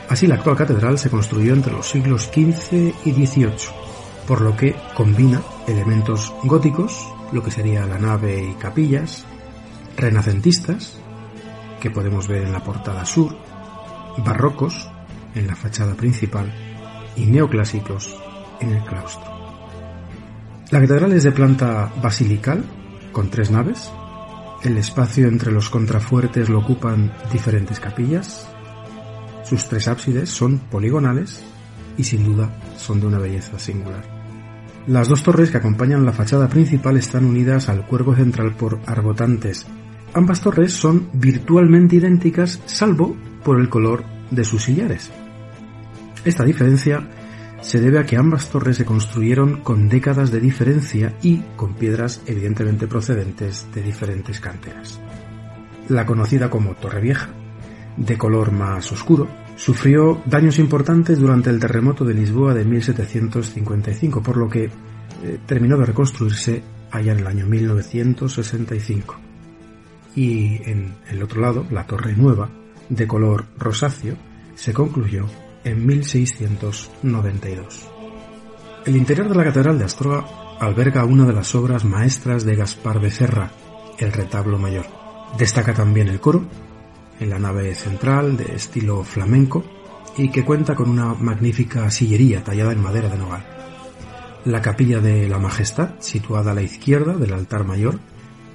[0.09, 3.89] Así la actual catedral se construyó entre los siglos XV y XVIII
[4.29, 9.25] por lo que combina elementos góticos, lo que sería la nave y capillas,
[9.97, 11.01] renacentistas,
[11.81, 13.35] que podemos ver en la portada sur,
[14.19, 14.91] barrocos
[15.35, 16.53] en la fachada principal
[17.17, 18.15] y neoclásicos
[18.61, 19.31] en el claustro.
[20.71, 22.65] La catedral es de planta basilical,
[23.13, 23.91] con tres naves.
[24.63, 28.47] El espacio entre los contrafuertes lo ocupan diferentes capillas.
[29.45, 31.43] Sus tres ábsides son poligonales
[31.97, 34.05] y sin duda son de una belleza singular.
[34.87, 39.67] Las dos torres que acompañan la fachada principal están unidas al cuerpo central por arbotantes.
[40.15, 45.11] Ambas torres son virtualmente idénticas salvo por el color de sus sillares.
[46.25, 47.09] Esta diferencia
[47.61, 52.23] se debe a que ambas torres se construyeron con décadas de diferencia y con piedras
[52.27, 55.01] evidentemente procedentes de diferentes canteras.
[55.89, 57.31] La conocida como Torre Vieja,
[57.97, 59.29] de color más oscuro,
[59.59, 64.71] Sufrió daños importantes durante el terremoto de Lisboa de 1755, por lo que eh,
[65.47, 66.63] terminó de reconstruirse
[66.93, 69.17] allá en el año 1965.
[70.15, 72.49] Y en el otro lado, la Torre Nueva,
[72.89, 74.15] de color rosáceo,
[74.55, 75.27] se concluyó
[75.69, 77.89] en 1692.
[78.87, 83.01] El interior de la Catedral de Astroa alberga una de las obras maestras de Gaspar
[83.01, 83.51] Becerra,
[83.99, 84.87] el retablo mayor.
[85.39, 86.47] Destaca también el coro,
[87.21, 89.65] en la nave central de estilo flamenco
[90.17, 93.45] y que cuenta con una magnífica sillería tallada en madera de nogal.
[94.45, 97.99] La capilla de la Majestad, situada a la izquierda del altar mayor,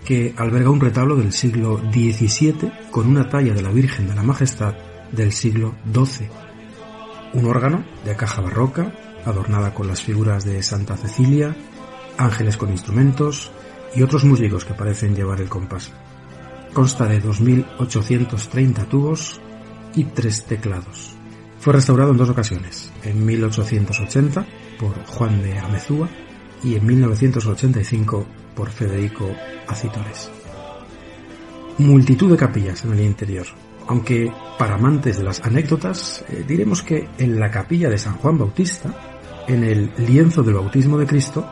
[0.05, 4.23] que alberga un retablo del siglo XVII con una talla de la Virgen de la
[4.23, 4.73] Majestad
[5.11, 6.42] del siglo XII.
[7.33, 8.93] Un órgano de caja barroca
[9.25, 11.55] adornada con las figuras de Santa Cecilia,
[12.17, 13.51] ángeles con instrumentos
[13.95, 15.91] y otros músicos que parecen llevar el compás.
[16.73, 19.39] Consta de 2.830 tubos
[19.95, 21.15] y tres teclados.
[21.59, 24.45] Fue restaurado en dos ocasiones, en 1880
[24.79, 26.09] por Juan de Amezúa
[26.63, 29.29] y en 1985 por Federico
[29.67, 30.29] Acitores.
[31.77, 33.47] Multitud de capillas en el interior,
[33.87, 38.37] aunque para amantes de las anécdotas eh, diremos que en la capilla de San Juan
[38.37, 38.93] Bautista,
[39.47, 41.45] en el lienzo del bautismo de Cristo,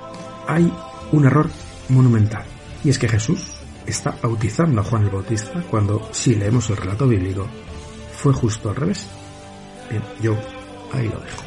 [0.48, 0.72] hay
[1.12, 1.50] un error
[1.90, 2.46] monumental,
[2.84, 7.08] y es que Jesús está bautizando a Juan el Bautista cuando, si leemos el relato
[7.08, 7.48] bíblico,
[8.14, 9.08] fue justo al revés.
[9.90, 10.38] Bien, yo
[10.94, 11.44] ahí lo dejo.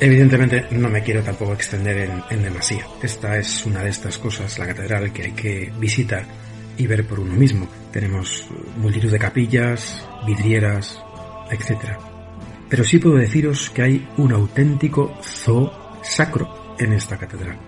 [0.00, 2.86] Evidentemente no me quiero tampoco extender en, en, demasía.
[3.00, 6.24] Esta es una de estas cosas, la catedral, que hay que visitar
[6.76, 7.68] y ver por uno mismo.
[7.92, 11.02] Tenemos multitud de capillas, vidrieras,
[11.50, 11.96] etc.
[12.68, 15.70] Pero sí puedo deciros que hay un auténtico zoo
[16.02, 17.58] sacro en esta catedral.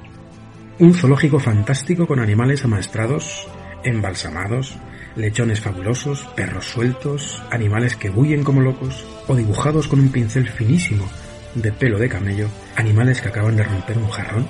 [0.79, 3.49] Un zoológico fantástico con animales amaestrados,
[3.85, 4.77] embalsamados,
[5.17, 11.09] lechones fabulosos, perros sueltos, animales que bullen como locos, o dibujados con un pincel finísimo
[11.55, 14.49] de pelo de camello, animales que acaban de romper un jarrón.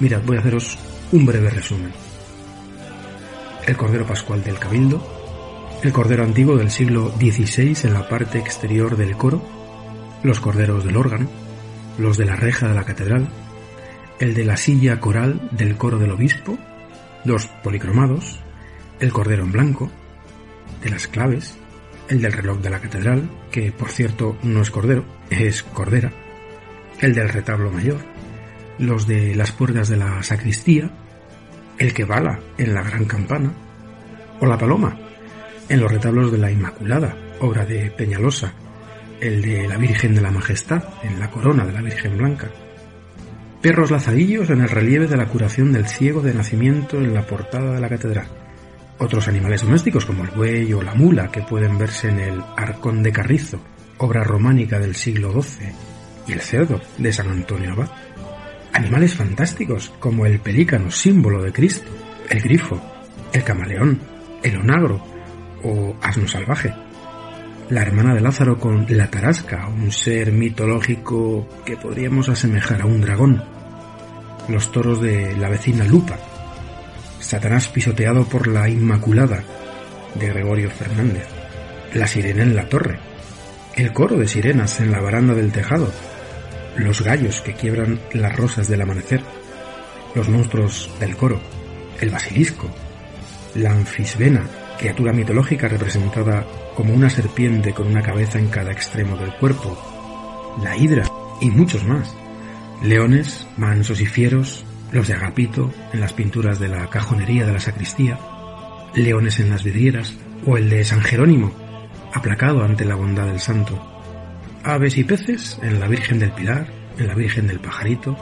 [0.00, 0.78] Mirad, voy a haceros
[1.12, 2.05] un breve resumen.
[3.66, 5.04] El Cordero Pascual del Cabildo,
[5.82, 9.42] el Cordero Antiguo del siglo XVI en la parte exterior del coro,
[10.22, 11.28] los Corderos del órgano,
[11.98, 13.28] los de la reja de la catedral,
[14.20, 16.56] el de la silla coral del coro del obispo,
[17.24, 18.38] los policromados,
[19.00, 19.90] el cordero en blanco,
[20.82, 21.58] de las claves,
[22.08, 26.12] el del reloj de la catedral, que por cierto no es cordero, es cordera,
[27.00, 27.98] el del retablo mayor,
[28.78, 30.90] los de las puertas de la sacristía,
[31.78, 33.52] el que bala en la gran campana,
[34.40, 34.98] o la paloma,
[35.68, 38.52] en los retablos de la Inmaculada, obra de Peñalosa,
[39.20, 42.48] el de la Virgen de la Majestad, en la corona de la Virgen Blanca,
[43.62, 47.74] perros lazarillos en el relieve de la curación del ciego de nacimiento en la portada
[47.74, 48.28] de la catedral,
[48.98, 53.02] otros animales domésticos como el buey o la mula que pueden verse en el Arcón
[53.02, 53.60] de Carrizo,
[53.98, 55.72] obra románica del siglo XII,
[56.28, 57.88] y el cerdo de San Antonio Abad.
[58.76, 61.90] Animales fantásticos como el pelícano, símbolo de Cristo,
[62.28, 62.78] el grifo,
[63.32, 63.98] el camaleón,
[64.42, 65.02] el onagro
[65.62, 66.74] o asno salvaje.
[67.70, 73.00] La hermana de Lázaro con la tarasca, un ser mitológico que podríamos asemejar a un
[73.00, 73.42] dragón.
[74.50, 76.18] Los toros de la vecina Lupa,
[77.18, 79.42] Satanás pisoteado por la Inmaculada
[80.16, 81.26] de Gregorio Fernández,
[81.94, 82.98] la sirena en la torre,
[83.74, 85.90] el coro de sirenas en la baranda del tejado,
[86.78, 89.20] los gallos que quiebran las rosas del amanecer,
[90.14, 91.40] los monstruos del coro,
[92.00, 92.70] el basilisco,
[93.54, 94.46] la anfisbena,
[94.78, 99.76] criatura mitológica representada como una serpiente con una cabeza en cada extremo del cuerpo,
[100.62, 101.04] la hidra
[101.40, 102.14] y muchos más,
[102.82, 107.60] leones, mansos y fieros, los de Agapito en las pinturas de la cajonería de la
[107.60, 108.18] sacristía,
[108.94, 111.52] leones en las vidrieras, o el de San Jerónimo,
[112.12, 113.95] aplacado ante la bondad del santo,
[114.66, 116.66] aves y peces en la Virgen del Pilar,
[116.98, 118.16] en la Virgen del Pajarito,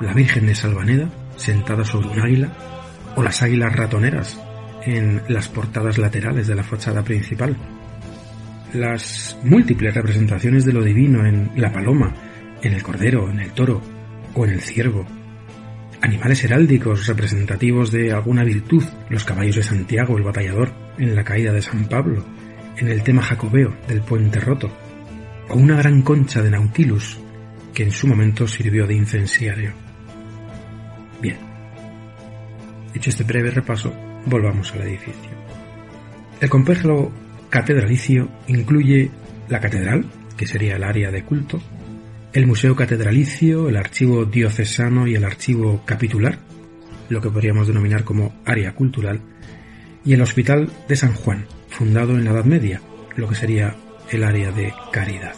[0.00, 2.52] la Virgen de Salvaneda, sentada sobre un águila,
[3.16, 4.40] o las águilas ratoneras
[4.84, 7.56] en las portadas laterales de la fachada principal.
[8.72, 12.14] Las múltiples representaciones de lo divino en la paloma,
[12.62, 13.82] en el cordero, en el toro
[14.34, 15.04] o en el ciervo,
[16.02, 21.52] animales heráldicos representativos de alguna virtud, los caballos de Santiago, el batallador, en la caída
[21.52, 22.24] de San Pablo,
[22.76, 24.70] en el tema jacobeo del puente roto,
[25.48, 27.18] o una gran concha de Nautilus
[27.72, 29.72] que en su momento sirvió de incensiario.
[31.20, 31.38] Bien,
[32.94, 33.92] hecho este breve repaso,
[34.26, 35.30] volvamos al edificio.
[36.40, 37.12] El complejo
[37.50, 39.10] catedralicio incluye
[39.48, 40.06] la catedral,
[40.36, 41.60] que sería el área de culto,
[42.32, 46.38] el Museo Catedralicio, el Archivo Diocesano y el Archivo Capitular,
[47.08, 49.20] lo que podríamos denominar como área cultural,
[50.04, 52.80] y el Hospital de San Juan, fundado en la Edad Media,
[53.16, 53.76] lo que sería
[54.10, 55.34] el área de caridad.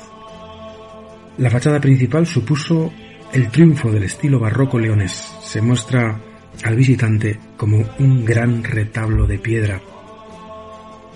[1.38, 2.92] La fachada principal supuso
[3.32, 5.34] el triunfo del estilo barroco leonés.
[5.42, 6.18] Se muestra
[6.64, 9.80] al visitante como un gran retablo de piedra.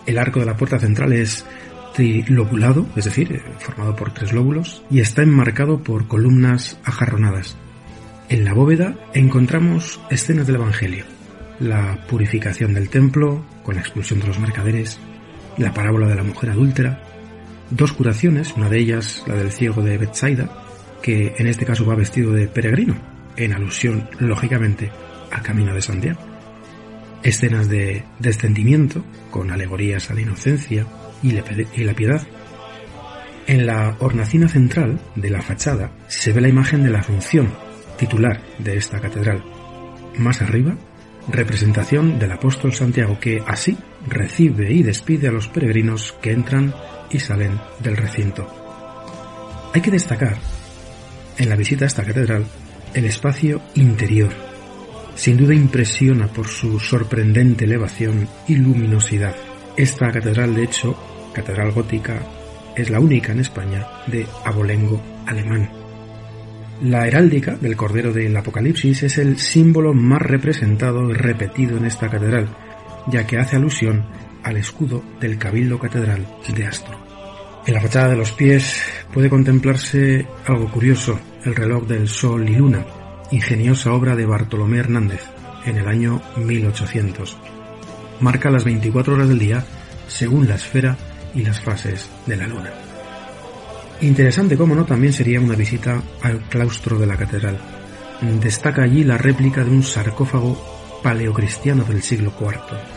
[0.06, 1.46] El arco de la puerta central es
[1.94, 7.56] trilobulado, es decir, formado por tres lóbulos, y está enmarcado por columnas ajarronadas.
[8.28, 11.04] En la bóveda encontramos escenas del Evangelio,
[11.58, 15.00] la purificación del templo con la expulsión de los mercaderes,
[15.58, 17.02] la parábola de la mujer adúltera,
[17.70, 20.50] dos curaciones, una de ellas la del ciego de Bethsaida,
[21.02, 22.96] que en este caso va vestido de peregrino,
[23.36, 24.90] en alusión, lógicamente,
[25.30, 26.20] al camino de Santiago.
[27.22, 30.86] Escenas de descendimiento, con alegorías a la inocencia,
[31.22, 32.26] y la piedad.
[33.46, 37.52] En la hornacina central de la fachada se ve la imagen de la Asunción,
[37.98, 39.44] titular de esta catedral.
[40.16, 40.76] Más arriba,
[41.28, 43.76] representación del apóstol Santiago que así
[44.08, 46.74] recibe y despide a los peregrinos que entran
[47.10, 48.46] y salen del recinto.
[49.72, 50.36] Hay que destacar,
[51.38, 52.44] en la visita a esta catedral,
[52.94, 54.32] el espacio interior.
[55.14, 59.34] Sin duda impresiona por su sorprendente elevación y luminosidad.
[59.76, 60.96] Esta catedral, de hecho,
[61.32, 62.20] catedral gótica,
[62.76, 65.70] es la única en España de abolengo alemán.
[66.82, 72.08] La heráldica del Cordero del Apocalipsis es el símbolo más representado y repetido en esta
[72.08, 72.48] catedral,
[73.08, 74.06] ya que hace alusión
[74.42, 76.98] al escudo del Cabildo Catedral de Astro.
[77.66, 78.80] En la fachada de los pies
[79.12, 82.84] puede contemplarse algo curioso, el reloj del Sol y Luna,
[83.30, 85.22] ingeniosa obra de Bartolomé Hernández,
[85.64, 87.36] en el año 1800.
[88.20, 89.64] Marca las 24 horas del día
[90.08, 90.96] según la esfera
[91.34, 92.70] y las fases de la luna.
[94.00, 97.58] Interesante, como no, también sería una visita al claustro de la catedral.
[98.40, 102.89] Destaca allí la réplica de un sarcófago paleocristiano del siglo IV.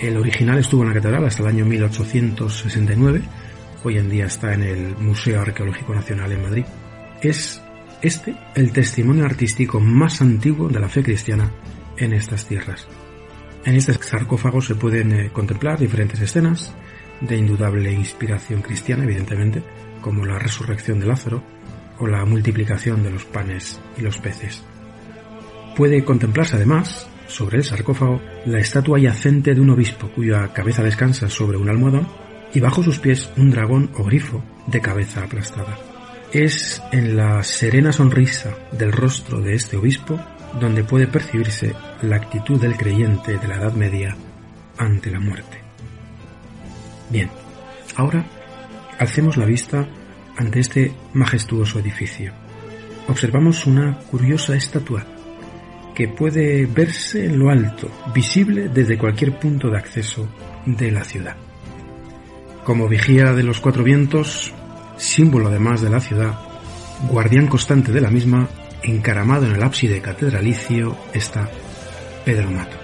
[0.00, 3.20] El original estuvo en la catedral hasta el año 1869,
[3.82, 6.64] hoy en día está en el Museo Arqueológico Nacional en Madrid.
[7.20, 7.60] Es
[8.00, 11.50] este el testimonio artístico más antiguo de la fe cristiana
[11.96, 12.86] en estas tierras.
[13.64, 16.72] En este sarcófago se pueden eh, contemplar diferentes escenas,
[17.20, 19.64] de indudable inspiración cristiana, evidentemente,
[20.00, 21.42] como la resurrección de Lázaro
[21.98, 24.62] o la multiplicación de los panes y los peces.
[25.76, 31.28] Puede contemplarse además, sobre el sarcófago, la estatua yacente de un obispo cuya cabeza descansa
[31.28, 32.08] sobre un almohadón
[32.52, 35.78] y bajo sus pies un dragón o grifo de cabeza aplastada.
[36.32, 40.18] Es en la serena sonrisa del rostro de este obispo
[40.58, 44.16] donde puede percibirse la actitud del creyente de la Edad Media
[44.76, 45.62] ante la muerte.
[47.10, 47.30] Bien,
[47.96, 48.24] ahora
[48.98, 49.86] alcemos la vista
[50.36, 52.32] ante este majestuoso edificio.
[53.08, 55.04] Observamos una curiosa estatua
[55.98, 60.28] que puede verse en lo alto, visible desde cualquier punto de acceso
[60.64, 61.34] de la ciudad.
[62.62, 64.54] Como vigía de los cuatro vientos,
[64.96, 66.38] símbolo además de la ciudad,
[67.10, 68.48] guardián constante de la misma,
[68.84, 71.50] encaramado en el ábside catedralicio, está
[72.24, 72.76] Pedro Mato.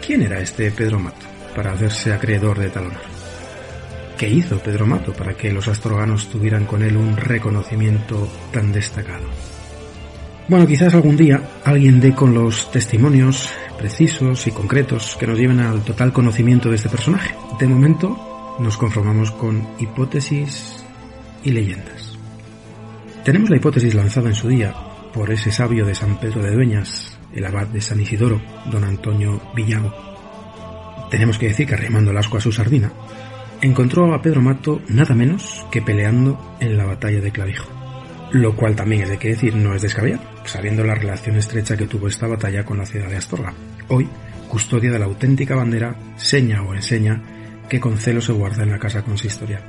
[0.00, 2.90] ¿Quién era este Pedro Mato para hacerse acreedor de tal?
[4.16, 9.28] ¿Qué hizo Pedro Mato para que los astroganos tuvieran con él un reconocimiento tan destacado?
[10.50, 13.48] Bueno, quizás algún día alguien dé con los testimonios
[13.78, 17.36] precisos y concretos que nos lleven al total conocimiento de este personaje.
[17.60, 20.84] De momento nos conformamos con hipótesis
[21.44, 22.18] y leyendas.
[23.24, 24.74] Tenemos la hipótesis lanzada en su día
[25.14, 29.40] por ese sabio de San Pedro de Dueñas, el abad de San Isidoro, don Antonio
[29.54, 29.94] Villago.
[31.12, 32.92] Tenemos que decir que arrimando el asco a su sardina,
[33.60, 37.68] encontró a Pedro Mato nada menos que peleando en la batalla de Clavijo.
[38.32, 41.86] Lo cual también es de qué decir, no es descabellado, sabiendo la relación estrecha que
[41.86, 43.54] tuvo esta batalla con la ciudad de Astorga,
[43.88, 44.08] hoy
[44.48, 47.22] custodia de la auténtica bandera, seña o enseña
[47.68, 49.62] que con celo se guarda en la casa consistorial.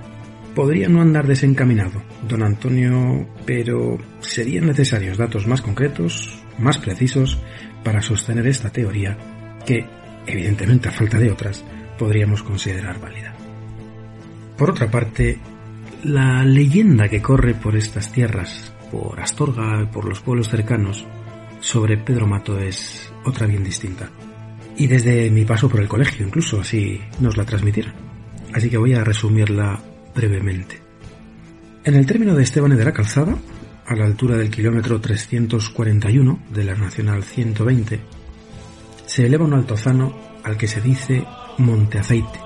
[0.56, 7.40] Podría no andar desencaminado, don Antonio, pero serían necesarios datos más concretos, más precisos,
[7.84, 9.18] para sostener esta teoría
[9.66, 9.86] que,
[10.26, 11.64] evidentemente a falta de otras,
[11.98, 13.34] podríamos considerar válida.
[14.58, 15.40] Por otra parte,
[16.04, 21.06] la leyenda que corre por estas tierras, por Astorga, por los pueblos cercanos,
[21.62, 24.10] sobre Pedro Mato es otra bien distinta.
[24.78, 27.94] Y desde mi paso por el colegio incluso así nos la transmitieron.
[28.54, 29.80] Así que voy a resumirla
[30.16, 30.82] brevemente.
[31.84, 33.38] En el término de Esteban de la Calzada,
[33.86, 38.00] a la altura del kilómetro 341 de la Nacional 120,
[39.06, 41.26] se eleva un altozano al que se dice
[41.58, 42.40] Monte Aceite.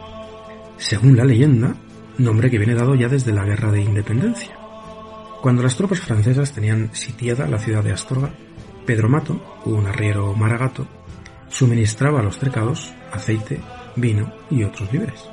[0.77, 1.75] Según la leyenda,
[2.17, 4.64] nombre que viene dado ya desde la Guerra de Independencia.
[5.45, 8.33] Cuando las tropas francesas tenían sitiada la ciudad de Astorga,
[8.83, 10.87] Pedro Mato, un arriero maragato,
[11.49, 13.61] suministraba a los cercados aceite,
[13.95, 15.23] vino y otros víveres.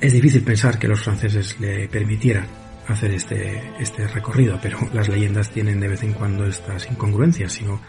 [0.00, 2.48] Es difícil pensar que los franceses le permitieran
[2.88, 7.80] hacer este, este recorrido, pero las leyendas tienen de vez en cuando estas incongruencias, sino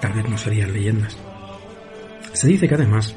[0.00, 1.16] tal vez no serían leyendas.
[2.32, 3.14] Se dice que además,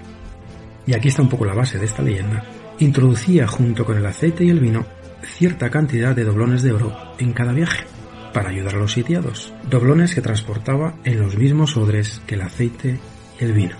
[0.85, 2.45] y aquí está un poco la base de esta leyenda,
[2.77, 4.85] introducía junto con el aceite y el vino
[5.33, 7.85] cierta cantidad de doblones de oro en cada viaje
[8.33, 12.99] para ayudar a los sitiados, doblones que transportaba en los mismos odres que el aceite
[13.39, 13.75] y el vino.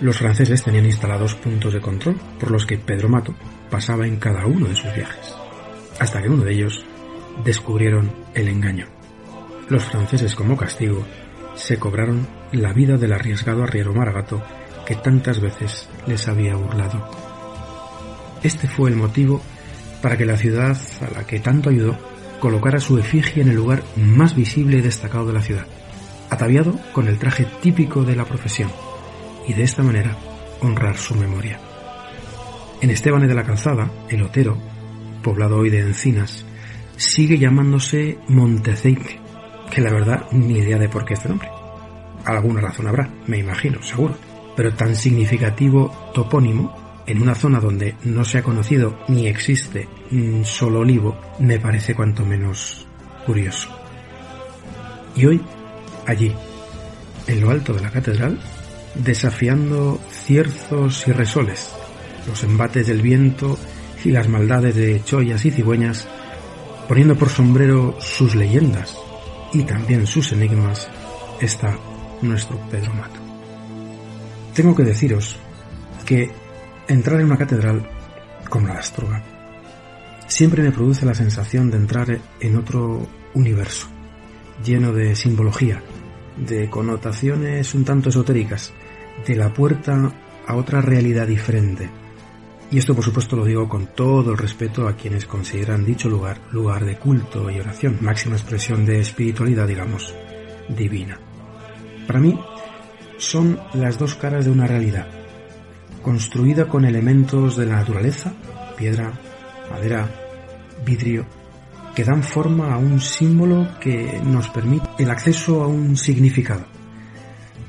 [0.00, 3.34] Los franceses tenían instalados puntos de control por los que Pedro Mato
[3.70, 5.34] pasaba en cada uno de sus viajes,
[5.98, 6.84] hasta que uno de ellos
[7.44, 8.86] descubrieron el engaño.
[9.68, 11.06] Los franceses como castigo
[11.54, 14.42] se cobraron la vida del arriesgado arriero maragato
[14.86, 17.08] que tantas veces les había burlado.
[18.42, 19.42] Este fue el motivo
[20.02, 21.96] para que la ciudad a la que tanto ayudó
[22.40, 25.66] colocara su efigie en el lugar más visible y destacado de la ciudad,
[26.30, 28.70] ataviado con el traje típico de la profesión,
[29.46, 30.16] y de esta manera
[30.60, 31.60] honrar su memoria.
[32.80, 34.56] En Esteban de la Calzada, el Otero,
[35.22, 36.46] poblado hoy de encinas,
[36.96, 39.20] sigue llamándose Monteceique,
[39.70, 41.48] que la verdad ni idea de por qué este nombre.
[42.24, 44.14] Alguna razón habrá, me imagino, seguro.
[44.56, 46.74] Pero tan significativo topónimo,
[47.06, 49.88] en una zona donde no se ha conocido ni existe
[50.44, 52.86] solo olivo, me parece cuanto menos
[53.26, 53.68] curioso.
[55.14, 55.40] Y hoy,
[56.06, 56.34] allí,
[57.26, 58.40] en lo alto de la catedral,
[58.94, 61.70] desafiando cierzos y resoles,
[62.26, 63.58] los embates del viento
[64.04, 66.08] y las maldades de chollas y cigüeñas,
[66.88, 68.96] poniendo por sombrero sus leyendas
[69.52, 70.88] y también sus enigmas,
[71.40, 71.76] está
[72.22, 73.20] nuestro Pedro Mato.
[74.54, 75.36] Tengo que deciros
[76.04, 76.30] que
[76.90, 77.88] entrar en una catedral
[78.48, 79.22] como la de
[80.26, 83.86] siempre me produce la sensación de entrar en otro universo,
[84.64, 85.82] lleno de simbología,
[86.36, 88.72] de connotaciones un tanto esotéricas,
[89.24, 90.12] de la puerta
[90.46, 91.88] a otra realidad diferente.
[92.72, 96.40] Y esto por supuesto lo digo con todo el respeto a quienes consideran dicho lugar
[96.50, 100.14] lugar de culto y oración, máxima expresión de espiritualidad, digamos,
[100.68, 101.20] divina.
[102.06, 102.38] Para mí
[103.18, 105.19] son las dos caras de una realidad,
[106.02, 108.32] construida con elementos de la naturaleza,
[108.76, 109.12] piedra,
[109.70, 110.08] madera,
[110.84, 111.26] vidrio,
[111.94, 116.64] que dan forma a un símbolo que nos permite el acceso a un significado.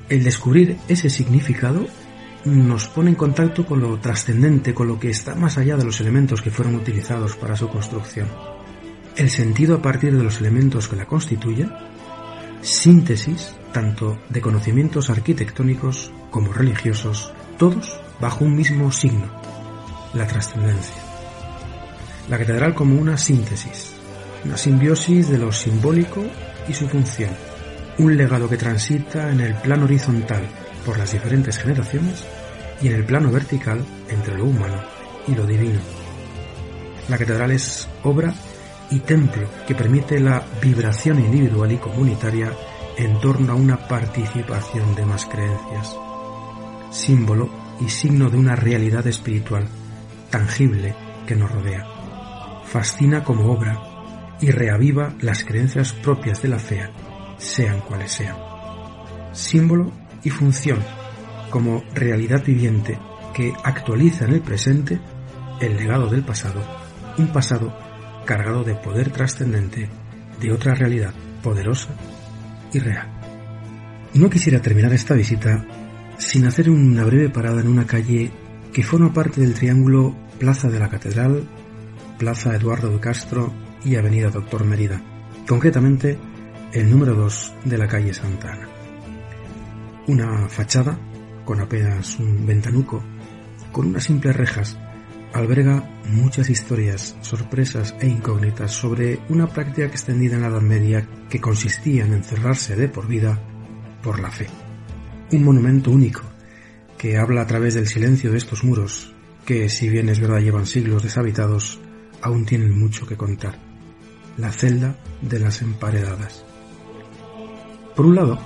[0.10, 1.86] El descubrir ese significado
[2.45, 6.02] nos pone en contacto con lo trascendente, con lo que está más allá de los
[6.02, 8.28] elementos que fueron utilizados para su construcción.
[9.16, 11.72] El sentido a partir de los elementos que la constituyen,
[12.62, 19.26] síntesis tanto de conocimientos arquitectónicos como religiosos, todos bajo un mismo signo,
[20.14, 21.02] la trascendencia.
[22.30, 23.93] La catedral como una síntesis,
[24.45, 26.23] una simbiosis de lo simbólico
[26.68, 27.31] y su función,
[27.98, 30.43] un legado que transita en el plano horizontal
[30.85, 32.23] por las diferentes generaciones
[32.81, 34.81] y en el plano vertical entre lo humano
[35.27, 35.80] y lo divino.
[37.10, 38.34] La catedral es obra
[38.91, 42.52] y templo que permite la vibración individual y comunitaria
[42.98, 45.98] en torno a una participación de más creencias,
[46.91, 49.68] símbolo y signo de una realidad espiritual
[50.30, 50.95] tangible
[51.26, 51.86] que nos rodea.
[52.66, 53.80] Fascina como obra
[54.40, 56.90] y reaviva las creencias propias de la fe,
[57.38, 58.38] sean cuales sean.
[59.34, 59.91] Símbolo
[60.24, 60.80] y función
[61.49, 62.98] como realidad viviente
[63.34, 64.99] que actualiza en el presente
[65.60, 66.62] el legado del pasado,
[67.18, 67.78] un pasado
[68.26, 69.90] cargado de poder trascendente
[70.40, 71.14] de otra realidad
[71.44, 71.90] poderosa
[72.74, 73.08] y real.
[74.14, 75.66] No quisiera terminar esta visita
[76.22, 78.31] sin hacer una breve parada en una calle
[78.72, 81.49] que forma parte del triángulo Plaza de la Catedral,
[82.19, 83.52] Plaza Eduardo de Castro
[83.84, 85.02] y Avenida Doctor Mérida,
[85.48, 86.19] concretamente
[86.73, 88.69] el número 2 de la calle Santa Ana.
[90.07, 90.98] Una fachada
[91.43, 93.03] con apenas un ventanuco,
[93.72, 94.77] con unas simples rejas,
[95.34, 101.41] alberga muchas historias, sorpresas e incógnitas sobre una práctica extendida en la Edad Media que
[101.41, 103.39] consistía en encerrarse de por vida
[104.03, 104.48] por la fe.
[105.32, 106.22] Un monumento único
[106.98, 109.14] que habla a través del silencio de estos muros,
[109.45, 111.80] que si bien es verdad llevan siglos deshabitados,
[112.22, 113.58] aún tienen mucho que contar.
[114.38, 116.45] La celda de las emparedadas.
[117.95, 118.40] Por un lado,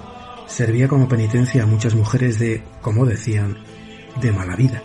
[0.47, 3.57] servía como penitencia a muchas mujeres de, como decían,
[4.21, 4.83] de mala vida.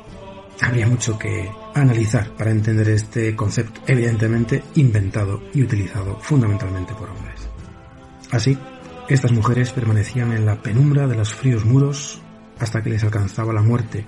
[0.60, 7.48] Habría mucho que analizar para entender este concepto, evidentemente inventado y utilizado fundamentalmente por hombres.
[8.30, 8.56] Así,
[9.14, 12.20] estas mujeres permanecían en la penumbra de los fríos muros
[12.58, 14.06] hasta que les alcanzaba la muerte,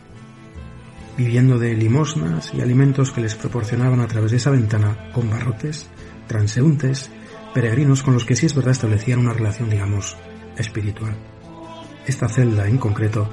[1.17, 5.89] viviendo de limosnas y alimentos que les proporcionaban a través de esa ventana con barrotes,
[6.29, 7.11] transeúntes,
[7.53, 10.17] peregrinos con los que sí es verdad establecían una relación, digamos,
[10.57, 11.17] espiritual.
[12.07, 13.29] Esta celda en concreto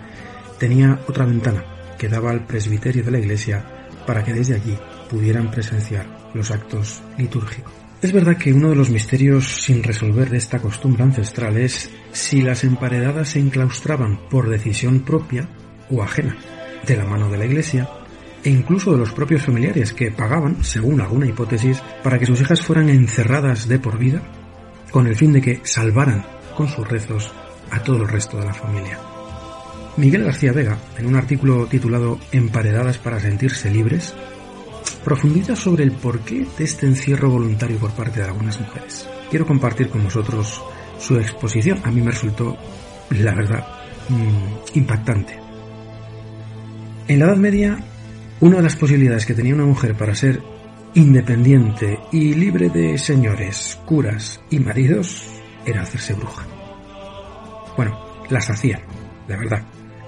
[0.57, 1.63] tenía otra ventana
[1.97, 3.63] que daba al presbiterio de la iglesia
[4.07, 4.77] para que desde allí
[5.09, 7.88] pudieran presenciar los actos litúrgicos.
[8.01, 12.41] Es verdad que uno de los misterios sin resolver de esta costumbre ancestral es si
[12.41, 15.49] las emparedadas se enclaustraban por decisión propia
[15.89, 16.37] o ajena,
[16.87, 17.89] de la mano de la iglesia,
[18.41, 22.61] e incluso de los propios familiares que pagaban, según alguna hipótesis, para que sus hijas
[22.61, 24.21] fueran encerradas de por vida,
[24.91, 27.33] con el fin de que salvaran con sus rezos
[27.69, 28.97] a todo el resto de la familia.
[29.97, 34.15] Miguel García Vega, en un artículo titulado Emparedadas para sentirse libres,
[35.03, 39.07] profundiza sobre el porqué de este encierro voluntario por parte de algunas mujeres.
[39.29, 40.61] Quiero compartir con vosotros
[40.99, 41.79] su exposición.
[41.83, 42.57] A mí me resultó,
[43.11, 43.65] la verdad,
[44.09, 45.39] mm, impactante.
[47.07, 47.79] En la Edad Media,
[48.41, 50.41] una de las posibilidades que tenía una mujer para ser
[50.93, 55.27] independiente y libre de señores, curas y maridos
[55.65, 56.45] era hacerse bruja.
[57.75, 57.99] Bueno,
[58.29, 58.81] las hacían,
[59.27, 59.63] la verdad.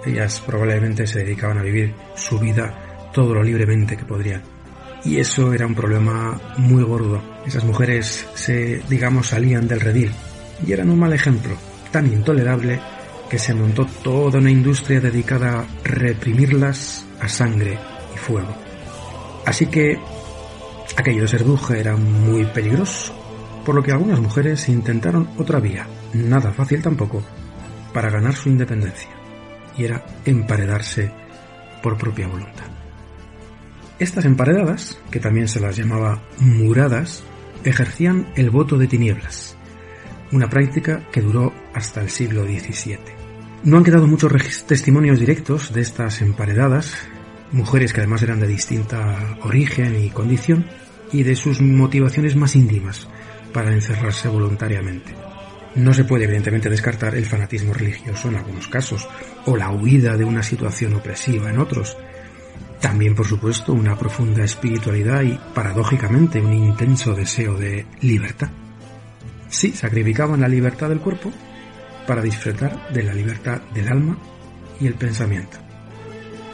[0.05, 4.41] Ellas probablemente se dedicaban a vivir su vida todo lo libremente que podrían.
[5.03, 7.21] Y eso era un problema muy gordo.
[7.45, 10.11] Esas mujeres se, digamos, salían del redil
[10.65, 11.55] y eran un mal ejemplo,
[11.91, 12.79] tan intolerable
[13.29, 17.79] que se montó toda una industria dedicada a reprimirlas a sangre
[18.13, 18.53] y fuego.
[19.45, 19.97] Así que
[20.97, 23.13] aquello de ser bruja era muy peligroso,
[23.65, 27.23] por lo que algunas mujeres intentaron otra vía, nada fácil tampoco,
[27.93, 29.09] para ganar su independencia,
[29.77, 31.11] y era emparedarse
[31.81, 32.80] por propia voluntad.
[34.01, 37.23] Estas emparedadas, que también se las llamaba muradas,
[37.63, 39.55] ejercían el voto de tinieblas,
[40.31, 42.97] una práctica que duró hasta el siglo XVII.
[43.63, 44.33] No han quedado muchos
[44.65, 46.97] testimonios directos de estas emparedadas,
[47.51, 50.65] mujeres que además eran de distinta origen y condición,
[51.11, 53.07] y de sus motivaciones más íntimas
[53.53, 55.13] para encerrarse voluntariamente.
[55.75, 59.07] No se puede evidentemente descartar el fanatismo religioso en algunos casos,
[59.45, 61.95] o la huida de una situación opresiva en otros.
[62.81, 68.49] También, por supuesto, una profunda espiritualidad y, paradójicamente, un intenso deseo de libertad.
[69.49, 71.31] Sí, sacrificaban la libertad del cuerpo
[72.07, 74.17] para disfrutar de la libertad del alma
[74.79, 75.57] y el pensamiento.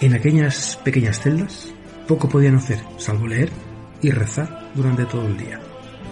[0.01, 1.73] En aquellas pequeñas celdas
[2.07, 3.49] poco podían hacer, salvo leer
[4.01, 5.59] y rezar durante todo el día.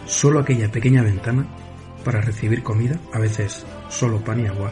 [0.05, 1.45] Solo aquella pequeña ventana
[2.05, 4.71] para recibir comida, a veces solo pan y agua,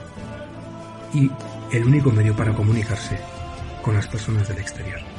[1.13, 1.29] y
[1.75, 3.19] el único medio para comunicarse
[3.81, 5.12] con las personas del exterior.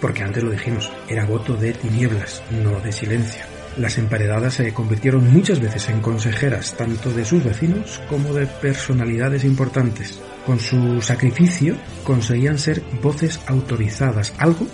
[0.00, 3.42] Porque antes lo dijimos, era voto de tinieblas, no de silencio.
[3.76, 9.44] Las emparedadas se convirtieron muchas veces en consejeras tanto de sus vecinos como de personalidades
[9.44, 10.20] importantes.
[10.46, 14.66] Con su sacrificio conseguían ser voces autorizadas, algo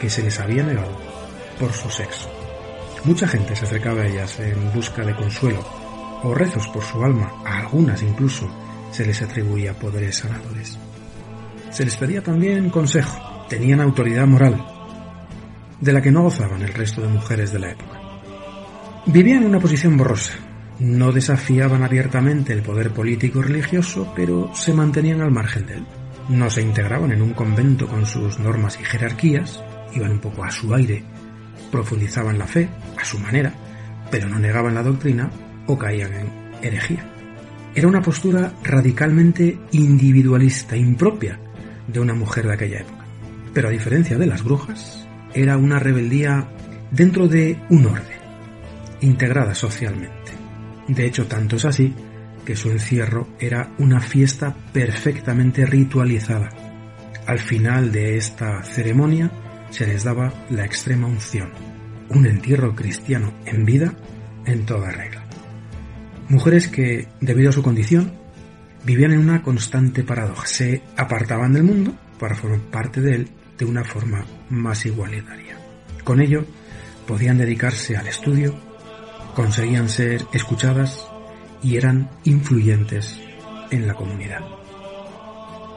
[0.00, 0.98] que se les había negado
[1.58, 2.28] por su sexo.
[3.04, 5.64] Mucha gente se acercaba a ellas en busca de consuelo
[6.22, 8.48] o rezos por su alma, a algunas incluso
[8.90, 10.76] se les atribuía poderes sanadores.
[11.70, 14.64] Se les pedía también consejo, tenían autoridad moral,
[15.80, 18.00] de la que no gozaban el resto de mujeres de la época.
[19.06, 20.34] Vivían en una posición borrosa,
[20.78, 25.86] no desafiaban abiertamente el poder político religioso, pero se mantenían al margen de él.
[26.28, 29.64] No se integraban en un convento con sus normas y jerarquías,
[29.94, 31.02] iban un poco a su aire,
[31.72, 33.52] profundizaban la fe, a su manera,
[34.12, 35.28] pero no negaban la doctrina
[35.66, 36.30] o caían en
[36.62, 37.04] herejía.
[37.74, 41.40] Era una postura radicalmente individualista, impropia
[41.88, 42.99] de una mujer de aquella época.
[43.52, 46.48] Pero a diferencia de las brujas, era una rebeldía
[46.90, 48.18] dentro de un orden,
[49.00, 50.32] integrada socialmente.
[50.88, 51.94] De hecho, tanto es así
[52.44, 56.48] que su encierro era una fiesta perfectamente ritualizada.
[57.26, 59.30] Al final de esta ceremonia
[59.70, 61.50] se les daba la extrema unción,
[62.08, 63.94] un entierro cristiano en vida
[64.46, 65.24] en toda regla.
[66.28, 68.12] Mujeres que, debido a su condición,
[68.84, 70.46] vivían en una constante paradoja.
[70.46, 75.56] Se apartaban del mundo para formar parte de él de una forma más igualitaria.
[76.02, 76.44] Con ello,
[77.06, 78.54] podían dedicarse al estudio,
[79.36, 81.06] conseguían ser escuchadas
[81.62, 83.20] y eran influyentes
[83.70, 84.40] en la comunidad.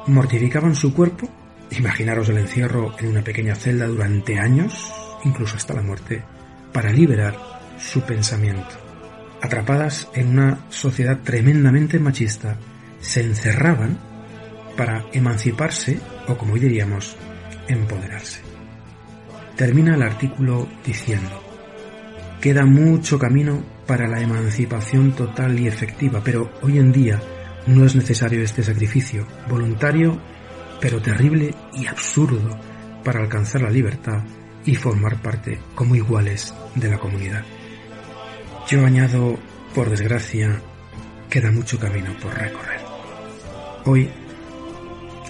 [0.07, 1.30] Mortificaban su cuerpo,
[1.69, 4.91] imaginaros el encierro en una pequeña celda durante años,
[5.23, 6.23] incluso hasta la muerte,
[6.72, 7.38] para liberar
[7.77, 8.84] su pensamiento
[9.43, 12.55] atrapadas en una sociedad tremendamente machista,
[13.01, 13.99] se encerraban
[14.77, 15.99] para emanciparse
[16.30, 17.18] o, como hoy diríamos,
[17.68, 18.41] empoderarse.
[19.56, 21.41] Termina el artículo diciendo,
[22.41, 27.22] queda mucho camino para la emancipación total y efectiva, pero hoy en día
[27.68, 30.19] no es necesario este sacrificio, voluntario,
[30.81, 32.60] pero terrible y absurdo,
[33.03, 34.23] para alcanzar la libertad
[34.65, 37.44] y formar parte como iguales de la comunidad.
[38.68, 39.38] Yo añado,
[39.76, 40.61] por desgracia,
[41.30, 42.80] queda mucho camino por recorrer.
[43.85, 44.10] Hoy,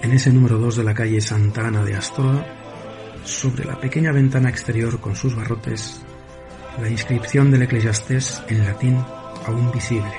[0.04, 2.44] en ese número 2 de la calle Santa Ana de Astorga,
[3.24, 6.02] sobre la pequeña ventana exterior con sus barrotes,
[6.78, 9.02] la inscripción del eclesiastés en latín
[9.46, 10.12] aún visible,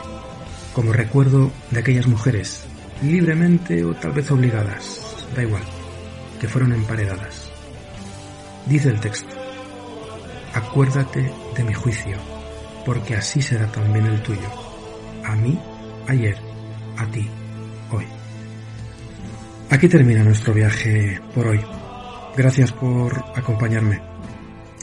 [0.74, 2.66] como recuerdo de aquellas mujeres,
[3.04, 5.64] libremente o tal vez obligadas, da igual,
[6.42, 7.52] que fueron emparedadas.
[8.66, 9.36] Dice el texto,
[10.56, 12.18] acuérdate de mi juicio
[12.88, 14.50] porque así será también el tuyo.
[15.24, 15.60] A mí,
[16.08, 16.38] ayer,
[16.98, 17.30] a ti.
[19.76, 21.60] Aquí termina nuestro viaje por hoy.
[22.38, 24.02] Gracias por acompañarme.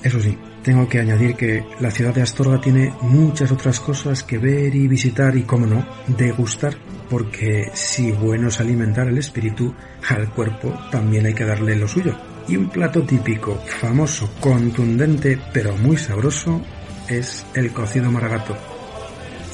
[0.02, 4.36] Eso sí, tengo que añadir que la ciudad de Astorga tiene muchas otras cosas que
[4.36, 6.76] ver y visitar y, como no, degustar,
[7.08, 9.74] porque si bueno es alimentar el espíritu,
[10.10, 12.14] al cuerpo también hay que darle lo suyo.
[12.46, 16.60] Y un plato típico, famoso, contundente, pero muy sabroso,
[17.08, 18.54] es el cocido maragato.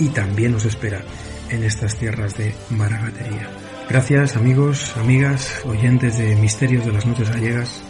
[0.00, 1.00] Y también nos espera
[1.48, 3.67] en estas tierras de maragatería.
[3.88, 7.82] Gracias amigos, amigas, oyentes de Misterios de las Noches Gallegas.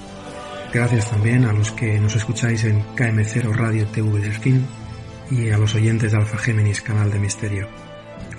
[0.72, 4.64] Gracias también a los que nos escucháis en KM0 Radio TV Delfín
[5.28, 7.68] y a los oyentes de Alfa Géminis Canal de Misterio.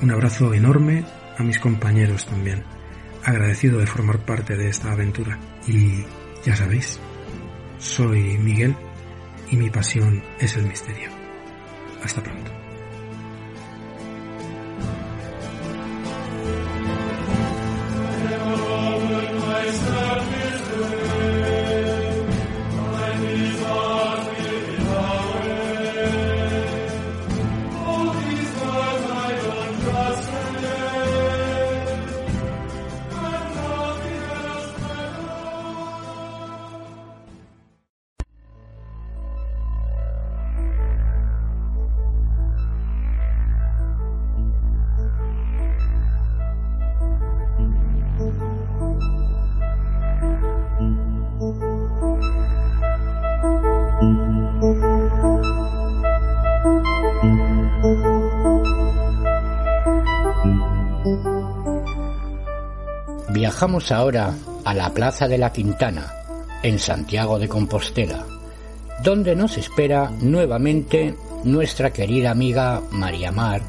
[0.01, 1.03] Un abrazo enorme
[1.37, 2.63] a mis compañeros también.
[3.25, 5.37] Agradecido de formar parte de esta aventura.
[5.67, 6.05] Y
[6.45, 6.97] ya sabéis,
[7.77, 8.73] soy Miguel
[9.51, 11.09] y mi pasión es el misterio.
[12.01, 12.58] Hasta pronto.
[63.59, 64.33] Viajamos ahora
[64.63, 66.13] a la Plaza de la Quintana,
[66.63, 68.25] en Santiago de Compostela,
[69.03, 71.13] donde nos espera nuevamente
[71.43, 73.61] nuestra querida amiga María Mar,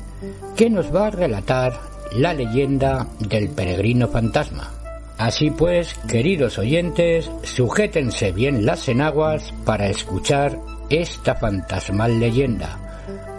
[0.54, 1.80] que nos va a relatar
[2.12, 4.70] la leyenda del peregrino fantasma.
[5.18, 10.56] Así pues, queridos oyentes, sujétense bien las enaguas para escuchar
[10.88, 12.78] esta fantasmal leyenda.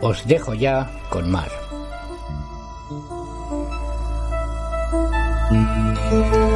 [0.02, 1.61] Os dejo ya con Mar.
[5.54, 6.51] 嗯。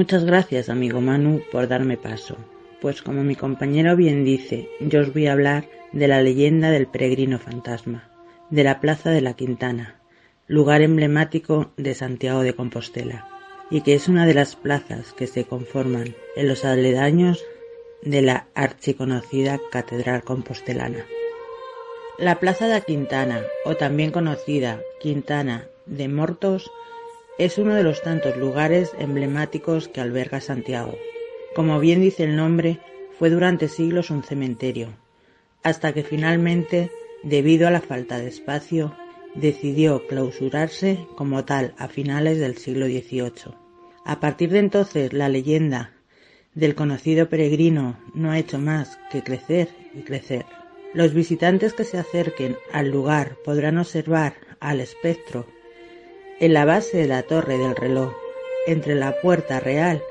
[0.00, 2.38] Muchas gracias, amigo Manu, por darme paso.
[2.80, 6.86] Pues como mi compañero bien dice, yo os voy a hablar de la leyenda del
[6.86, 8.10] peregrino fantasma,
[8.48, 10.00] de la Plaza de la Quintana,
[10.46, 13.28] lugar emblemático de Santiago de Compostela,
[13.70, 17.44] y que es una de las plazas que se conforman en los aledaños
[18.00, 21.04] de la archiconocida Catedral Compostelana.
[22.18, 26.70] La Plaza de la Quintana, o también conocida Quintana de Mortos,
[27.40, 30.98] es uno de los tantos lugares emblemáticos que alberga Santiago.
[31.54, 32.80] Como bien dice el nombre,
[33.18, 34.88] fue durante siglos un cementerio,
[35.62, 36.90] hasta que finalmente,
[37.22, 38.94] debido a la falta de espacio,
[39.34, 43.54] decidió clausurarse como tal a finales del siglo XVIII.
[44.04, 45.92] A partir de entonces, la leyenda
[46.54, 50.44] del conocido peregrino no ha hecho más que crecer y crecer.
[50.92, 55.46] Los visitantes que se acerquen al lugar podrán observar al espectro
[56.40, 58.14] en la base de la torre del reloj,
[58.66, 60.02] entre la puerta real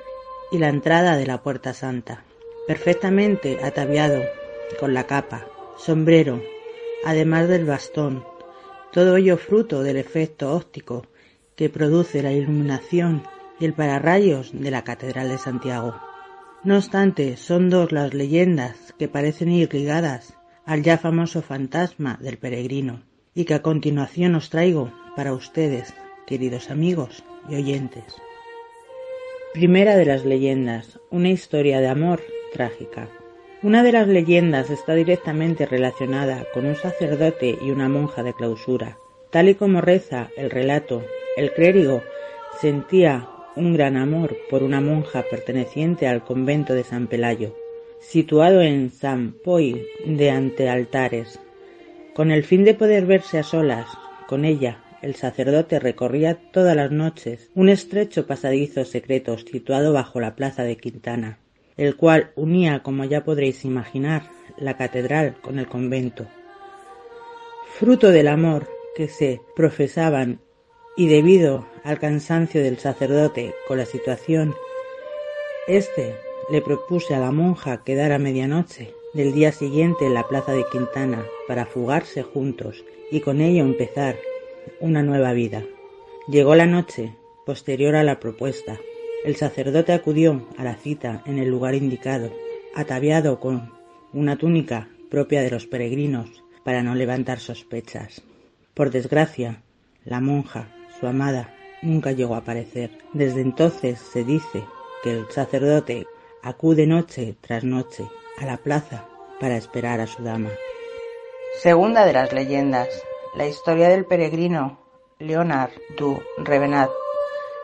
[0.51, 2.23] y la entrada de la puerta santa,
[2.67, 4.21] perfectamente ataviado,
[4.79, 6.39] con la capa, sombrero,
[7.03, 8.23] además del bastón,
[8.91, 11.07] todo ello fruto del efecto óptico
[11.55, 13.23] que produce la iluminación
[13.59, 15.95] y el pararrayos de la Catedral de Santiago.
[16.63, 20.35] No obstante, son dos las leyendas que parecen ir ligadas
[20.65, 23.01] al ya famoso fantasma del peregrino,
[23.33, 25.93] y que a continuación os traigo para ustedes
[26.29, 28.03] queridos amigos y oyentes.
[29.51, 32.21] Primera de las leyendas, una historia de amor
[32.53, 33.09] trágica.
[33.63, 38.99] Una de las leyendas está directamente relacionada con un sacerdote y una monja de clausura.
[39.31, 41.03] Tal y como reza el relato,
[41.35, 42.03] el clérigo
[42.61, 47.55] sentía un gran amor por una monja perteneciente al convento de San Pelayo,
[47.99, 51.39] situado en San Poi de ante altares,
[52.13, 53.87] con el fin de poder verse a solas
[54.27, 60.35] con ella el sacerdote recorría todas las noches un estrecho pasadizo secreto situado bajo la
[60.35, 61.39] plaza de Quintana,
[61.77, 64.23] el cual unía, como ya podréis imaginar,
[64.57, 66.27] la catedral con el convento.
[67.77, 70.41] Fruto del amor que se profesaban
[70.97, 74.53] y debido al cansancio del sacerdote con la situación,
[75.67, 76.15] éste
[76.51, 80.65] le propuse a la monja quedar a medianoche del día siguiente en la plaza de
[80.71, 84.17] Quintana para fugarse juntos y con ello empezar
[84.81, 85.63] una nueva vida.
[86.27, 87.15] Llegó la noche
[87.45, 88.77] posterior a la propuesta
[89.25, 92.31] El sacerdote acudió a la cita en el lugar indicado,
[92.73, 93.73] ataviado con
[94.13, 98.21] una túnica propia de los peregrinos para no levantar sospechas.
[98.73, 99.61] Por desgracia,
[100.05, 100.69] la monja,
[100.99, 102.91] su amada, nunca llegó a aparecer.
[103.13, 104.63] Desde entonces se dice
[105.03, 106.05] que el sacerdote
[106.41, 108.05] acude noche tras noche
[108.37, 109.05] a la plaza
[109.39, 110.49] para esperar a su dama.
[111.61, 112.87] Segunda de las leyendas,
[113.35, 114.79] la historia del peregrino
[115.19, 116.89] Leonard du Revenat.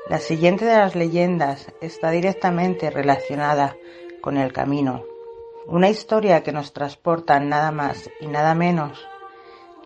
[0.07, 3.75] La siguiente de las leyendas está directamente relacionada
[4.21, 5.03] con el camino,
[5.65, 9.07] una historia que nos transporta nada más y nada menos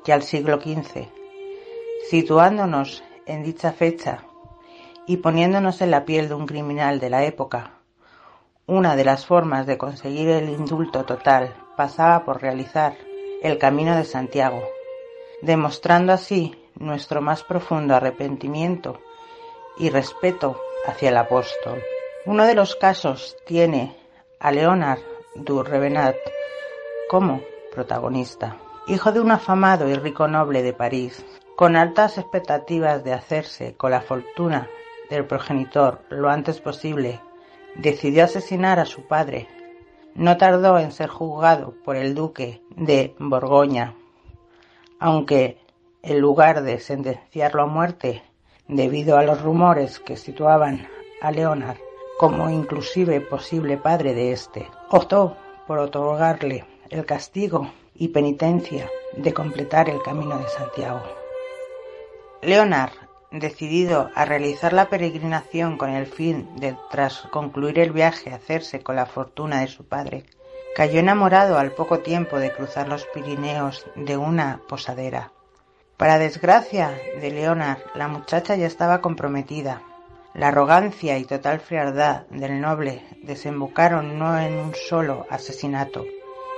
[0.04, 1.08] que al siglo XV,
[2.10, 4.26] situándonos en dicha fecha
[5.08, 7.80] y poniéndonos en la piel de un criminal de la época.
[8.68, 12.98] Una de las formas de conseguir el indulto total pasaba por realizar
[13.42, 14.62] el camino de Santiago,
[15.42, 19.00] demostrando así nuestro más profundo arrepentimiento
[19.78, 21.82] y respeto hacia el apóstol.
[22.26, 23.96] Uno de los casos tiene
[24.40, 25.00] a Leonard
[25.36, 26.16] du Revenat
[27.10, 27.42] como
[27.72, 28.58] protagonista.
[28.88, 31.26] Hijo de un afamado y rico noble de París,
[31.56, 34.70] con altas expectativas de hacerse con la fortuna
[35.10, 37.20] del progenitor lo antes posible,
[37.76, 39.48] decidió asesinar a su padre.
[40.16, 43.96] No tardó en ser juzgado por el duque de Borgoña,
[45.00, 45.58] aunque
[46.02, 48.24] en lugar de sentenciarlo a muerte
[48.68, 50.88] debido a los rumores que situaban
[51.22, 51.78] a Leonard
[52.18, 59.90] como inclusive posible padre de éste, optó por otorgarle el castigo y penitencia de completar
[59.90, 61.02] el camino de Santiago.
[62.42, 62.92] Leonard,
[63.32, 68.96] decidido a realizar la peregrinación con el fin de, tras concluir el viaje, hacerse con
[68.96, 70.26] la fortuna de su padre,
[70.76, 75.32] cayó enamorado al poco tiempo de cruzar los Pirineos de una posadera.
[75.98, 79.82] Para desgracia de Leonard, la muchacha ya estaba comprometida
[80.36, 86.06] la arrogancia y total frialdad del noble desembocaron no en un solo asesinato,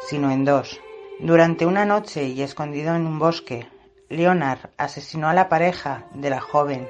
[0.01, 0.81] sino en dos.
[1.19, 3.69] Durante una noche y escondido en un bosque,
[4.09, 6.87] Leonard asesinó a la pareja de la joven.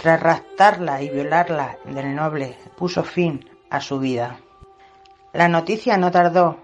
[0.00, 4.40] Tras raptarla y violarla del noble, puso fin a su vida.
[5.32, 6.58] La noticia no tardó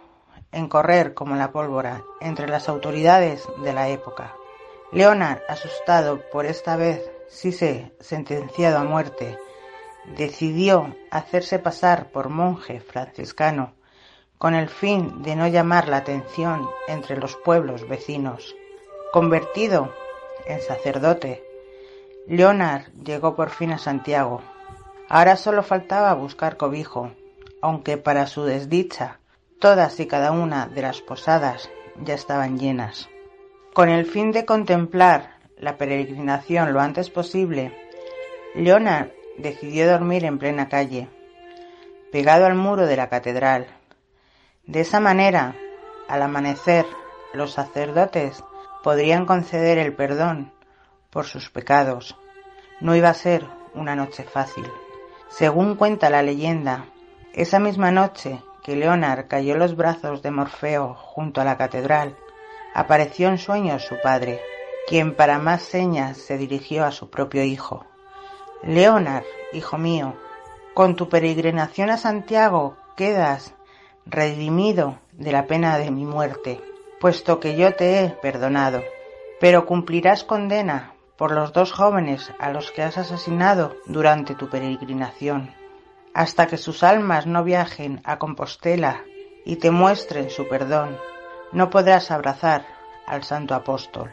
[0.52, 4.34] en correr como la pólvora entre las autoridades de la época.
[4.92, 9.38] Leonard, asustado por esta vez se sentenciado a muerte,
[10.16, 13.74] decidió hacerse pasar por monje franciscano
[14.36, 18.54] con el fin de no llamar la atención entre los pueblos vecinos.
[19.12, 19.94] Convertido
[20.46, 21.42] en sacerdote,
[22.26, 24.42] Leonard llegó por fin a Santiago.
[25.08, 27.10] Ahora solo faltaba buscar cobijo,
[27.60, 29.18] aunque para su desdicha
[29.60, 31.68] todas y cada una de las posadas
[32.02, 33.08] ya estaban llenas.
[33.74, 37.76] Con el fin de contemplar la peregrinación lo antes posible,
[38.54, 41.08] Leonard decidió dormir en plena calle,
[42.12, 43.66] pegado al muro de la catedral.
[44.66, 45.54] De esa manera,
[46.08, 46.86] al amanecer,
[47.32, 48.42] los sacerdotes
[48.82, 50.52] podrían conceder el perdón
[51.10, 52.16] por sus pecados.
[52.80, 53.44] No iba a ser
[53.74, 54.66] una noche fácil.
[55.28, 56.86] Según cuenta la leyenda,
[57.38, 62.16] esa misma noche que Leonard cayó en los brazos de Morfeo junto a la catedral,
[62.74, 64.40] apareció en sueños su padre,
[64.88, 67.86] quien para más señas se dirigió a su propio hijo.
[68.64, 70.16] Leonard, hijo mío,
[70.74, 73.54] con tu peregrinación a Santiago quedas
[74.04, 76.60] redimido de la pena de mi muerte,
[77.00, 78.82] puesto que yo te he perdonado.
[79.38, 85.54] Pero cumplirás condena por los dos jóvenes a los que has asesinado durante tu peregrinación,
[86.14, 89.04] hasta que sus almas no viajen a Compostela
[89.44, 90.98] y te muestren su perdón.
[91.52, 92.66] No podrás abrazar
[93.06, 94.12] al santo apóstol.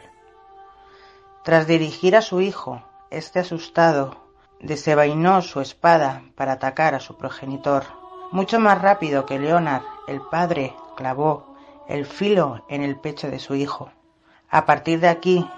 [1.44, 4.26] Tras dirigir a su hijo, este asustado,
[4.60, 7.84] desenvainó su espada para atacar a su progenitor.
[8.32, 11.56] Mucho más rápido que Leonard, el padre clavó
[11.88, 13.90] el filo en el pecho de su hijo.
[14.50, 15.48] A partir de aquí,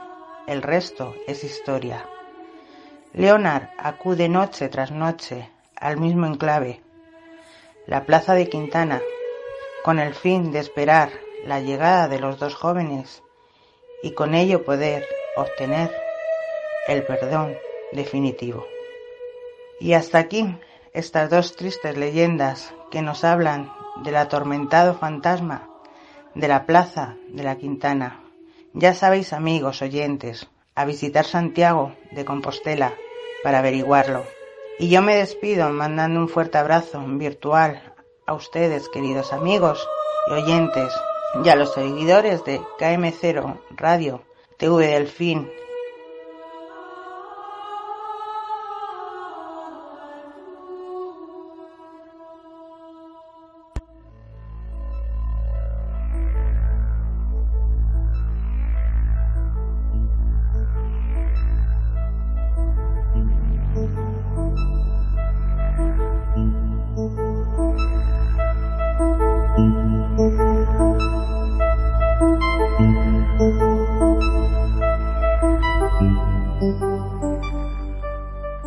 [0.47, 2.06] el resto es historia.
[3.12, 6.80] Leonard acude noche tras noche al mismo enclave,
[7.86, 9.00] la plaza de Quintana,
[9.82, 11.10] con el fin de esperar
[11.44, 13.22] la llegada de los dos jóvenes
[14.02, 15.06] y con ello poder
[15.36, 15.90] obtener
[16.86, 17.56] el perdón
[17.92, 18.66] definitivo.
[19.80, 20.59] Y hasta aquí
[20.92, 23.72] estas dos tristes leyendas que nos hablan
[24.02, 25.68] del atormentado fantasma
[26.34, 28.20] de la plaza de la Quintana.
[28.72, 32.94] Ya sabéis, amigos oyentes, a visitar Santiago de Compostela
[33.42, 34.38] para averiguarlo.
[34.80, 37.94] Y yo me despido mandando un fuerte abrazo virtual
[38.26, 39.88] a ustedes, queridos amigos
[40.28, 40.92] y oyentes,
[41.44, 44.22] y a los seguidores de KM0 Radio
[44.56, 45.50] TV Delfín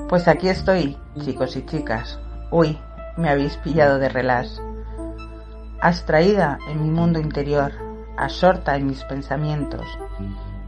[0.10, 2.20] Pues aquí estoy, chicos y chicas.
[2.50, 2.78] Uy,
[3.16, 4.62] me habéis pillado de relax.
[5.80, 7.72] Abstraída en mi mundo interior,
[8.18, 9.86] absorta en mis pensamientos,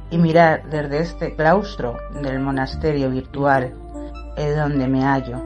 [0.10, 3.74] y mirar desde este claustro del monasterio virtual
[4.38, 5.44] en donde me hallo.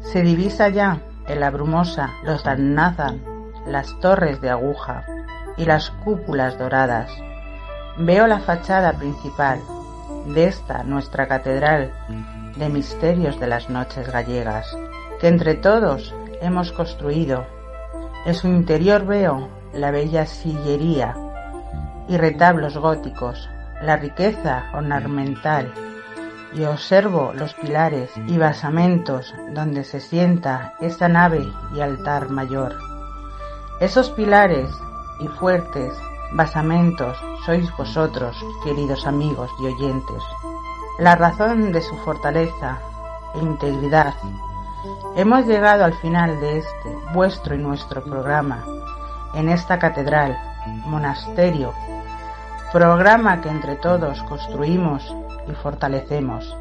[0.00, 3.22] Se divisa ya en la brumosa los Nathan,
[3.66, 5.04] las torres de aguja
[5.58, 7.10] y las cúpulas doradas.
[7.98, 9.60] Veo la fachada principal
[10.26, 11.92] de esta nuestra catedral
[12.56, 14.76] de misterios de las noches gallegas,
[15.20, 17.46] que entre todos hemos construido.
[18.26, 21.16] En su interior veo la bella sillería
[22.08, 23.48] y retablos góticos,
[23.82, 25.72] la riqueza ornamental,
[26.54, 31.42] y observo los pilares y basamentos donde se sienta esta nave
[31.74, 32.76] y altar mayor.
[33.80, 34.68] Esos pilares
[35.20, 35.92] y fuertes
[36.34, 40.22] basamentos sois vosotros, queridos amigos y oyentes,
[40.98, 42.78] la razón de su fortaleza
[43.34, 44.14] e integridad.
[45.16, 48.64] Hemos llegado al final de este, vuestro y nuestro programa,
[49.34, 50.38] en esta catedral,
[50.86, 51.72] monasterio,
[52.72, 55.14] programa que entre todos construimos
[55.48, 56.56] y fortalecemos.